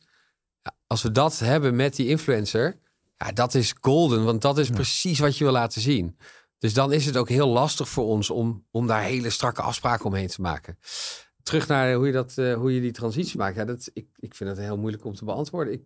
Ja, 0.62 0.76
als 0.86 1.02
we 1.02 1.12
dat 1.12 1.38
hebben 1.38 1.76
met 1.76 1.96
die 1.96 2.08
influencer, 2.08 2.80
ja, 3.16 3.32
dat 3.32 3.54
is 3.54 3.74
golden. 3.80 4.24
Want 4.24 4.42
dat 4.42 4.58
is 4.58 4.70
precies 4.70 5.18
wat 5.18 5.36
je 5.36 5.44
wil 5.44 5.52
laten 5.52 5.80
zien. 5.80 6.18
Dus 6.58 6.74
dan 6.74 6.92
is 6.92 7.06
het 7.06 7.16
ook 7.16 7.28
heel 7.28 7.48
lastig 7.48 7.88
voor 7.88 8.04
ons 8.04 8.30
om, 8.30 8.66
om 8.70 8.86
daar 8.86 9.02
hele 9.02 9.30
strakke 9.30 9.62
afspraken 9.62 10.04
omheen 10.04 10.28
te 10.28 10.40
maken. 10.40 10.78
Terug 11.42 11.68
naar 11.68 11.94
hoe 11.94 12.06
je, 12.06 12.12
dat, 12.12 12.38
eh, 12.38 12.54
hoe 12.54 12.74
je 12.74 12.80
die 12.80 12.92
transitie 12.92 13.38
maakt. 13.38 13.56
Ja, 13.56 13.64
dat, 13.64 13.90
ik, 13.92 14.06
ik 14.16 14.34
vind 14.34 14.50
het 14.50 14.58
heel 14.58 14.78
moeilijk 14.78 15.04
om 15.04 15.14
te 15.14 15.24
beantwoorden. 15.24 15.72
Ik, 15.72 15.82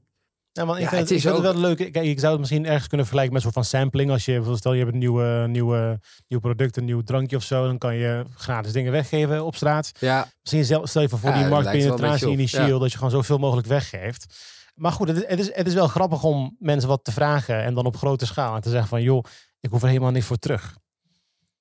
Ja, 0.58 0.66
want 0.66 0.78
ik 0.78 0.84
Ja, 0.84 0.90
vind 0.90 1.08
het 1.08 1.10
ik 1.10 1.20
vind 1.20 1.38
wel 1.38 1.54
leuk. 1.54 1.76
Kijk, 1.76 2.06
ik 2.06 2.18
zou 2.18 2.30
het 2.30 2.40
misschien 2.40 2.66
ergens 2.66 2.86
kunnen 2.86 3.06
vergelijken 3.06 3.34
met 3.34 3.44
een 3.44 3.52
soort 3.52 3.66
van 3.66 3.78
sampling. 3.80 4.10
Als 4.10 4.24
je 4.24 4.54
stel 4.54 4.72
je 4.72 4.78
hebt 4.78 4.92
een 4.92 4.98
nieuwe, 4.98 5.46
nieuwe, 5.48 6.00
nieuw 6.26 6.40
product, 6.40 6.76
een 6.76 6.84
nieuw 6.84 7.02
drankje 7.02 7.36
of 7.36 7.42
zo, 7.42 7.66
dan 7.66 7.78
kan 7.78 7.94
je 7.94 8.24
gratis 8.34 8.72
dingen 8.72 8.92
weggeven 8.92 9.44
op 9.44 9.56
straat. 9.56 9.90
ja, 9.98 10.28
Misschien 10.42 10.64
zelf, 10.64 10.88
stel 10.88 11.02
je 11.02 11.08
voor, 11.08 11.18
voor 11.18 11.30
Ja, 11.30 11.38
die 11.38 11.48
marktpenetratie 11.48 12.28
initieel, 12.28 12.78
dat 12.78 12.90
je 12.90 12.96
gewoon 12.96 13.12
zoveel 13.12 13.38
mogelijk 13.38 13.66
weggeeft. 13.66 14.34
Maar 14.74 14.92
goed, 14.92 15.08
het 15.08 15.16
is, 15.16 15.24
het, 15.26 15.38
is, 15.38 15.54
het 15.54 15.66
is 15.66 15.74
wel 15.74 15.88
grappig 15.88 16.22
om 16.22 16.56
mensen 16.58 16.88
wat 16.88 17.04
te 17.04 17.12
vragen 17.12 17.62
en 17.62 17.74
dan 17.74 17.86
op 17.86 17.96
grote 17.96 18.26
schaal 18.26 18.54
en 18.54 18.60
te 18.60 18.70
zeggen 18.70 18.88
van, 18.88 19.02
joh, 19.02 19.24
ik 19.60 19.70
hoef 19.70 19.82
er 19.82 19.88
helemaal 19.88 20.10
niks 20.10 20.26
voor 20.26 20.36
terug. 20.38 20.76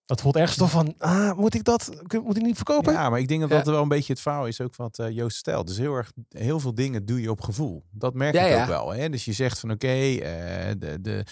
Dat 0.07 0.21
voelt 0.21 0.35
ergens 0.35 0.57
toch 0.57 0.69
van, 0.69 0.93
ah, 0.97 1.37
moet 1.37 1.53
ik 1.53 1.63
dat, 1.63 1.89
moet 2.23 2.37
ik 2.37 2.43
niet 2.43 2.55
verkopen? 2.55 2.93
Ja, 2.93 3.09
maar 3.09 3.19
ik 3.19 3.27
denk 3.27 3.41
dat 3.41 3.49
Ja. 3.49 3.55
dat 3.55 3.65
wel 3.67 3.81
een 3.81 3.87
beetje 3.87 4.13
het 4.13 4.21
verhaal 4.21 4.47
is 4.47 4.61
ook 4.61 4.75
wat 4.75 4.99
eh, 4.99 5.09
Joost 5.09 5.37
stelt. 5.37 5.67
Dus 5.67 5.77
heel 5.77 5.93
erg, 5.95 6.11
heel 6.29 6.59
veel 6.59 6.75
dingen 6.75 7.05
doe 7.05 7.21
je 7.21 7.31
op 7.31 7.41
gevoel. 7.41 7.83
Dat 7.91 8.13
merk 8.13 8.33
Ja, 8.33 8.41
ik 8.43 8.49
ja. 8.51 8.61
ook 8.61 8.67
wel. 8.67 8.93
Hè? 8.93 9.09
Dus 9.09 9.25
je 9.25 9.33
zegt 9.33 9.59
van 9.59 9.71
oké, 9.71 9.87
eh, 9.87 10.19
de, 10.77 11.01
de, 11.01 11.23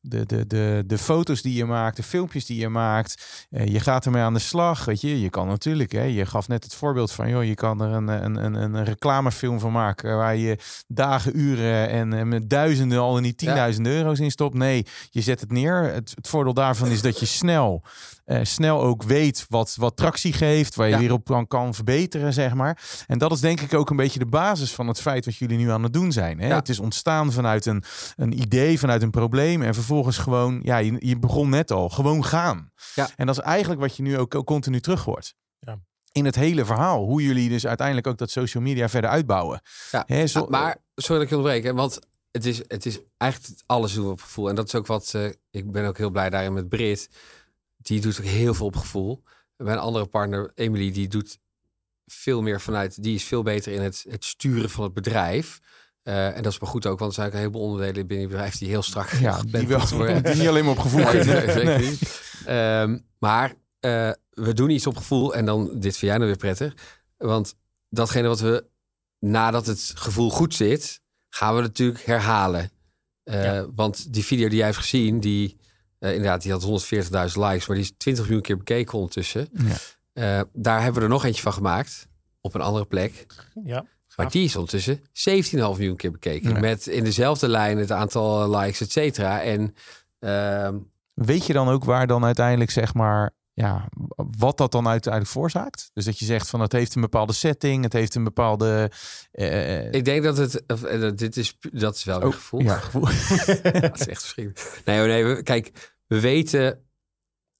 de, 0.00 0.26
de, 0.26 0.46
de, 0.46 0.82
de 0.86 0.98
foto's 0.98 1.42
die 1.42 1.54
je 1.54 1.64
maakt, 1.64 1.96
de 1.96 2.02
filmpjes 2.02 2.46
die 2.46 2.58
je 2.60 2.68
maakt, 2.68 3.46
eh, 3.50 3.66
je 3.66 3.80
gaat 3.80 4.04
ermee 4.04 4.22
aan 4.22 4.34
de 4.34 4.38
slag. 4.40 4.84
Weet 4.84 5.00
je, 5.00 5.20
je 5.20 5.30
kan 5.30 5.48
natuurlijk, 5.48 5.92
hè, 5.92 6.02
je 6.02 6.26
gaf 6.26 6.48
net 6.48 6.64
het 6.64 6.74
voorbeeld 6.74 7.12
van, 7.12 7.28
joh, 7.28 7.44
je 7.44 7.54
kan 7.54 7.80
er 7.82 7.90
een, 7.90 8.08
een, 8.08 8.44
een, 8.44 8.54
een 8.54 8.84
reclamefilm 8.84 9.60
van 9.60 9.72
maken 9.72 10.16
waar 10.16 10.36
je 10.36 10.58
dagen, 10.86 11.38
uren 11.38 11.88
en, 11.88 12.12
en 12.12 12.28
met 12.28 12.50
duizenden, 12.50 12.98
al 12.98 13.18
niet 13.18 13.38
tienduizenden 13.38 13.92
euro's 13.92 14.18
in 14.18 14.30
stopt. 14.30 14.54
Nee, 14.54 14.86
je 15.10 15.20
zet 15.20 15.40
het 15.40 15.52
neer. 15.52 15.82
Het, 15.92 16.12
het 16.14 16.28
voordeel 16.28 16.54
daarvan 16.54 16.88
is 16.88 17.02
dat 17.02 17.20
je 17.20 17.26
snel 17.26 17.82
eh, 18.24 18.38
snel 18.42 18.80
ook 18.82 19.02
weet 19.02 19.46
wat, 19.48 19.74
wat 19.78 19.96
tractie 19.96 20.32
geeft, 20.32 20.74
waar 20.74 20.86
je 20.86 20.92
Ja. 20.92 20.98
weer 20.98 21.12
op 21.12 21.24
kan, 21.24 21.46
kan 21.46 21.74
verbeteren, 21.74 22.32
zeg 22.32 22.54
maar. 22.54 23.04
En 23.06 23.18
dat 23.18 23.32
is 23.32 23.40
denk 23.40 23.60
ik 23.60 23.74
ook 23.74 23.90
een 23.90 23.96
beetje 23.96 24.18
de 24.18 24.26
basis 24.26 24.72
van 24.74 24.88
het 24.88 25.00
feit 25.00 25.24
wat 25.24 25.36
jullie 25.36 25.56
nu 25.58 25.70
aan 25.70 25.82
het 25.82 25.92
doen 25.92 26.12
zijn. 26.12 26.38
Hè? 26.40 26.46
Ja. 26.48 26.54
Het 26.54 26.68
is 26.68 26.78
ontstaan 26.78 27.32
vanuit 27.32 27.66
een, 27.66 27.82
een 28.16 28.40
idee, 28.40 28.78
vanuit 28.78 29.02
een 29.02 29.10
probleem 29.10 29.62
en 29.62 29.74
vervolgens 29.74 30.18
gewoon, 30.18 30.60
ja, 30.62 30.76
je, 30.76 30.96
je 30.98 31.18
begon 31.18 31.48
net 31.48 31.70
al, 31.70 31.88
gewoon 31.88 32.24
gaan. 32.24 32.72
Ja. 32.94 33.08
En 33.16 33.26
dat 33.26 33.38
is 33.38 33.44
eigenlijk 33.44 33.80
wat 33.80 33.96
je 33.96 34.02
nu 34.02 34.18
ook, 34.18 34.34
ook 34.34 34.46
continu 34.46 34.80
terug 34.80 35.04
hoort. 35.04 35.34
Ja. 35.58 35.78
In 36.12 36.24
het 36.24 36.34
hele 36.34 36.64
verhaal, 36.64 37.04
hoe 37.04 37.22
jullie 37.22 37.48
dus 37.48 37.66
uiteindelijk 37.66 38.06
ook 38.06 38.18
dat 38.18 38.30
social 38.30 38.62
media 38.62 38.88
verder 38.88 39.10
uitbouwen. 39.10 39.60
Ja, 40.06 40.26
zo- 40.26 40.40
Ah, 40.40 40.48
maar 40.48 40.76
sorry 40.94 41.14
dat 41.14 41.22
ik 41.22 41.28
je 41.28 41.36
onderbreek, 41.36 41.64
hè, 41.64 41.74
want 41.74 41.98
het 42.30 42.46
is, 42.46 42.58
het 42.66 42.86
is 42.86 42.98
eigenlijk 43.16 43.60
alles 43.66 43.92
doen 43.92 44.04
we 44.04 44.10
op 44.10 44.20
gevoel. 44.20 44.48
En 44.48 44.54
dat 44.54 44.66
is 44.66 44.74
ook 44.74 44.86
wat, 44.86 45.10
eh, 45.14 45.24
ik 45.50 45.72
ben 45.72 45.86
ook 45.86 45.98
heel 45.98 46.10
blij 46.10 46.30
daarin 46.30 46.52
met 46.52 46.68
Brit. 46.68 47.08
Die 47.84 48.00
doet 48.00 48.18
ook 48.20 48.26
heel 48.26 48.54
veel 48.54 48.66
op 48.66 48.76
gevoel. 48.76 49.22
Mijn 49.56 49.78
andere 49.78 50.06
partner, 50.06 50.52
Emily, 50.54 50.92
die 50.92 51.08
doet 51.08 51.38
veel 52.06 52.42
meer 52.42 52.60
vanuit, 52.60 53.02
die 53.02 53.14
is 53.14 53.24
veel 53.24 53.42
beter 53.42 53.72
in 53.72 53.80
het, 53.82 54.04
het 54.08 54.24
sturen 54.24 54.70
van 54.70 54.84
het 54.84 54.92
bedrijf. 54.94 55.58
Eh, 56.02 56.36
en 56.36 56.42
dat 56.42 56.52
is 56.52 56.58
maar 56.58 56.70
goed 56.70 56.86
ook, 56.86 56.98
want 56.98 57.10
er 57.10 57.14
zijn 57.16 57.26
ook 57.26 57.32
een 57.32 57.38
heleboel 57.38 57.62
onderdelen 57.62 58.06
binnen 58.06 58.26
je 58.26 58.32
bedrijf 58.32 58.58
die 58.58 58.68
heel 58.68 58.82
strak 58.82 59.10
ja, 59.10 59.42
die, 59.46 59.66
wel, 59.66 59.88
worden. 59.88 60.22
die 60.24 60.34
niet 60.34 60.48
alleen 60.48 60.64
maar 60.64 60.72
op 60.72 60.78
gevoel 60.78 61.04
Nee, 61.04 61.12
nee, 61.12 61.24
zeker 61.24 61.64
Nee. 61.64 61.90
niet. 61.90 62.22
Ehm, 62.46 62.98
maar 63.18 63.54
eh, 63.80 64.10
we 64.30 64.54
doen 64.54 64.70
iets 64.70 64.86
op 64.86 64.96
gevoel 64.96 65.34
en 65.34 65.44
dan, 65.44 65.64
dit 65.66 65.96
vind 65.96 66.00
jij 66.10 66.14
nou 66.16 66.26
weer 66.26 66.36
prettig. 66.36 66.74
Want 67.16 67.54
datgene 67.88 68.28
wat 68.28 68.40
we, 68.40 68.66
nadat 69.18 69.66
het 69.66 69.92
gevoel 69.94 70.30
goed 70.30 70.54
zit, 70.54 71.00
gaan 71.28 71.54
we 71.56 71.60
natuurlijk 71.60 72.04
herhalen. 72.04 72.70
Eh, 73.22 73.44
Ja. 73.44 73.66
Want 73.74 74.12
die 74.12 74.24
video 74.24 74.48
die 74.48 74.56
jij 74.56 74.66
hebt 74.66 74.78
gezien, 74.78 75.20
die, 75.20 75.56
inderdaad, 76.12 76.42
die 76.42 76.52
had 76.52 76.62
140.000 76.62 76.68
likes, 77.34 77.66
maar 77.66 77.76
die 77.76 77.84
is 77.84 77.92
20 77.96 78.24
miljoen 78.24 78.42
keer 78.42 78.56
bekeken 78.56 78.94
ondertussen. 78.98 79.48
Ja. 79.52 79.74
Eh, 80.12 80.40
daar 80.52 80.76
hebben 80.82 80.94
we 81.00 81.06
er 81.06 81.12
nog 81.12 81.24
eentje 81.24 81.42
van 81.42 81.52
gemaakt, 81.52 82.08
op 82.40 82.54
een 82.54 82.60
andere 82.60 82.84
plek. 82.84 83.26
Ja, 83.64 83.84
Maar 84.16 84.30
die 84.30 84.44
is 84.44 84.56
ondertussen 84.56 84.98
17,5 85.12 85.50
miljoen 85.78 85.96
keer 85.96 86.10
bekeken. 86.10 86.50
Ja. 86.52 86.60
Met 86.60 86.86
in 86.86 87.04
dezelfde 87.04 87.48
lijn 87.48 87.78
het 87.78 87.90
aantal 87.92 88.56
likes, 88.58 88.80
et 88.80 88.90
cetera. 88.92 89.42
En 89.42 89.74
ehm, 90.18 90.76
Weet 91.14 91.46
je 91.46 91.52
dan 91.52 91.68
ook 91.68 91.84
waar 91.84 92.06
dan 92.06 92.24
uiteindelijk 92.24 92.70
zeg 92.70 92.94
maar 92.94 93.30
ja, 93.52 93.88
wat 94.16 94.56
dat 94.58 94.72
dan 94.72 94.88
uiteindelijk 94.88 95.32
veroorzaakt. 95.32 95.90
Dus 95.92 96.04
dat 96.04 96.18
je 96.18 96.24
zegt 96.24 96.50
van 96.50 96.60
het 96.60 96.72
heeft 96.72 96.94
een 96.94 97.00
bepaalde 97.00 97.32
setting, 97.32 97.84
het 97.84 97.92
heeft 97.92 98.14
een 98.14 98.24
bepaalde. 98.24 98.90
eh, 99.32 99.92
Ik 99.92 100.04
denk 100.04 100.22
dat 100.22 100.36
het, 100.36 100.66
eh, 100.66 101.10
dit 101.14 101.36
is, 101.36 101.56
dat 101.72 101.94
is 101.96 102.04
wel 102.04 102.20
een 102.20 102.26
Oh, 102.26 102.32
gevoel. 102.34 102.60
ja, 102.60 102.76
gevoel. 102.78 103.04
dat 103.80 104.00
is 104.00 104.06
echt 104.08 104.20
verschrikkelijk. 104.22 104.82
Nee, 104.84 104.98
hoor, 104.98 105.06
nee, 105.08 105.42
kijk, 105.42 105.93
we 106.14 106.20
weten, 106.20 106.84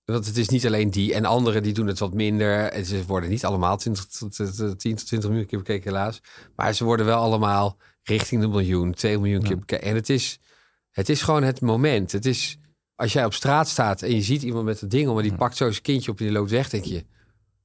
want 0.04 0.26
het 0.26 0.36
is 0.36 0.48
niet 0.48 0.66
alleen 0.66 0.90
die 0.90 1.14
en 1.14 1.24
anderen 1.24 1.62
die 1.62 1.72
doen 1.72 1.86
het 1.86 1.98
wat 1.98 2.14
minder. 2.14 2.58
En 2.72 2.84
ze 2.84 3.04
worden 3.06 3.30
niet 3.30 3.44
allemaal 3.44 3.76
20 3.76 4.04
tot, 4.06 4.36
tot- 4.36 4.56
tot 4.56 4.78
10 4.80 4.96
tot 4.96 5.06
20 5.06 5.28
miljoen 5.30 5.48
keer 5.48 5.58
bekeken, 5.58 5.90
helaas. 5.92 6.20
Maar 6.56 6.72
ze 6.72 6.84
worden 6.84 7.06
wel 7.06 7.18
allemaal 7.20 7.76
richting 8.02 8.40
de 8.40 8.48
miljoen, 8.48 8.92
2 8.94 9.18
miljoen 9.18 9.42
keer 9.42 9.58
bekeken. 9.58 9.86
En 9.88 9.94
het 9.94 10.08
is, 10.08 10.38
het 10.90 11.08
is 11.08 11.22
gewoon 11.22 11.42
het 11.42 11.60
moment. 11.60 12.12
Het 12.12 12.26
is, 12.26 12.58
als 12.94 13.12
jij 13.12 13.24
op 13.24 13.34
straat 13.34 13.68
staat 13.68 14.02
en 14.02 14.14
je 14.14 14.22
ziet 14.22 14.42
iemand 14.42 14.64
met 14.64 14.80
dat 14.80 14.90
ding 14.90 15.08
om 15.08 15.16
en 15.16 15.22
die 15.22 15.34
pakt 15.34 15.56
zo 15.56 15.70
zijn 15.70 15.82
kindje 15.82 16.10
op 16.10 16.18
en 16.18 16.24
die 16.24 16.34
loopt 16.34 16.50
weg, 16.50 16.68
denk 16.70 16.84
je, 16.84 17.04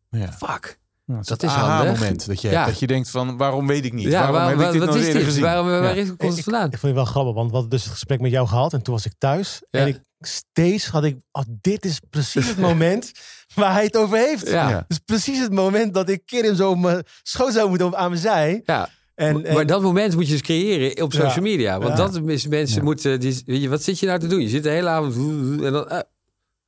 ja. 0.09 0.31
fuck. 0.31 0.79
Nou, 1.09 1.21
Dat 1.21 1.41
het 1.41 1.43
is 1.49 1.55
handig. 1.57 1.99
moment 1.99 2.27
dat 2.27 2.41
je, 2.41 2.49
Ja. 2.49 2.65
dat 2.65 2.79
je 2.79 2.87
denkt 2.87 3.09
van 3.09 3.37
waarom 3.37 3.67
weet 3.67 3.85
ik 3.85 3.93
niet? 3.93 4.05
Ja, 4.05 4.11
waarom 4.11 4.33
waar- 4.35 4.45
heb 4.45 4.53
ik 4.57 4.61
wat- 4.63 4.71
dit 4.71 4.81
wat 4.81 4.89
nooit 4.89 4.99
is 5.01 5.07
eerder 5.07 5.21
dit? 5.21 5.29
gezien? 5.31 5.43
Waarom, 5.43 5.67
waar 5.67 5.83
Ja. 5.83 5.89
is 5.89 6.07
het 6.07 6.21
het 6.21 6.43
vandaan? 6.43 6.65
Ik 6.65 6.71
vond 6.71 6.81
het 6.81 6.93
wel 6.93 7.05
grappig, 7.05 7.33
want 7.33 7.47
we 7.47 7.53
hadden 7.53 7.69
dus 7.71 7.83
het 7.83 7.91
gesprek 7.91 8.19
met 8.21 8.31
jou 8.31 8.47
gehad 8.47 8.73
en 8.73 8.81
toen 8.81 8.93
was 8.93 9.05
ik 9.05 9.13
thuis. 9.17 9.61
Ja. 9.69 9.79
En 9.79 9.87
ik 9.87 9.99
steeds 10.19 10.87
had 10.87 11.03
ik, 11.03 11.17
oh, 11.31 11.43
dit 11.61 11.85
is 11.85 11.99
precies 12.09 12.47
het 12.47 12.57
moment 12.69 13.11
waar 13.55 13.73
hij 13.73 13.83
het 13.83 13.97
over 13.97 14.17
heeft. 14.17 14.47
Ja. 14.49 14.69
Ja. 14.69 14.85
Dus 14.87 14.99
precies 15.05 15.39
het 15.39 15.51
moment 15.53 15.93
dat 15.93 16.09
ik 16.09 16.21
keer 16.25 16.43
hem 16.43 16.55
zo 16.55 16.69
op 16.69 16.77
mijn 16.77 17.03
schoot 17.23 17.53
zou 17.53 17.69
moeten 17.69 17.87
op 17.87 17.93
aan 17.95 18.09
mijn 18.09 18.21
zij. 18.21 18.61
Ja, 18.65 18.89
En, 19.15 19.45
en 19.45 19.53
maar 19.53 19.65
dat 19.65 19.81
moment 19.81 20.15
moet 20.15 20.25
je 20.25 20.31
dus 20.31 20.41
creëren 20.41 21.03
op 21.03 21.11
Ja. 21.13 21.19
social 21.19 21.43
media. 21.43 21.77
Want 21.79 21.89
Ja. 21.89 21.95
dat 22.07 22.15
is 22.27 22.47
mensen 22.47 22.77
Ja. 22.77 22.83
moeten. 22.83 23.19
Die, 23.19 23.41
weet 23.45 23.61
je, 23.61 23.69
wat 23.69 23.83
zit 23.83 23.99
je 23.99 24.05
nou 24.05 24.19
te 24.19 24.27
doen? 24.27 24.41
Je 24.41 24.49
zit 24.49 24.63
de 24.63 24.69
hele 24.69 24.89
avond. 24.89 25.15
En 25.63 25.71
dan. 25.71 26.03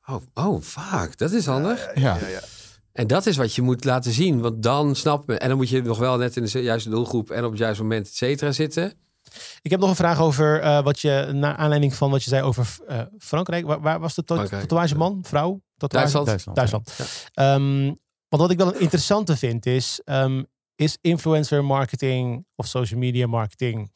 oh, 0.08 0.22
oh, 0.34 0.62
fuck. 0.62 1.18
Dat 1.18 1.32
is 1.32 1.46
handig. 1.46 1.90
Ja. 1.94 2.18
En 2.94 3.08
dat 3.08 3.26
is 3.26 3.38
wat 3.38 3.54
je 3.56 3.62
moet 3.62 3.84
laten 3.84 4.12
zien. 4.12 4.42
Want 4.42 4.64
dan 4.64 4.96
snap 4.96 5.28
je. 5.30 5.38
En 5.38 5.48
dan 5.48 5.58
moet 5.58 5.70
je 5.70 5.82
nog 5.82 5.98
wel 5.98 6.18
net 6.18 6.36
in 6.38 6.46
de 6.46 6.62
juiste 6.62 6.90
doelgroep 6.90 7.30
en 7.32 7.44
op 7.44 7.50
het 7.52 7.60
juiste 7.60 7.82
moment, 7.84 8.08
et 8.08 8.16
cetera, 8.16 8.52
zitten. 8.52 8.94
ik 9.62 9.72
heb 9.72 9.80
nog 9.80 9.90
een 9.90 9.96
vraag 9.96 10.20
over 10.20 10.60
eh, 10.62 10.84
wat 10.84 11.00
je, 11.00 11.30
naar 11.34 11.56
aanleiding 11.56 11.96
van 11.96 12.12
wat 12.12 12.24
je 12.24 12.30
zei 12.30 12.44
over 12.44 12.68
eh, 12.88 13.02
Frankrijk. 13.20 13.66
Waar, 13.66 13.82
waar 13.82 14.00
was 14.00 14.16
de 14.16 14.24
to- 14.24 14.36
Frankrijk. 14.36 14.62
tatoeageman, 14.62 15.20
vrouw? 15.28 15.62
Tatoeage? 15.78 16.12
Duitsland. 16.14 16.56
Duitsland. 16.56 16.86
Duitsland. 16.98 17.30
Ehm, 17.34 17.84
want 18.30 18.42
wat 18.42 18.52
ik 18.52 18.58
wel 18.58 18.68
een 18.68 18.80
interessante 18.80 19.38
vind 19.38 19.66
is, 19.66 20.02
ehm, 20.06 20.44
is 20.76 20.98
influencer 21.02 21.66
marketing 21.66 22.46
of 22.56 22.68
social 22.68 23.00
media 23.00 23.28
marketing, 23.28 23.92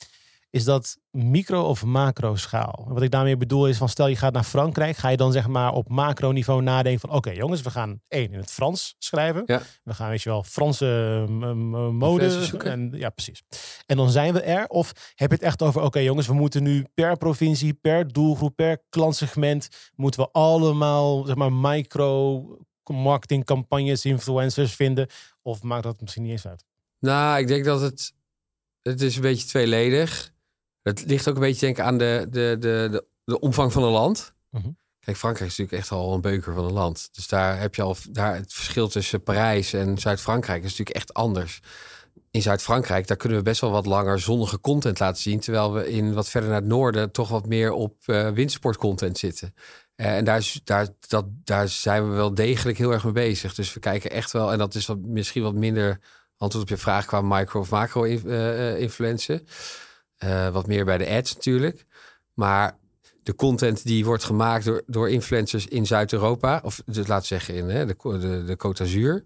is 0.55 0.63
dat 0.63 0.97
micro 1.11 1.61
of 1.63 1.85
macro 1.85 2.35
schaal? 2.35 2.85
Wat 2.87 3.01
ik 3.01 3.11
daarmee 3.11 3.37
bedoel 3.37 3.67
is 3.67 3.77
van 3.77 3.89
stel 3.89 4.07
je 4.07 4.15
gaat 4.15 4.33
naar 4.33 4.43
Frankrijk, 4.43 4.97
ga 4.97 5.09
je 5.09 5.17
dan 5.17 5.31
zeg 5.31 5.47
maar 5.47 5.73
op 5.73 5.89
macro 5.89 6.31
niveau 6.31 6.61
nadenken 6.61 6.99
van 6.99 7.09
oké 7.09 7.31
jongens, 7.31 7.61
we 7.61 7.69
gaan 7.69 8.01
één 8.07 8.31
in 8.31 8.39
het 8.39 8.51
Frans 8.51 8.95
schrijven. 8.99 9.43
Ja. 9.45 9.61
We 9.83 9.93
gaan 9.93 10.09
weet 10.09 10.21
je 10.21 10.29
wel 10.29 10.43
Franse 10.43 11.25
mm, 11.27 11.37
mm, 11.37 11.95
mode 11.95 12.23
Influencers 12.23 12.49
zoeken. 12.49 12.71
en 12.71 12.91
ja 12.93 13.09
precies. 13.09 13.41
En 13.85 13.97
dan 13.97 14.09
zijn 14.09 14.33
we 14.33 14.41
er 14.41 14.67
of 14.67 14.91
heb 15.15 15.29
je 15.29 15.35
het 15.35 15.43
echt 15.45 15.61
over 15.61 15.81
oké 15.81 15.99
jongens, 15.99 16.27
we 16.27 16.33
moeten 16.33 16.63
nu 16.63 16.85
per 16.93 17.17
provincie, 17.17 17.73
per 17.73 18.11
doelgroep, 18.11 18.55
per 18.55 18.83
klantsegment 18.89 19.67
moeten 19.95 20.19
we 20.19 20.29
allemaal 20.31 21.25
zeg 21.25 21.35
maar 21.35 21.53
micro 21.53 22.41
marketingcampagnes, 22.83 24.05
influencers 24.05 24.75
vinden? 24.75 25.07
Of 25.41 25.63
maakt 25.63 25.83
dat 25.83 26.01
misschien 26.01 26.23
niet 26.23 26.31
eens 26.31 26.47
uit? 26.47 26.65
Nou, 26.99 27.39
ik 27.39 27.47
denk 27.47 27.65
dat 27.65 27.81
het. 27.81 28.13
Het 28.81 29.01
is 29.01 29.15
een 29.15 29.21
beetje 29.21 29.47
tweeledig. 29.47 30.33
Het 30.85 31.03
ligt 31.05 31.27
ook 31.29 31.35
een 31.35 31.41
beetje 31.41 31.65
denk 31.65 31.77
ik 31.77 31.83
aan 31.83 31.97
de, 31.97 32.27
de, 32.29 32.55
de, 32.59 32.87
de, 32.91 33.05
de 33.23 33.39
omvang 33.39 33.71
van 33.73 33.83
een 33.83 33.91
land. 33.91 34.33
Mhm. 34.49 34.69
Kijk, 34.99 35.17
Frankrijk 35.17 35.49
is 35.51 35.57
natuurlijk 35.57 35.83
echt 35.83 35.91
al 35.99 36.13
een 36.13 36.21
beuker 36.21 36.53
van 36.53 36.65
een 36.65 36.73
land. 36.73 37.09
Dus 37.11 37.27
daar 37.27 37.59
heb 37.59 37.75
je 37.75 37.81
al 37.81 37.95
daar 38.11 38.35
het 38.35 38.53
verschil 38.53 38.87
tussen 38.87 39.23
Parijs 39.23 39.73
en 39.73 39.97
Zuid-Frankrijk 39.97 40.63
is 40.63 40.69
natuurlijk 40.69 40.95
echt 40.97 41.13
anders. 41.13 41.59
In 42.31 42.41
Zuid-Frankrijk, 42.41 43.07
daar 43.07 43.17
kunnen 43.17 43.37
we 43.37 43.43
best 43.43 43.61
wel 43.61 43.71
wat 43.71 43.85
langer 43.85 44.19
zonnige 44.19 44.59
content 44.59 44.99
laten 44.99 45.21
zien. 45.21 45.39
Terwijl 45.39 45.73
we 45.73 45.91
in 45.91 46.13
wat 46.13 46.29
verder 46.29 46.49
naar 46.49 46.59
het 46.59 46.69
noorden 46.69 47.11
toch 47.11 47.29
wat 47.29 47.45
meer 47.45 47.71
op 47.71 47.95
eh 48.05 48.29
windsportcontent 48.29 49.17
zitten. 49.17 49.53
Eh, 49.95 50.15
en 50.15 50.23
daar, 50.25 50.37
is- 50.37 50.61
daar, 50.63 50.87
dat, 51.07 51.25
daar 51.43 51.67
zijn 51.67 52.09
we 52.09 52.15
wel 52.15 52.33
degelijk 52.33 52.77
heel 52.77 52.91
erg 52.91 53.03
mee 53.03 53.13
bezig. 53.13 53.53
Dus 53.55 53.73
we 53.73 53.79
kijken 53.79 54.11
echt 54.11 54.31
wel, 54.31 54.51
en 54.51 54.57
dat 54.57 54.75
is 54.75 54.85
wat, 54.85 54.97
misschien 54.99 55.43
wat 55.43 55.53
minder 55.53 55.99
antwoord 56.37 56.63
op 56.63 56.69
je 56.69 56.77
vraag 56.77 57.05
qua 57.05 57.21
micro 57.21 57.59
of 57.59 57.69
macro 57.69 58.03
in- 58.03 58.29
eh, 60.17 60.49
wat 60.49 60.67
meer 60.67 60.85
bij 60.85 60.97
de 60.97 61.09
ads 61.09 61.35
natuurlijk. 61.35 61.85
Maar 62.33 62.77
de 63.23 63.35
content 63.35 63.83
die 63.83 64.05
wordt 64.05 64.23
gemaakt 64.23 64.65
door, 64.65 64.83
door 64.85 65.09
influencers 65.09 65.67
in 65.67 65.85
Zuid-Europa, 65.85 66.61
of 66.63 66.81
dus 66.85 67.07
laten 67.07 67.29
we 67.29 67.41
zeggen 67.41 67.55
in 67.55 67.69
hè, 67.69 67.85
de, 67.85 67.95
de, 68.19 68.43
de 68.43 68.57
Côte 68.57 68.77
d'Azur, 68.77 69.25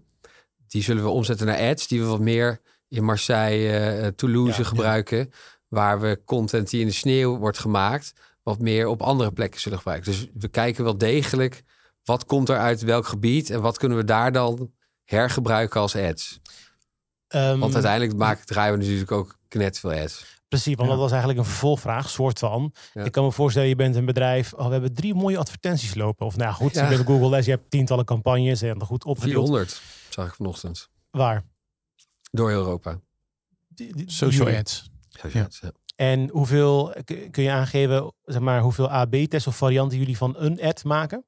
die 0.68 0.82
zullen 0.82 1.02
we 1.02 1.08
omzetten 1.08 1.46
naar 1.46 1.70
ads, 1.70 1.88
die 1.88 2.00
we 2.00 2.06
wat 2.06 2.20
meer 2.20 2.60
in 2.88 3.04
Marseille, 3.04 3.72
eh, 3.72 4.06
Toulouse 4.06 4.50
Ja, 4.50 4.58
ja. 4.58 4.64
gebruiken, 4.64 5.30
waar 5.68 6.00
we 6.00 6.22
content 6.24 6.70
die 6.70 6.80
in 6.80 6.86
de 6.86 6.92
sneeuw 6.92 7.38
wordt 7.38 7.58
gemaakt, 7.58 8.12
wat 8.42 8.58
meer 8.58 8.86
op 8.86 9.02
andere 9.02 9.32
plekken 9.32 9.60
zullen 9.60 9.78
gebruiken. 9.78 10.10
Dus 10.10 10.26
we 10.34 10.48
kijken 10.48 10.84
wel 10.84 10.98
degelijk 10.98 11.62
wat 12.04 12.24
komt 12.24 12.48
er 12.48 12.58
uit 12.58 12.80
welk 12.80 13.06
gebied 13.06 13.50
en 13.50 13.60
wat 13.60 13.78
kunnen 13.78 13.98
we 13.98 14.04
daar 14.04 14.32
dan 14.32 14.72
hergebruiken 15.04 15.80
als 15.80 15.96
ads. 15.96 16.40
Ehm, 17.26 17.58
Want 17.58 17.74
uiteindelijk 17.74 18.16
maken, 18.16 18.46
draaien 18.46 18.72
we 18.72 18.84
natuurlijk 18.84 19.12
ook 19.12 19.38
net 19.48 19.78
veel 19.78 19.92
ads. 19.92 20.39
Precies, 20.50 20.74
want 20.74 20.88
Ja. 20.88 20.94
dat 20.94 20.98
was 21.02 21.10
eigenlijk 21.10 21.40
een 21.40 21.46
vervolgvraag, 21.46 22.10
soort 22.10 22.38
van. 22.38 22.72
Ja. 22.94 23.04
Ik 23.04 23.12
kan 23.12 23.24
me 23.24 23.32
voorstellen, 23.32 23.68
je 23.68 23.76
bent 23.76 23.96
een 23.96 24.04
bedrijf. 24.04 24.52
Oh, 24.52 24.66
we 24.66 24.72
hebben 24.72 24.94
drie 24.94 25.14
mooie 25.14 25.38
advertenties 25.38 25.94
lopen. 25.94 26.26
Of 26.26 26.36
nou 26.36 26.48
ja, 26.50 26.54
goed, 26.56 26.74
Ja. 26.74 26.88
je 26.90 26.94
hebt 26.96 27.06
Google 27.08 27.28
Les, 27.28 27.44
je 27.44 27.50
hebt 27.50 27.70
tientallen 27.70 28.04
campagnes 28.04 28.62
en 28.62 28.82
goed 28.82 29.04
opgedeeld. 29.04 29.46
400 29.46 29.80
zag 30.08 30.26
ik 30.26 30.34
vanochtend. 30.34 30.88
Waar? 31.10 31.42
Door 32.30 32.48
heel 32.48 32.58
Europa. 32.58 33.00
Die- 33.68 33.94
die- 33.96 34.10
Social 34.10 34.48
ads. 34.56 34.90
Ja. 35.32 35.48
En 35.96 36.28
hoeveel, 36.30 36.94
kun 37.30 37.42
je 37.42 37.50
aangeven, 37.50 38.12
zeg 38.24 38.40
maar, 38.40 38.60
hoeveel 38.60 38.90
AB-tests 38.90 39.46
of 39.46 39.56
varianten 39.56 39.98
jullie 39.98 40.16
van 40.16 40.34
een 40.38 40.60
ad 40.62 40.84
maken? 40.84 41.24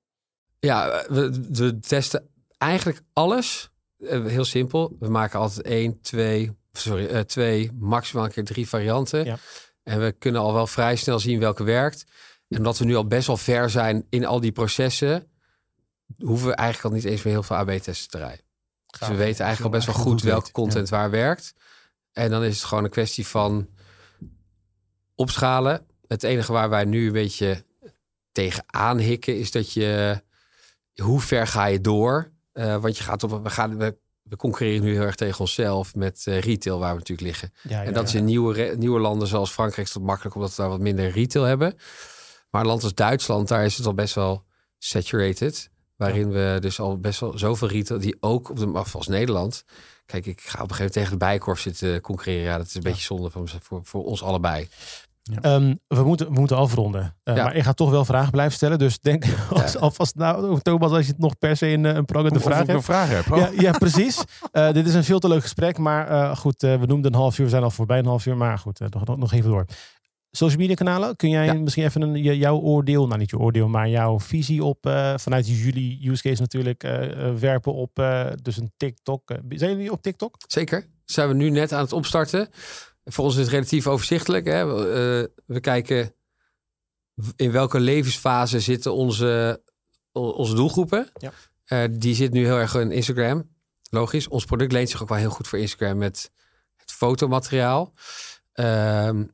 Ja, 0.59 1.05
we, 1.09 1.47
we 1.53 1.79
testen 1.81 2.29
eigenlijk 2.59 3.03
alles. 3.13 3.71
Eh, 3.99 4.25
Heel 4.25 4.45
simpel. 4.45 4.97
We 4.99 5.09
maken 5.09 5.39
altijd 5.41 5.67
één, 5.67 6.01
twee, 6.01 6.53
sorry, 6.73 7.07
eh, 7.07 7.21
twee, 7.21 7.73
maximaal 7.79 8.25
een 8.25 8.31
keer 8.31 8.45
drie 8.45 8.69
varianten. 8.69 9.25
Ja. 9.25 9.39
En 9.83 10.01
we 10.01 10.13
kunnen 10.13 10.41
al 10.41 10.53
wel 10.53 10.67
vrij 10.67 10.97
snel 10.97 11.19
zien 11.19 11.39
welke 11.39 11.65
werkt. 11.65 12.05
En 12.49 12.59
omdat 12.59 12.79
we 12.79 12.85
nu 12.85 12.95
al 12.95 13.07
best 13.07 13.27
wel 13.27 13.37
ver 13.37 13.71
zijn 13.71 14.07
in 14.09 14.25
al 14.25 14.41
die 14.41 14.53
processen, 14.53 15.31
hoeven 16.19 16.49
we 16.49 16.55
eigenlijk 16.55 16.95
al 16.95 17.01
niet 17.01 17.11
eens 17.11 17.23
meer 17.23 17.33
heel 17.33 17.43
veel 17.43 17.57
AB-testen 17.57 18.11
te 18.11 18.19
rijden. 18.19 18.45
Dus 18.99 19.09
we 19.09 19.15
weten 19.15 19.45
eigenlijk 19.45 19.75
al 19.75 19.81
best 19.81 19.87
wel 19.87 20.05
goed 20.05 20.23
welke 20.23 20.51
content 20.51 20.89
waar 20.89 21.11
werkt. 21.11 21.55
En 22.13 22.31
dan 22.31 22.45
is 22.45 22.57
het 22.57 22.65
gewoon 22.65 22.85
een 22.85 22.91
kwestie 22.91 23.27
van 23.27 23.69
opschalen. 25.15 25.87
Het 26.07 26.23
enige 26.23 26.53
waar 26.53 26.69
wij 26.69 26.85
nu 26.85 27.07
een 27.07 27.13
beetje 27.13 27.65
tegenaan 28.33 28.99
hikken 28.99 29.39
is 29.39 29.51
dat 29.51 29.73
je 29.73 30.23
hoe 30.95 31.21
ver 31.21 31.47
ga 31.47 31.65
je 31.65 31.81
door? 31.81 32.33
Eh, 32.53 32.77
want 32.77 32.97
je 32.97 33.05
gaat 33.05 33.23
op 33.23 33.43
we 33.43 33.51
gaan 33.51 33.79
we, 33.79 33.99
we 34.23 34.37
concurreren 34.37 34.83
nu 34.83 34.93
heel 34.93 35.03
erg 35.03 35.15
tegen 35.15 35.41
onszelf 35.41 35.95
met 35.95 36.23
eh, 36.27 36.41
retail 36.41 36.79
waar 36.79 36.93
we 36.93 36.99
natuurlijk 36.99 37.29
liggen. 37.29 37.53
Ja, 37.63 37.85
En 37.85 37.93
dat 37.93 38.09
is 38.09 38.15
in 38.15 38.25
nieuwe, 38.25 38.75
nieuwe 38.79 39.01
landen 39.01 39.29
zoals 39.29 39.51
Frankrijk 39.51 39.87
is 39.87 39.93
dat 39.93 40.03
makkelijk 40.03 40.35
omdat 40.35 40.51
we 40.51 40.57
daar 40.57 40.71
wat 40.71 40.81
minder 40.81 41.11
retail 41.11 41.45
hebben. 41.45 41.75
Maar 42.51 42.61
een 42.61 42.67
land 42.67 42.83
als 42.83 42.95
Duitsland, 42.95 43.49
daar 43.49 43.65
is 43.65 43.77
het 43.77 43.87
al 43.87 43.95
best 43.95 44.15
wel 44.15 44.45
saturated. 44.79 45.71
Waarin 45.97 46.31
we 46.31 46.57
dus 46.61 46.81
al 46.81 46.99
best 46.99 47.21
wel 47.21 47.39
zoveel 47.39 47.69
retail 47.69 48.01
die 48.01 48.17
ook 48.21 48.51
op 48.51 48.59
de 48.59 48.67
af 48.67 48.95
als 48.95 49.07
Nederland. 49.07 49.65
Kijk, 50.07 50.27
ik 50.27 50.41
ga 50.41 50.63
op 50.63 50.71
een 50.71 50.77
gegeven 50.77 50.77
moment 50.77 50.93
tegen 50.93 51.11
de 51.11 51.17
bijkorf 51.17 51.61
zitten 51.61 52.01
concurreren. 52.01 52.45
Ja, 52.45 52.57
dat 52.57 52.67
is 52.67 52.75
een 52.75 52.83
beetje 52.83 53.03
zonde 53.03 53.31
van, 53.31 53.49
voor, 53.49 53.81
voor 53.85 54.05
ons 54.05 54.23
allebei. 54.23 54.69
Ehm, 55.41 55.75
we, 55.89 56.03
moeten, 56.05 56.27
we 56.33 56.39
moeten 56.39 56.57
afronden. 56.57 57.15
Uh, 57.25 57.37
Ja. 57.37 57.45
Maar 57.45 57.57
ik 57.57 57.63
ga 57.63 57.73
toch 57.73 57.91
wel 57.91 58.05
vragen 58.05 58.31
blijven 58.31 58.55
stellen. 58.55 58.79
Dus 58.79 58.99
denk 59.01 59.25
als, 59.51 59.77
alvast 59.77 60.15
nou, 60.15 60.61
Thomas, 60.61 60.91
als 60.91 61.07
je 61.07 61.13
het 61.13 61.21
nog 61.21 61.39
per 61.39 61.57
se 61.57 61.67
een, 61.69 61.87
eh, 61.87 61.95
een 61.95 62.05
prangende 62.05 62.37
Of 62.39 62.43
vraag 62.85 63.09
hebt. 63.09 63.25
heb. 63.27 63.33
Oh. 63.33 63.39
Ja, 63.39 63.51
ja, 63.59 63.73
precies. 63.79 64.23
Eh, 64.53 64.73
dit 64.73 64.87
is 64.87 64.95
een 64.95 65.05
veel 65.05 65.19
te 65.19 65.29
leuk 65.29 65.43
gesprek. 65.43 65.79
Maar 65.79 66.09
eh, 66.09 66.37
goed, 66.37 66.63
eh, 66.63 66.81
we 66.81 66.87
noemden 66.87 67.13
een 67.13 67.19
half 67.19 67.39
uur. 67.39 67.45
We 67.45 67.51
zijn 67.51 67.63
al 67.63 67.71
voorbij 67.71 67.99
een 67.99 68.07
half 68.07 68.27
uur. 68.27 68.37
Maar 68.37 68.59
goed, 68.59 68.81
eh, 68.81 68.89
nog, 68.91 69.05
nog- 69.05 69.17
nog 69.17 69.33
even 69.33 69.51
door. 69.51 69.65
Social 70.31 70.61
media 70.61 70.75
kanalen. 70.75 71.17
Kun 71.17 71.29
jij 71.31 71.59
misschien 71.59 71.85
even 71.85 72.03
een, 72.03 72.23
jouw 72.23 72.59
oordeel, 72.59 73.07
nou 73.07 73.19
niet 73.19 73.31
je 73.31 73.39
oordeel, 73.39 73.69
maar 73.69 73.89
jouw 73.89 74.21
visie 74.21 74.65
op, 74.65 74.87
eh, 74.87 75.13
vanuit 75.17 75.49
jullie 75.49 76.11
use 76.11 76.23
case 76.23 76.41
natuurlijk, 76.41 76.85
eh, 76.85 77.27
eh, 77.29 77.35
werpen 77.35 77.75
op 77.75 77.99
eh, 77.99 78.27
dus 78.43 78.57
een 78.57 78.73
TikTok. 78.77 79.31
Eh, 79.31 79.39
zijn 79.49 79.71
jullie 79.71 79.93
op 79.93 80.03
TikTok? 80.03 80.35
Zeker. 80.47 80.87
Zijn 81.05 81.29
we 81.29 81.35
nu 81.35 81.51
net 81.51 81.73
aan 81.73 81.81
het 81.83 81.93
opstarten. 81.93 82.49
Voor 83.05 83.25
ons 83.25 83.35
is 83.35 83.41
het 83.41 83.51
relatief 83.51 83.87
overzichtelijk. 83.87 84.47
Hè? 84.47 84.67
We, 84.67 84.73
eh, 85.29 85.43
we 85.47 85.61
kijken 85.61 86.15
in 87.37 87.53
welke 87.53 87.81
levensfase 87.81 88.61
zitten 88.61 88.95
onze, 88.95 89.63
onze 90.13 90.55
doelgroepen. 90.55 91.11
Ja. 91.15 91.33
Eh, 91.65 91.85
die 91.91 92.15
zit 92.15 92.33
nu 92.33 92.45
heel 92.45 92.59
erg 92.59 92.75
in 92.75 92.91
Instagram. 92.91 93.51
Logisch. 93.91 94.29
Ons 94.29 94.45
product 94.45 94.73
leent 94.73 94.91
zich 94.91 95.03
ook 95.03 95.09
wel 95.09 95.19
heel 95.19 95.31
goed 95.31 95.49
voor 95.49 95.59
Instagram 95.59 95.99
met 95.99 96.31
het 96.77 96.93
fotomateriaal. 96.93 97.93
Ehm, 98.53 99.25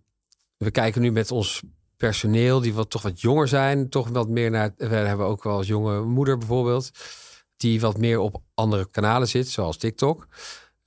we 0.57 0.71
kijken 0.71 1.03
nu 1.03 1.13
met 1.13 1.31
ons 1.31 1.63
personeel, 1.97 2.61
die 2.61 2.75
wat, 2.75 2.91
toch 2.91 3.03
wat 3.03 3.21
jonger 3.21 3.49
zijn. 3.49 3.89
Toch 3.89 4.09
wat 4.09 4.29
meer 4.29 4.51
naar. 4.51 4.73
We 4.77 4.87
hebben 4.87 5.27
ook 5.27 5.43
wel 5.43 5.57
als 5.57 5.67
jonge 5.67 6.01
moeder 6.01 6.39
bijvoorbeeld. 6.39 6.91
die 7.57 7.81
wat 7.81 7.99
meer 7.99 8.19
op 8.19 8.43
andere 8.55 8.91
kanalen 8.91 9.29
zit, 9.29 9.49
zoals 9.49 9.77
TikTok. 9.77 10.27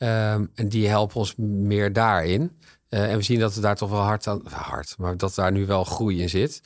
Ehm, 0.01 0.45
en 0.55 0.69
die 0.69 0.87
helpen 0.87 1.15
ons 1.15 1.35
meer 1.35 1.93
daarin. 1.93 2.57
Eh, 2.89 3.11
en 3.11 3.17
we 3.17 3.23
zien 3.23 3.39
dat 3.39 3.53
we 3.55 3.61
daar 3.61 3.75
toch 3.75 3.89
wel 3.89 3.99
hard 3.99 4.27
aan, 4.27 4.41
hard, 4.49 4.95
maar 4.97 5.17
dat 5.17 5.35
daar 5.35 5.51
nu 5.51 5.65
wel 5.65 5.83
groei 5.83 6.21
in 6.21 6.29
zit. 6.29 6.61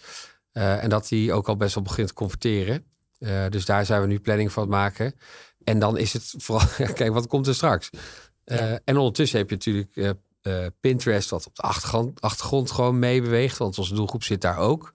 Eh, 0.51 0.83
en 0.83 0.89
dat 0.89 1.07
die 1.07 1.33
ook 1.33 1.47
al 1.47 1.57
best 1.57 1.75
wel 1.75 1.83
begint 1.83 2.07
te 2.07 2.13
converteren. 2.13 2.85
Eh, 3.17 3.45
dus 3.49 3.65
daar 3.65 3.85
zijn 3.85 4.01
we 4.01 4.07
nu 4.07 4.19
planning 4.19 4.51
van 4.51 4.63
het 4.63 4.71
maken. 4.71 5.15
En 5.63 5.79
dan 5.79 5.97
is 5.97 6.13
het 6.13 6.33
vooral, 6.37 6.67
kijk, 6.93 7.13
wat 7.13 7.27
komt 7.27 7.47
er 7.47 7.55
straks? 7.55 7.89
En 8.83 8.97
ondertussen 8.97 9.39
heb 9.39 9.49
je 9.49 9.55
natuurlijk 9.55 10.17
Pinterest, 10.79 11.29
wat 11.29 11.47
op 11.47 11.55
de 11.55 11.61
achtergrond, 11.61 12.21
achtergrond 12.21 12.71
gewoon 12.71 12.99
meebeweegt, 12.99 13.57
want 13.57 13.77
onze 13.77 13.93
doelgroep 13.93 14.23
zit 14.23 14.41
daar 14.41 14.57
ook. 14.57 14.93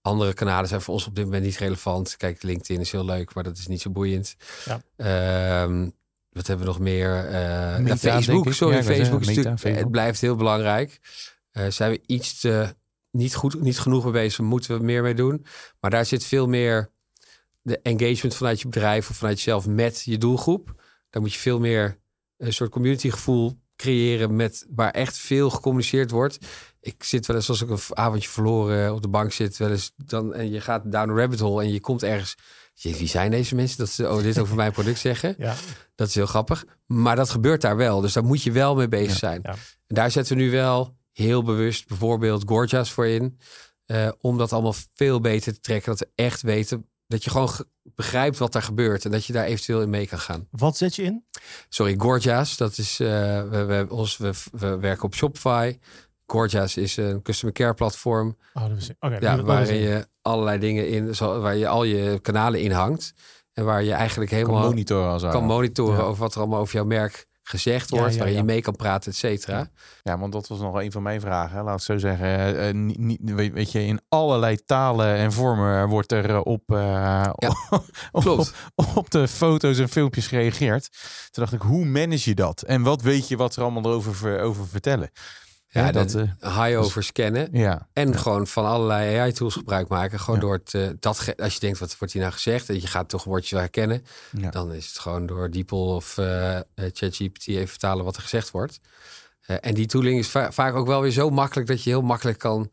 Andere 0.00 0.32
kanalen 0.32 0.68
zijn 0.68 0.80
voor 0.80 0.94
ons 0.94 1.06
op 1.06 1.14
dit 1.14 1.24
moment 1.24 1.44
niet 1.44 1.56
relevant. 1.56 2.16
Kijk, 2.16 2.42
LinkedIn 2.42 2.80
is 2.80 2.92
heel 2.92 3.04
leuk, 3.04 3.34
maar 3.34 3.44
dat 3.44 3.58
is 3.58 3.66
niet 3.66 3.80
zo 3.80 3.90
boeiend. 3.90 4.36
Ja. 4.64 4.82
Ehm, 4.96 5.88
wat 6.32 6.46
hebben 6.46 6.66
we 6.66 6.72
nog 6.72 6.80
meer? 6.80 7.08
Meta, 7.08 7.82
denk 7.82 7.98
Facebook, 7.98 8.52
sorry, 8.52 8.76
Ja, 8.76 8.82
Facebook 8.82 9.26
Meta, 9.26 9.56
Facebook. 9.56 9.82
het 9.82 9.90
blijft 9.90 10.20
heel 10.20 10.36
belangrijk. 10.36 11.00
Eh, 11.52 11.66
zijn 11.68 11.90
we 11.90 12.00
iets 12.06 12.40
te, 12.40 12.74
niet, 13.10 13.34
goed, 13.34 13.60
niet 13.60 13.78
genoeg 13.78 14.04
mee 14.04 14.12
bezig, 14.12 14.44
moeten 14.44 14.78
we 14.78 14.84
meer 14.84 15.02
mee 15.02 15.14
doen. 15.14 15.44
Maar 15.80 15.90
daar 15.90 16.06
zit 16.06 16.24
veel 16.24 16.46
meer 16.46 16.90
de 17.62 17.80
engagement 17.82 18.34
vanuit 18.34 18.60
je 18.60 18.68
bedrijf 18.68 19.10
of 19.10 19.16
vanuit 19.16 19.36
jezelf 19.36 19.66
met 19.66 20.02
je 20.04 20.18
doelgroep. 20.18 20.82
Daar 21.10 21.22
moet 21.22 21.32
je 21.32 21.38
veel 21.38 21.60
meer 21.60 21.98
een 22.36 22.52
soort 22.52 22.70
community 22.70 23.10
gevoel 23.10 23.60
creëren 23.76 24.36
met 24.36 24.66
waar 24.74 24.90
echt 24.90 25.16
veel 25.16 25.50
gecommuniceerd 25.50 26.10
wordt. 26.10 26.38
Ik 26.80 27.04
zit 27.04 27.26
wel 27.26 27.36
eens 27.36 27.48
als 27.48 27.62
ik 27.62 27.70
een 27.70 27.78
avondje 27.88 28.28
verloren 28.28 28.94
op 28.94 29.02
de 29.02 29.08
bank 29.08 29.32
zit, 29.32 29.56
wel 29.56 29.70
eens 29.70 29.92
dan 29.96 30.34
en 30.34 30.50
je 30.50 30.60
gaat 30.60 30.92
down 30.92 31.10
a 31.10 31.14
rabbit 31.14 31.40
hole 31.40 31.62
en 31.62 31.72
je 31.72 31.80
komt 31.80 32.02
ergens. 32.02 32.36
Wie 32.82 33.08
zijn 33.08 33.30
deze 33.30 33.54
mensen 33.54 33.78
dat 33.78 33.88
ze 33.90 34.10
oh, 34.10 34.22
dit 34.22 34.38
over 34.38 34.56
mijn 34.56 34.72
product 34.72 34.98
zeggen? 35.08 35.34
Ja, 35.38 35.54
Dat 35.94 36.08
is 36.08 36.14
heel 36.14 36.26
grappig. 36.26 36.64
Maar 36.86 37.16
dat 37.16 37.30
gebeurt 37.30 37.60
daar 37.60 37.76
wel. 37.76 38.00
Dus 38.00 38.12
daar 38.12 38.24
moet 38.24 38.42
je 38.42 38.52
wel 38.52 38.74
mee 38.74 38.88
bezig 38.88 39.16
zijn. 39.18 39.40
ja. 39.42 39.50
En 39.86 39.94
daar 39.94 40.10
zetten 40.10 40.36
we 40.36 40.42
nu 40.42 40.50
wel 40.50 40.96
heel 41.12 41.42
bewust 41.42 41.88
bijvoorbeeld 41.88 42.42
Gorgias 42.46 42.90
voor 42.92 43.06
in. 43.06 43.38
eh, 43.86 44.08
om 44.20 44.38
dat 44.38 44.52
allemaal 44.52 44.74
veel 44.94 45.20
beter 45.20 45.52
te 45.54 45.60
trekken. 45.60 45.90
Dat 45.90 45.98
we 46.00 46.08
echt 46.14 46.42
weten 46.42 46.86
dat 47.06 47.24
je 47.24 47.30
gewoon 47.30 47.48
ge- 47.50 47.66
begrijpt 47.82 48.38
wat 48.38 48.52
daar 48.52 48.62
gebeurt. 48.62 49.04
En 49.04 49.10
dat 49.10 49.24
je 49.24 49.32
daar 49.32 49.44
eventueel 49.44 49.82
in 49.82 49.90
mee 49.90 50.06
kan 50.06 50.18
gaan. 50.18 50.46
Wat 50.50 50.76
zet 50.76 50.96
je 50.96 51.02
in? 51.02 51.24
Sorry, 51.68 51.94
Gorgias. 51.98 52.56
Dat 52.56 52.78
is, 52.78 53.00
eh, 53.00 53.08
we, 53.48 53.64
we, 53.64 53.86
ons, 53.88 54.16
we, 54.16 54.30
we 54.52 54.76
werken 54.78 55.04
op 55.04 55.14
Shopify. 55.14 55.78
Gorgias 56.32 56.76
is 56.76 56.96
een 56.96 57.22
customer 57.22 57.54
care 57.54 57.74
platform. 57.74 58.36
Oh, 58.54 58.68
dat 58.68 58.76
is 58.76 58.90
Oké, 59.00 59.16
Ja, 59.20 59.42
waarin 59.42 59.80
je 59.80 60.06
allerlei 60.22 60.58
dingen 60.58 60.88
in, 60.88 61.14
zo- 61.14 61.40
waar 61.40 61.56
je 61.56 61.68
al 61.68 61.84
je 61.84 62.18
kanalen 62.20 62.60
in 62.60 62.70
hangt. 62.70 63.12
En 63.52 63.64
waar 63.64 63.82
je 63.82 63.92
eigenlijk 63.92 64.30
Kan 64.30 64.38
helemaal 64.40 64.62
monitoren 64.68 65.10
als 65.10 65.22
kan 65.22 65.44
monitoren 65.44 65.96
Ja. 65.98 66.02
over 66.02 66.20
wat 66.22 66.34
er 66.34 66.40
allemaal 66.40 66.60
over 66.60 66.74
jouw 66.74 66.84
merk 66.84 67.26
gezegd 67.42 67.90
Ja, 67.90 67.96
wordt. 67.98 68.12
ja, 68.12 68.18
waarin 68.18 68.36
ja. 68.36 68.40
je 68.42 68.46
mee 68.46 68.60
kan 68.60 68.76
praten, 68.76 69.10
et 69.10 69.16
cetera. 69.16 69.68
Ja, 70.02 70.18
want 70.18 70.32
dat 70.32 70.48
was 70.48 70.58
nog 70.60 70.74
een 70.80 70.92
van 70.92 71.02
mijn 71.02 71.20
vragen. 71.20 71.56
hè. 71.56 71.62
Laat 71.62 71.78
ik 71.78 71.84
zo 71.84 71.98
zeggen. 71.98 72.26
Eh, 72.26 72.68
eh, 72.68 72.74
niet, 72.74 72.98
niet, 72.98 73.18
weet, 73.22 73.52
weet 73.52 73.72
je, 73.72 73.84
in 73.86 74.00
allerlei 74.08 74.64
talen 74.64 75.14
en 75.16 75.32
vormen 75.32 75.88
wordt 75.88 76.12
er 76.12 76.30
eh, 76.30 76.40
op, 76.42 76.62
op, 78.12 78.22
klopt. 78.22 78.52
op, 78.74 78.86
op 78.96 79.10
de 79.10 79.28
foto's 79.28 79.78
en 79.78 79.88
filmpjes 79.88 80.26
gereageerd. 80.26 80.88
Toen 81.30 81.42
dacht 81.44 81.52
ik, 81.52 81.60
hoe 81.62 81.84
manage 81.84 82.28
je 82.28 82.34
dat? 82.34 82.62
En 82.62 82.82
wat 82.82 83.02
weet 83.02 83.28
je 83.28 83.36
wat 83.36 83.56
er 83.56 83.62
allemaal 83.62 83.92
over 83.92 84.66
vertellen? 84.66 85.10
Ja, 85.74 85.84
Ja, 85.86 85.92
dat 85.92 86.10
dat, 86.10 86.26
high 86.54 86.78
over 86.78 87.02
scannen. 87.02 87.48
Ja, 87.52 87.88
En 87.92 88.18
gewoon 88.18 88.46
van 88.46 88.64
allerlei 88.66 89.16
AI-tools 89.18 89.54
gebruik 89.54 89.88
maken. 89.88 90.20
Gewoon 90.20 90.40
door 90.40 90.52
het, 90.54 90.74
eh, 90.74 90.88
dat, 91.00 91.34
als 91.38 91.54
je 91.54 91.60
denkt, 91.60 91.78
wat 91.78 91.96
wordt 91.98 92.12
hier 92.12 92.22
nou 92.22 92.34
gezegd? 92.34 92.68
En 92.68 92.74
je 92.80 92.86
gaat 92.86 93.08
toch 93.08 93.24
woordjes 93.24 93.58
herkennen. 93.58 94.04
Dan 94.50 94.72
is 94.72 94.86
het 94.86 94.98
gewoon 94.98 95.26
door 95.26 95.50
DeepL 95.50 95.76
of 95.94 96.18
eh, 96.18 96.56
eh, 96.56 96.62
ChatGPT 96.74 97.46
even 97.48 97.68
vertalen 97.68 98.04
wat 98.04 98.16
er 98.16 98.22
gezegd 98.22 98.50
wordt. 98.50 98.80
Eh, 99.42 99.56
en 99.60 99.74
die 99.74 99.86
tooling 99.86 100.18
is 100.18 100.28
va- 100.28 100.52
vaak 100.52 100.74
ook 100.74 100.86
wel 100.86 101.00
weer 101.00 101.10
zo 101.10 101.30
makkelijk 101.30 101.68
dat 101.68 101.82
je 101.84 101.90
heel 101.90 102.02
makkelijk 102.02 102.38
kan 102.38 102.70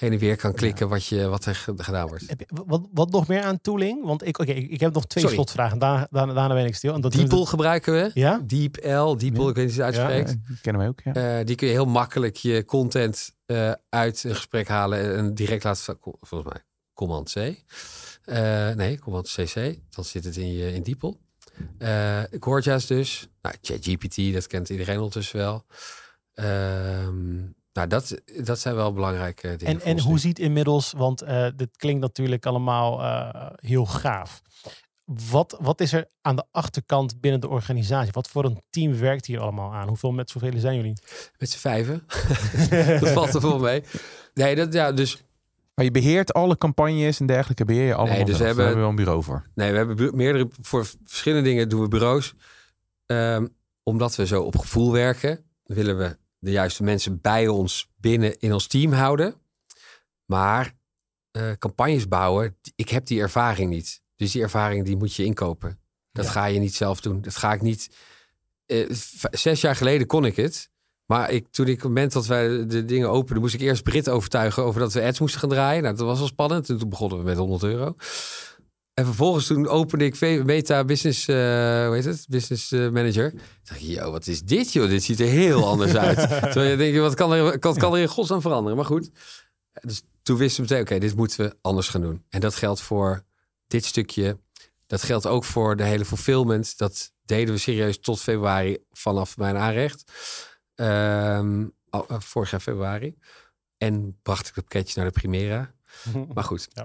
heen 0.00 0.12
en 0.12 0.18
weer 0.18 0.36
kan 0.36 0.52
klikken 0.52 0.88
wat, 0.88 1.06
je, 1.06 1.26
wat 1.28 1.44
er 1.44 1.54
ge- 1.54 1.72
gedaan 1.76 2.08
wordt. 2.08 2.24
Heb 2.28 2.40
je- 2.40 2.46
Wat, 2.66 2.88
wat 2.92 3.10
nog 3.10 3.28
meer 3.28 3.42
aan 3.42 3.60
tooling? 3.60 4.04
Want 4.04 4.26
ik, 4.26 4.38
oké, 4.38 4.52
ik 4.52 4.80
heb 4.80 4.92
nog 4.94 5.06
twee 5.06 5.22
Sorry. 5.24 5.38
slotvragen. 5.38 5.78
Daarna, 5.78 6.06
daarna, 6.10 6.32
daarna 6.32 6.54
ben 6.54 6.64
ik 6.66 6.74
stil. 6.74 6.94
En 6.94 7.00
dat 7.00 7.12
DeepL 7.12 7.44
gebruiken 7.44 7.92
we. 7.92 8.10
Ja? 8.14 8.40
DeepL, 8.46 9.16
DeepL, 9.16 9.48
ik 9.48 9.54
weet 9.54 9.66
niet 9.66 9.76
hoe 9.76 9.76
je 9.76 9.82
het 9.82 9.96
uitspreekt. 9.96 10.30
Ja, 10.30 10.36
die 10.46 10.58
kennen 10.60 10.80
wij 10.82 10.90
ook. 10.90 11.00
Ja. 11.04 11.38
Eh, 11.38 11.46
die 11.46 11.56
kun 11.56 11.66
je 11.66 11.72
heel 11.72 11.84
makkelijk 11.86 12.36
je 12.36 12.64
content 12.64 13.32
eh, 13.46 13.72
uit 13.88 14.24
een 14.24 14.34
gesprek 14.34 14.68
halen 14.68 15.16
en 15.16 15.34
direct 15.34 15.64
laten, 15.64 15.98
volgens 16.20 16.52
mij, 16.52 16.62
Command 16.94 17.32
C. 17.32 17.36
Eh, 18.24 18.70
nee, 18.70 18.98
Command 18.98 19.28
CC. 19.36 19.78
Dan 19.90 20.04
zit 20.04 20.24
het 20.24 20.36
in 20.36 20.52
je 20.52 20.72
in 20.72 20.82
DeepL. 20.82 21.12
Eh 21.78 22.22
Gorgias 22.40 22.86
dus. 22.86 23.28
Nou, 23.42 23.54
ChatGPT, 23.62 24.32
dat 24.32 24.46
kent 24.46 24.68
iedereen 24.68 24.96
ondertussen 24.96 25.38
wel. 25.38 25.64
Ehm, 26.34 27.38
nou, 27.72 27.88
dat, 27.88 28.20
dat 28.42 28.58
zijn 28.58 28.74
wel 28.74 28.92
belangrijke 28.92 29.56
dingen. 29.56 29.74
En, 29.74 29.86
en 29.86 30.00
hoe 30.00 30.18
ziet 30.18 30.38
inmiddels, 30.38 30.92
want 30.96 31.22
eh, 31.22 31.46
dit 31.56 31.76
klinkt 31.76 32.00
natuurlijk 32.00 32.46
allemaal 32.46 33.00
eh, 33.02 33.46
heel 33.56 33.86
gaaf. 33.86 34.42
Wat, 35.30 35.56
wat 35.60 35.80
is 35.80 35.92
er 35.92 36.06
aan 36.20 36.36
de 36.36 36.44
achterkant 36.50 37.20
binnen 37.20 37.40
de 37.40 37.48
organisatie? 37.48 38.12
Wat 38.12 38.28
voor 38.28 38.44
een 38.44 38.62
team 38.70 38.98
werkt 38.98 39.26
hier 39.26 39.40
allemaal 39.40 39.74
aan? 39.74 39.88
Hoeveel 39.88 40.12
met 40.12 40.30
zoveel 40.30 40.52
zijn 40.56 40.76
jullie? 40.76 41.02
Met 41.38 41.50
z'n 41.50 41.58
vijven. 41.58 42.02
dat 43.00 43.08
valt 43.08 43.34
er 43.34 43.40
wel 43.40 43.58
mee. 43.58 43.82
Nee, 44.34 44.54
dat, 44.54 44.72
ja, 44.72 44.92
dus 44.92 45.22
Maar 45.74 45.84
je 45.84 45.90
beheert 45.90 46.32
alle 46.32 46.58
campagnes 46.58 47.20
en 47.20 47.26
dergelijke 47.26 47.64
beheer 47.64 47.86
je 47.86 47.94
allemaal 47.94 48.16
Nee, 48.16 48.24
dus 48.24 48.38
we 48.38 48.44
hebben- 48.44 48.64
hebben 48.64 48.82
we 48.84 48.88
wel 48.88 48.98
een 48.98 49.04
bureau 49.04 49.22
voor. 49.22 49.46
Nee, 49.54 49.70
we 49.70 49.76
hebben 49.76 50.16
meerdere, 50.16 50.48
voor 50.60 50.86
verschillende 51.04 51.48
dingen 51.48 51.68
doen 51.68 51.80
we 51.80 51.88
bureaus. 51.88 52.34
Ehm, 53.06 53.46
omdat 53.82 54.16
we 54.16 54.26
zo 54.26 54.42
op 54.42 54.56
gevoel 54.58 54.92
werken, 54.92 55.44
willen 55.64 55.98
we 55.98 56.16
de 56.40 56.50
juiste 56.50 56.82
mensen 56.82 57.20
bij 57.20 57.48
ons 57.48 57.88
binnen 57.96 58.38
in 58.38 58.52
ons 58.52 58.66
team 58.66 58.92
houden. 58.92 59.34
Maar 60.24 60.72
eh, 61.30 61.50
campagnes 61.58 62.08
bouwen, 62.08 62.56
ik 62.74 62.88
heb 62.88 63.06
die 63.06 63.20
ervaring 63.20 63.70
niet. 63.70 64.02
Dus 64.16 64.32
die 64.32 64.42
ervaring 64.42 64.84
die 64.84 64.96
moet 64.96 65.14
je 65.14 65.24
inkopen. 65.24 65.78
Dat 66.12 66.24
Ja. 66.24 66.30
ga 66.30 66.44
je 66.44 66.58
niet 66.58 66.74
zelf 66.74 67.00
doen. 67.00 67.20
Dat 67.20 67.36
ga 67.36 67.52
ik 67.52 67.60
niet. 67.60 67.88
eh, 68.66 68.90
zes 69.30 69.60
jaar 69.60 69.76
geleden 69.76 70.06
kon 70.06 70.24
ik 70.24 70.36
het. 70.36 70.70
Maar 71.06 71.30
ik, 71.30 71.46
toen 71.50 71.66
ik 71.66 71.72
op 71.76 71.78
het 71.80 71.88
moment 71.88 72.12
dat 72.12 72.26
wij 72.26 72.66
de 72.66 72.84
dingen 72.84 73.10
openden, 73.10 73.42
moest 73.42 73.54
ik 73.54 73.60
eerst 73.60 73.82
Brit 73.82 74.08
overtuigen 74.08 74.62
over 74.64 74.80
dat 74.80 74.92
we 74.92 75.02
ads 75.02 75.18
moesten 75.20 75.40
gaan 75.40 75.48
draaien. 75.48 75.82
Nou, 75.82 75.96
dat 75.96 76.06
was 76.06 76.18
wel 76.18 76.26
spannend. 76.26 76.68
En 76.68 76.78
toen 76.78 76.88
begonnen 76.88 77.18
we 77.18 77.24
met 77.24 77.36
100 77.36 77.62
euro. 77.62 77.94
En 79.00 79.06
vervolgens 79.06 79.46
toen 79.46 79.68
opende 79.68 80.04
ik 80.04 80.44
Meta 80.44 80.84
Business, 80.84 81.28
eh, 81.28 81.36
hoe 81.86 81.94
heet 81.94 82.04
het? 82.04 82.26
Business 82.28 82.72
eh, 82.72 82.88
Manager. 82.88 83.30
Toen 83.30 83.40
dacht 83.64 83.80
ik, 83.80 83.86
yo, 83.86 84.10
wat 84.10 84.26
is 84.26 84.42
dit 84.42 84.72
joh? 84.72 84.88
Dit 84.88 85.02
ziet 85.02 85.20
er 85.20 85.26
heel 85.26 85.66
anders 85.66 85.94
uit. 85.94 86.16
Terwijl 86.52 86.70
je 86.70 86.76
denkt, 86.76 86.98
wat 86.98 87.14
kan 87.14 87.32
er, 87.32 87.58
wat 87.60 87.78
kan 87.78 87.94
er 87.94 88.00
in 88.00 88.08
godsnaam 88.08 88.40
veranderen? 88.40 88.76
Maar 88.76 88.86
goed. 88.86 89.10
Dus 89.80 90.02
toen 90.22 90.36
wisten 90.36 90.56
we 90.64 90.68
meteen, 90.74 90.86
oké, 90.86 90.98
dit 91.06 91.16
moeten 91.16 91.44
we 91.44 91.56
anders 91.60 91.88
gaan 91.88 92.00
doen. 92.00 92.24
En 92.28 92.40
dat 92.40 92.54
geldt 92.54 92.80
voor 92.80 93.24
dit 93.66 93.84
stukje. 93.84 94.38
Dat 94.86 95.02
geldt 95.02 95.26
ook 95.26 95.44
voor 95.44 95.76
de 95.76 95.84
hele 95.84 96.04
fulfillment. 96.04 96.78
Dat 96.78 97.12
deden 97.24 97.54
we 97.54 97.60
serieus 97.60 98.00
tot 98.00 98.20
februari 98.20 98.78
vanaf 98.92 99.36
mijn 99.36 99.56
aanrecht. 99.56 100.12
Ehm, 100.74 101.66
al- 101.90 102.06
eh, 102.08 102.16
vorig 102.20 102.50
jaar 102.50 102.60
februari. 102.60 103.16
En 103.78 104.18
bracht 104.22 104.48
ik 104.48 104.54
het 104.54 104.64
pakketje 104.68 105.00
naar 105.00 105.12
de 105.12 105.20
Primera. 105.20 105.74
Maar 106.34 106.44
goed. 106.44 106.68
Ja. 106.72 106.84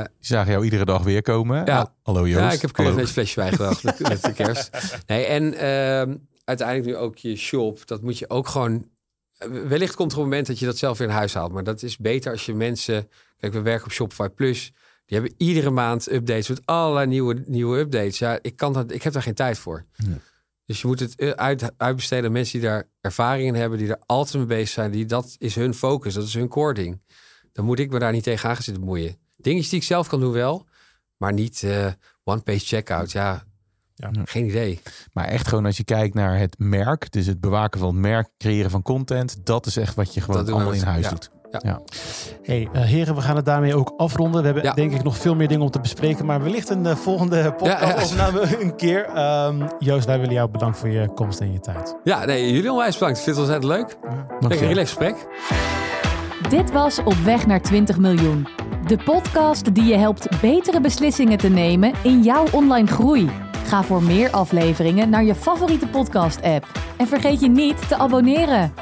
eh, 0.00 0.04
Die 0.04 0.26
zagen 0.26 0.52
jou 0.52 0.64
iedere 0.64 0.84
dag 0.84 1.02
weer 1.02 1.22
komen. 1.22 1.64
Ja. 1.66 1.78
Ah, 1.78 1.86
Hallo 2.02 2.28
Joost. 2.28 2.40
ja, 2.44 2.52
ik 2.52 2.60
heb 2.60 2.76
Hallo. 2.76 2.94
net 2.94 3.10
flesje 3.10 3.34
bijgebracht 3.40 3.82
met, 3.82 3.98
met 3.98 4.22
de 4.22 4.32
kerst. 4.32 4.70
Nee, 5.06 5.24
en 5.24 5.54
ehm, 5.54 6.16
uiteindelijk 6.44 6.88
nu 6.88 6.96
ook 6.96 7.16
je 7.16 7.36
shop. 7.36 7.86
Dat 7.86 8.02
moet 8.02 8.18
je 8.18 8.30
ook 8.30 8.48
gewoon... 8.48 8.88
Wellicht 9.68 9.94
komt 9.94 10.12
er 10.12 10.18
een 10.18 10.24
moment 10.24 10.46
dat 10.46 10.58
je 10.58 10.66
dat 10.66 10.78
zelf 10.78 10.98
weer 10.98 11.08
in 11.08 11.14
huis 11.14 11.34
haalt. 11.34 11.52
Maar 11.52 11.64
dat 11.64 11.82
is 11.82 11.96
beter 11.96 12.32
als 12.32 12.46
je 12.46 12.54
mensen... 12.54 13.08
Kijk, 13.36 13.52
we 13.52 13.60
werken 13.60 13.84
op 13.86 13.92
Shopify 13.92 14.28
Plus. 14.28 14.72
Die 15.06 15.18
hebben 15.18 15.34
iedere 15.38 15.70
maand 15.70 16.12
updates 16.12 16.48
met 16.48 16.60
allerlei 16.64 17.06
nieuwe, 17.06 17.42
nieuwe 17.46 17.78
updates. 17.78 18.18
Ja, 18.18 18.38
ik, 18.42 18.56
kan 18.56 18.72
dat, 18.72 18.92
ik 18.92 19.02
heb 19.02 19.12
daar 19.12 19.22
geen 19.22 19.34
tijd 19.34 19.58
voor. 19.58 19.84
Nee. 19.96 20.18
Dus 20.66 20.80
je 20.80 20.86
moet 20.86 21.00
het 21.00 21.14
eh, 21.14 21.30
uit, 21.30 21.72
uitbesteden 21.76 22.24
aan 22.24 22.32
mensen 22.32 22.60
die 22.60 22.68
daar 22.68 22.88
ervaring 23.00 23.46
in 23.48 23.54
hebben. 23.54 23.78
Die 23.78 23.88
er 23.88 24.00
altijd 24.06 24.34
mee 24.36 24.46
bezig 24.46 24.68
zijn. 24.68 24.90
Die, 24.90 25.06
dat 25.06 25.34
is 25.38 25.54
hun 25.54 25.74
focus. 25.74 26.14
Dat 26.14 26.24
is 26.24 26.34
hun 26.34 26.48
core 26.48 26.74
ding. 26.74 27.00
Dan 27.58 27.66
moet 27.66 27.78
ik 27.78 27.90
me 27.90 27.98
daar 27.98 28.12
niet 28.12 28.22
tegenaan 28.22 28.54
gaan 28.54 28.64
zitten 28.64 28.82
bemoeien. 28.84 29.16
Dingetjes 29.36 29.70
die 29.70 29.78
ik 29.78 29.84
zelf 29.84 30.08
kan 30.08 30.20
doen 30.20 30.32
wel. 30.32 30.66
Maar 31.16 31.32
niet 31.32 31.62
eh, 31.62 31.86
one-page 32.24 32.58
checkout. 32.58 33.12
Ja, 33.12 33.42
Ja. 33.94 34.10
geen 34.24 34.46
idee. 34.46 34.80
Maar 35.12 35.24
echt 35.24 35.48
gewoon 35.48 35.66
als 35.66 35.76
je 35.76 35.84
kijkt 35.84 36.14
naar 36.14 36.38
het 36.38 36.54
merk, 36.58 37.12
dus 37.12 37.26
het 37.26 37.40
bewaken 37.40 37.80
van 37.80 37.88
het 37.88 37.98
merk, 37.98 38.28
creëren 38.38 38.70
van 38.70 38.82
content, 38.82 39.46
dat 39.46 39.66
is 39.66 39.76
echt 39.76 39.94
wat 39.94 40.14
je 40.14 40.20
gewoon 40.20 40.48
allemaal 40.52 40.72
in 40.72 40.82
huis 40.82 41.04
ja. 41.04 41.10
doet. 41.10 41.30
Hey, 42.42 42.68
eh, 42.72 42.82
heren, 42.82 43.14
we 43.14 43.20
gaan 43.20 43.36
het 43.36 43.44
daarmee 43.44 43.74
ook 43.74 43.92
afronden. 43.96 44.40
We 44.40 44.46
hebben 44.46 44.64
Ja. 44.64 44.72
denk 44.74 44.92
ik 44.92 45.02
nog 45.02 45.16
veel 45.16 45.34
meer 45.34 45.48
dingen 45.48 45.62
om 45.64 45.70
te 45.70 45.80
bespreken. 45.80 46.26
Maar 46.26 46.42
wellicht 46.42 46.68
een 46.68 46.86
eh, 46.86 46.96
volgende 46.96 47.52
podcast 47.54 48.14
Ja, 48.14 48.26
ja. 48.32 48.60
een 48.60 48.76
keer. 48.76 49.04
Ehm, 49.04 49.66
Joost, 49.78 50.06
wij 50.06 50.18
willen 50.18 50.34
jou 50.34 50.50
bedanken 50.50 50.78
voor 50.80 50.88
je 50.88 51.08
komst 51.14 51.40
en 51.40 51.52
je 51.52 51.60
tijd. 51.60 51.96
Ja, 52.04 52.24
nee, 52.24 52.52
jullie 52.52 52.70
onwijs 52.72 52.94
bedankt. 52.94 53.18
Ik 53.18 53.24
vind 53.24 53.36
het 53.36 53.44
ontzettend 53.48 53.72
leuk. 53.72 53.98
Nog 54.30 54.40
Lekker 54.40 54.58
veel. 54.58 54.68
relaxed 54.68 54.96
gesprek. 54.98 55.77
Dit 56.38 56.72
was 56.72 56.98
Op 56.98 57.14
weg 57.14 57.46
naar 57.46 57.62
20 57.62 57.98
miljoen. 57.98 58.48
De 58.86 58.96
podcast 59.04 59.74
die 59.74 59.84
je 59.84 59.96
helpt 59.96 60.40
betere 60.40 60.80
beslissingen 60.80 61.38
te 61.38 61.48
nemen 61.48 61.92
in 62.02 62.22
jouw 62.22 62.46
online 62.52 62.86
groei. 62.86 63.30
Ga 63.64 63.82
voor 63.82 64.02
meer 64.02 64.30
afleveringen 64.30 65.10
naar 65.10 65.24
je 65.24 65.34
favoriete 65.34 65.86
podcast-app. 65.86 66.66
En 66.96 67.06
vergeet 67.06 67.40
je 67.40 67.48
niet 67.48 67.88
te 67.88 67.96
abonneren. 67.96 68.72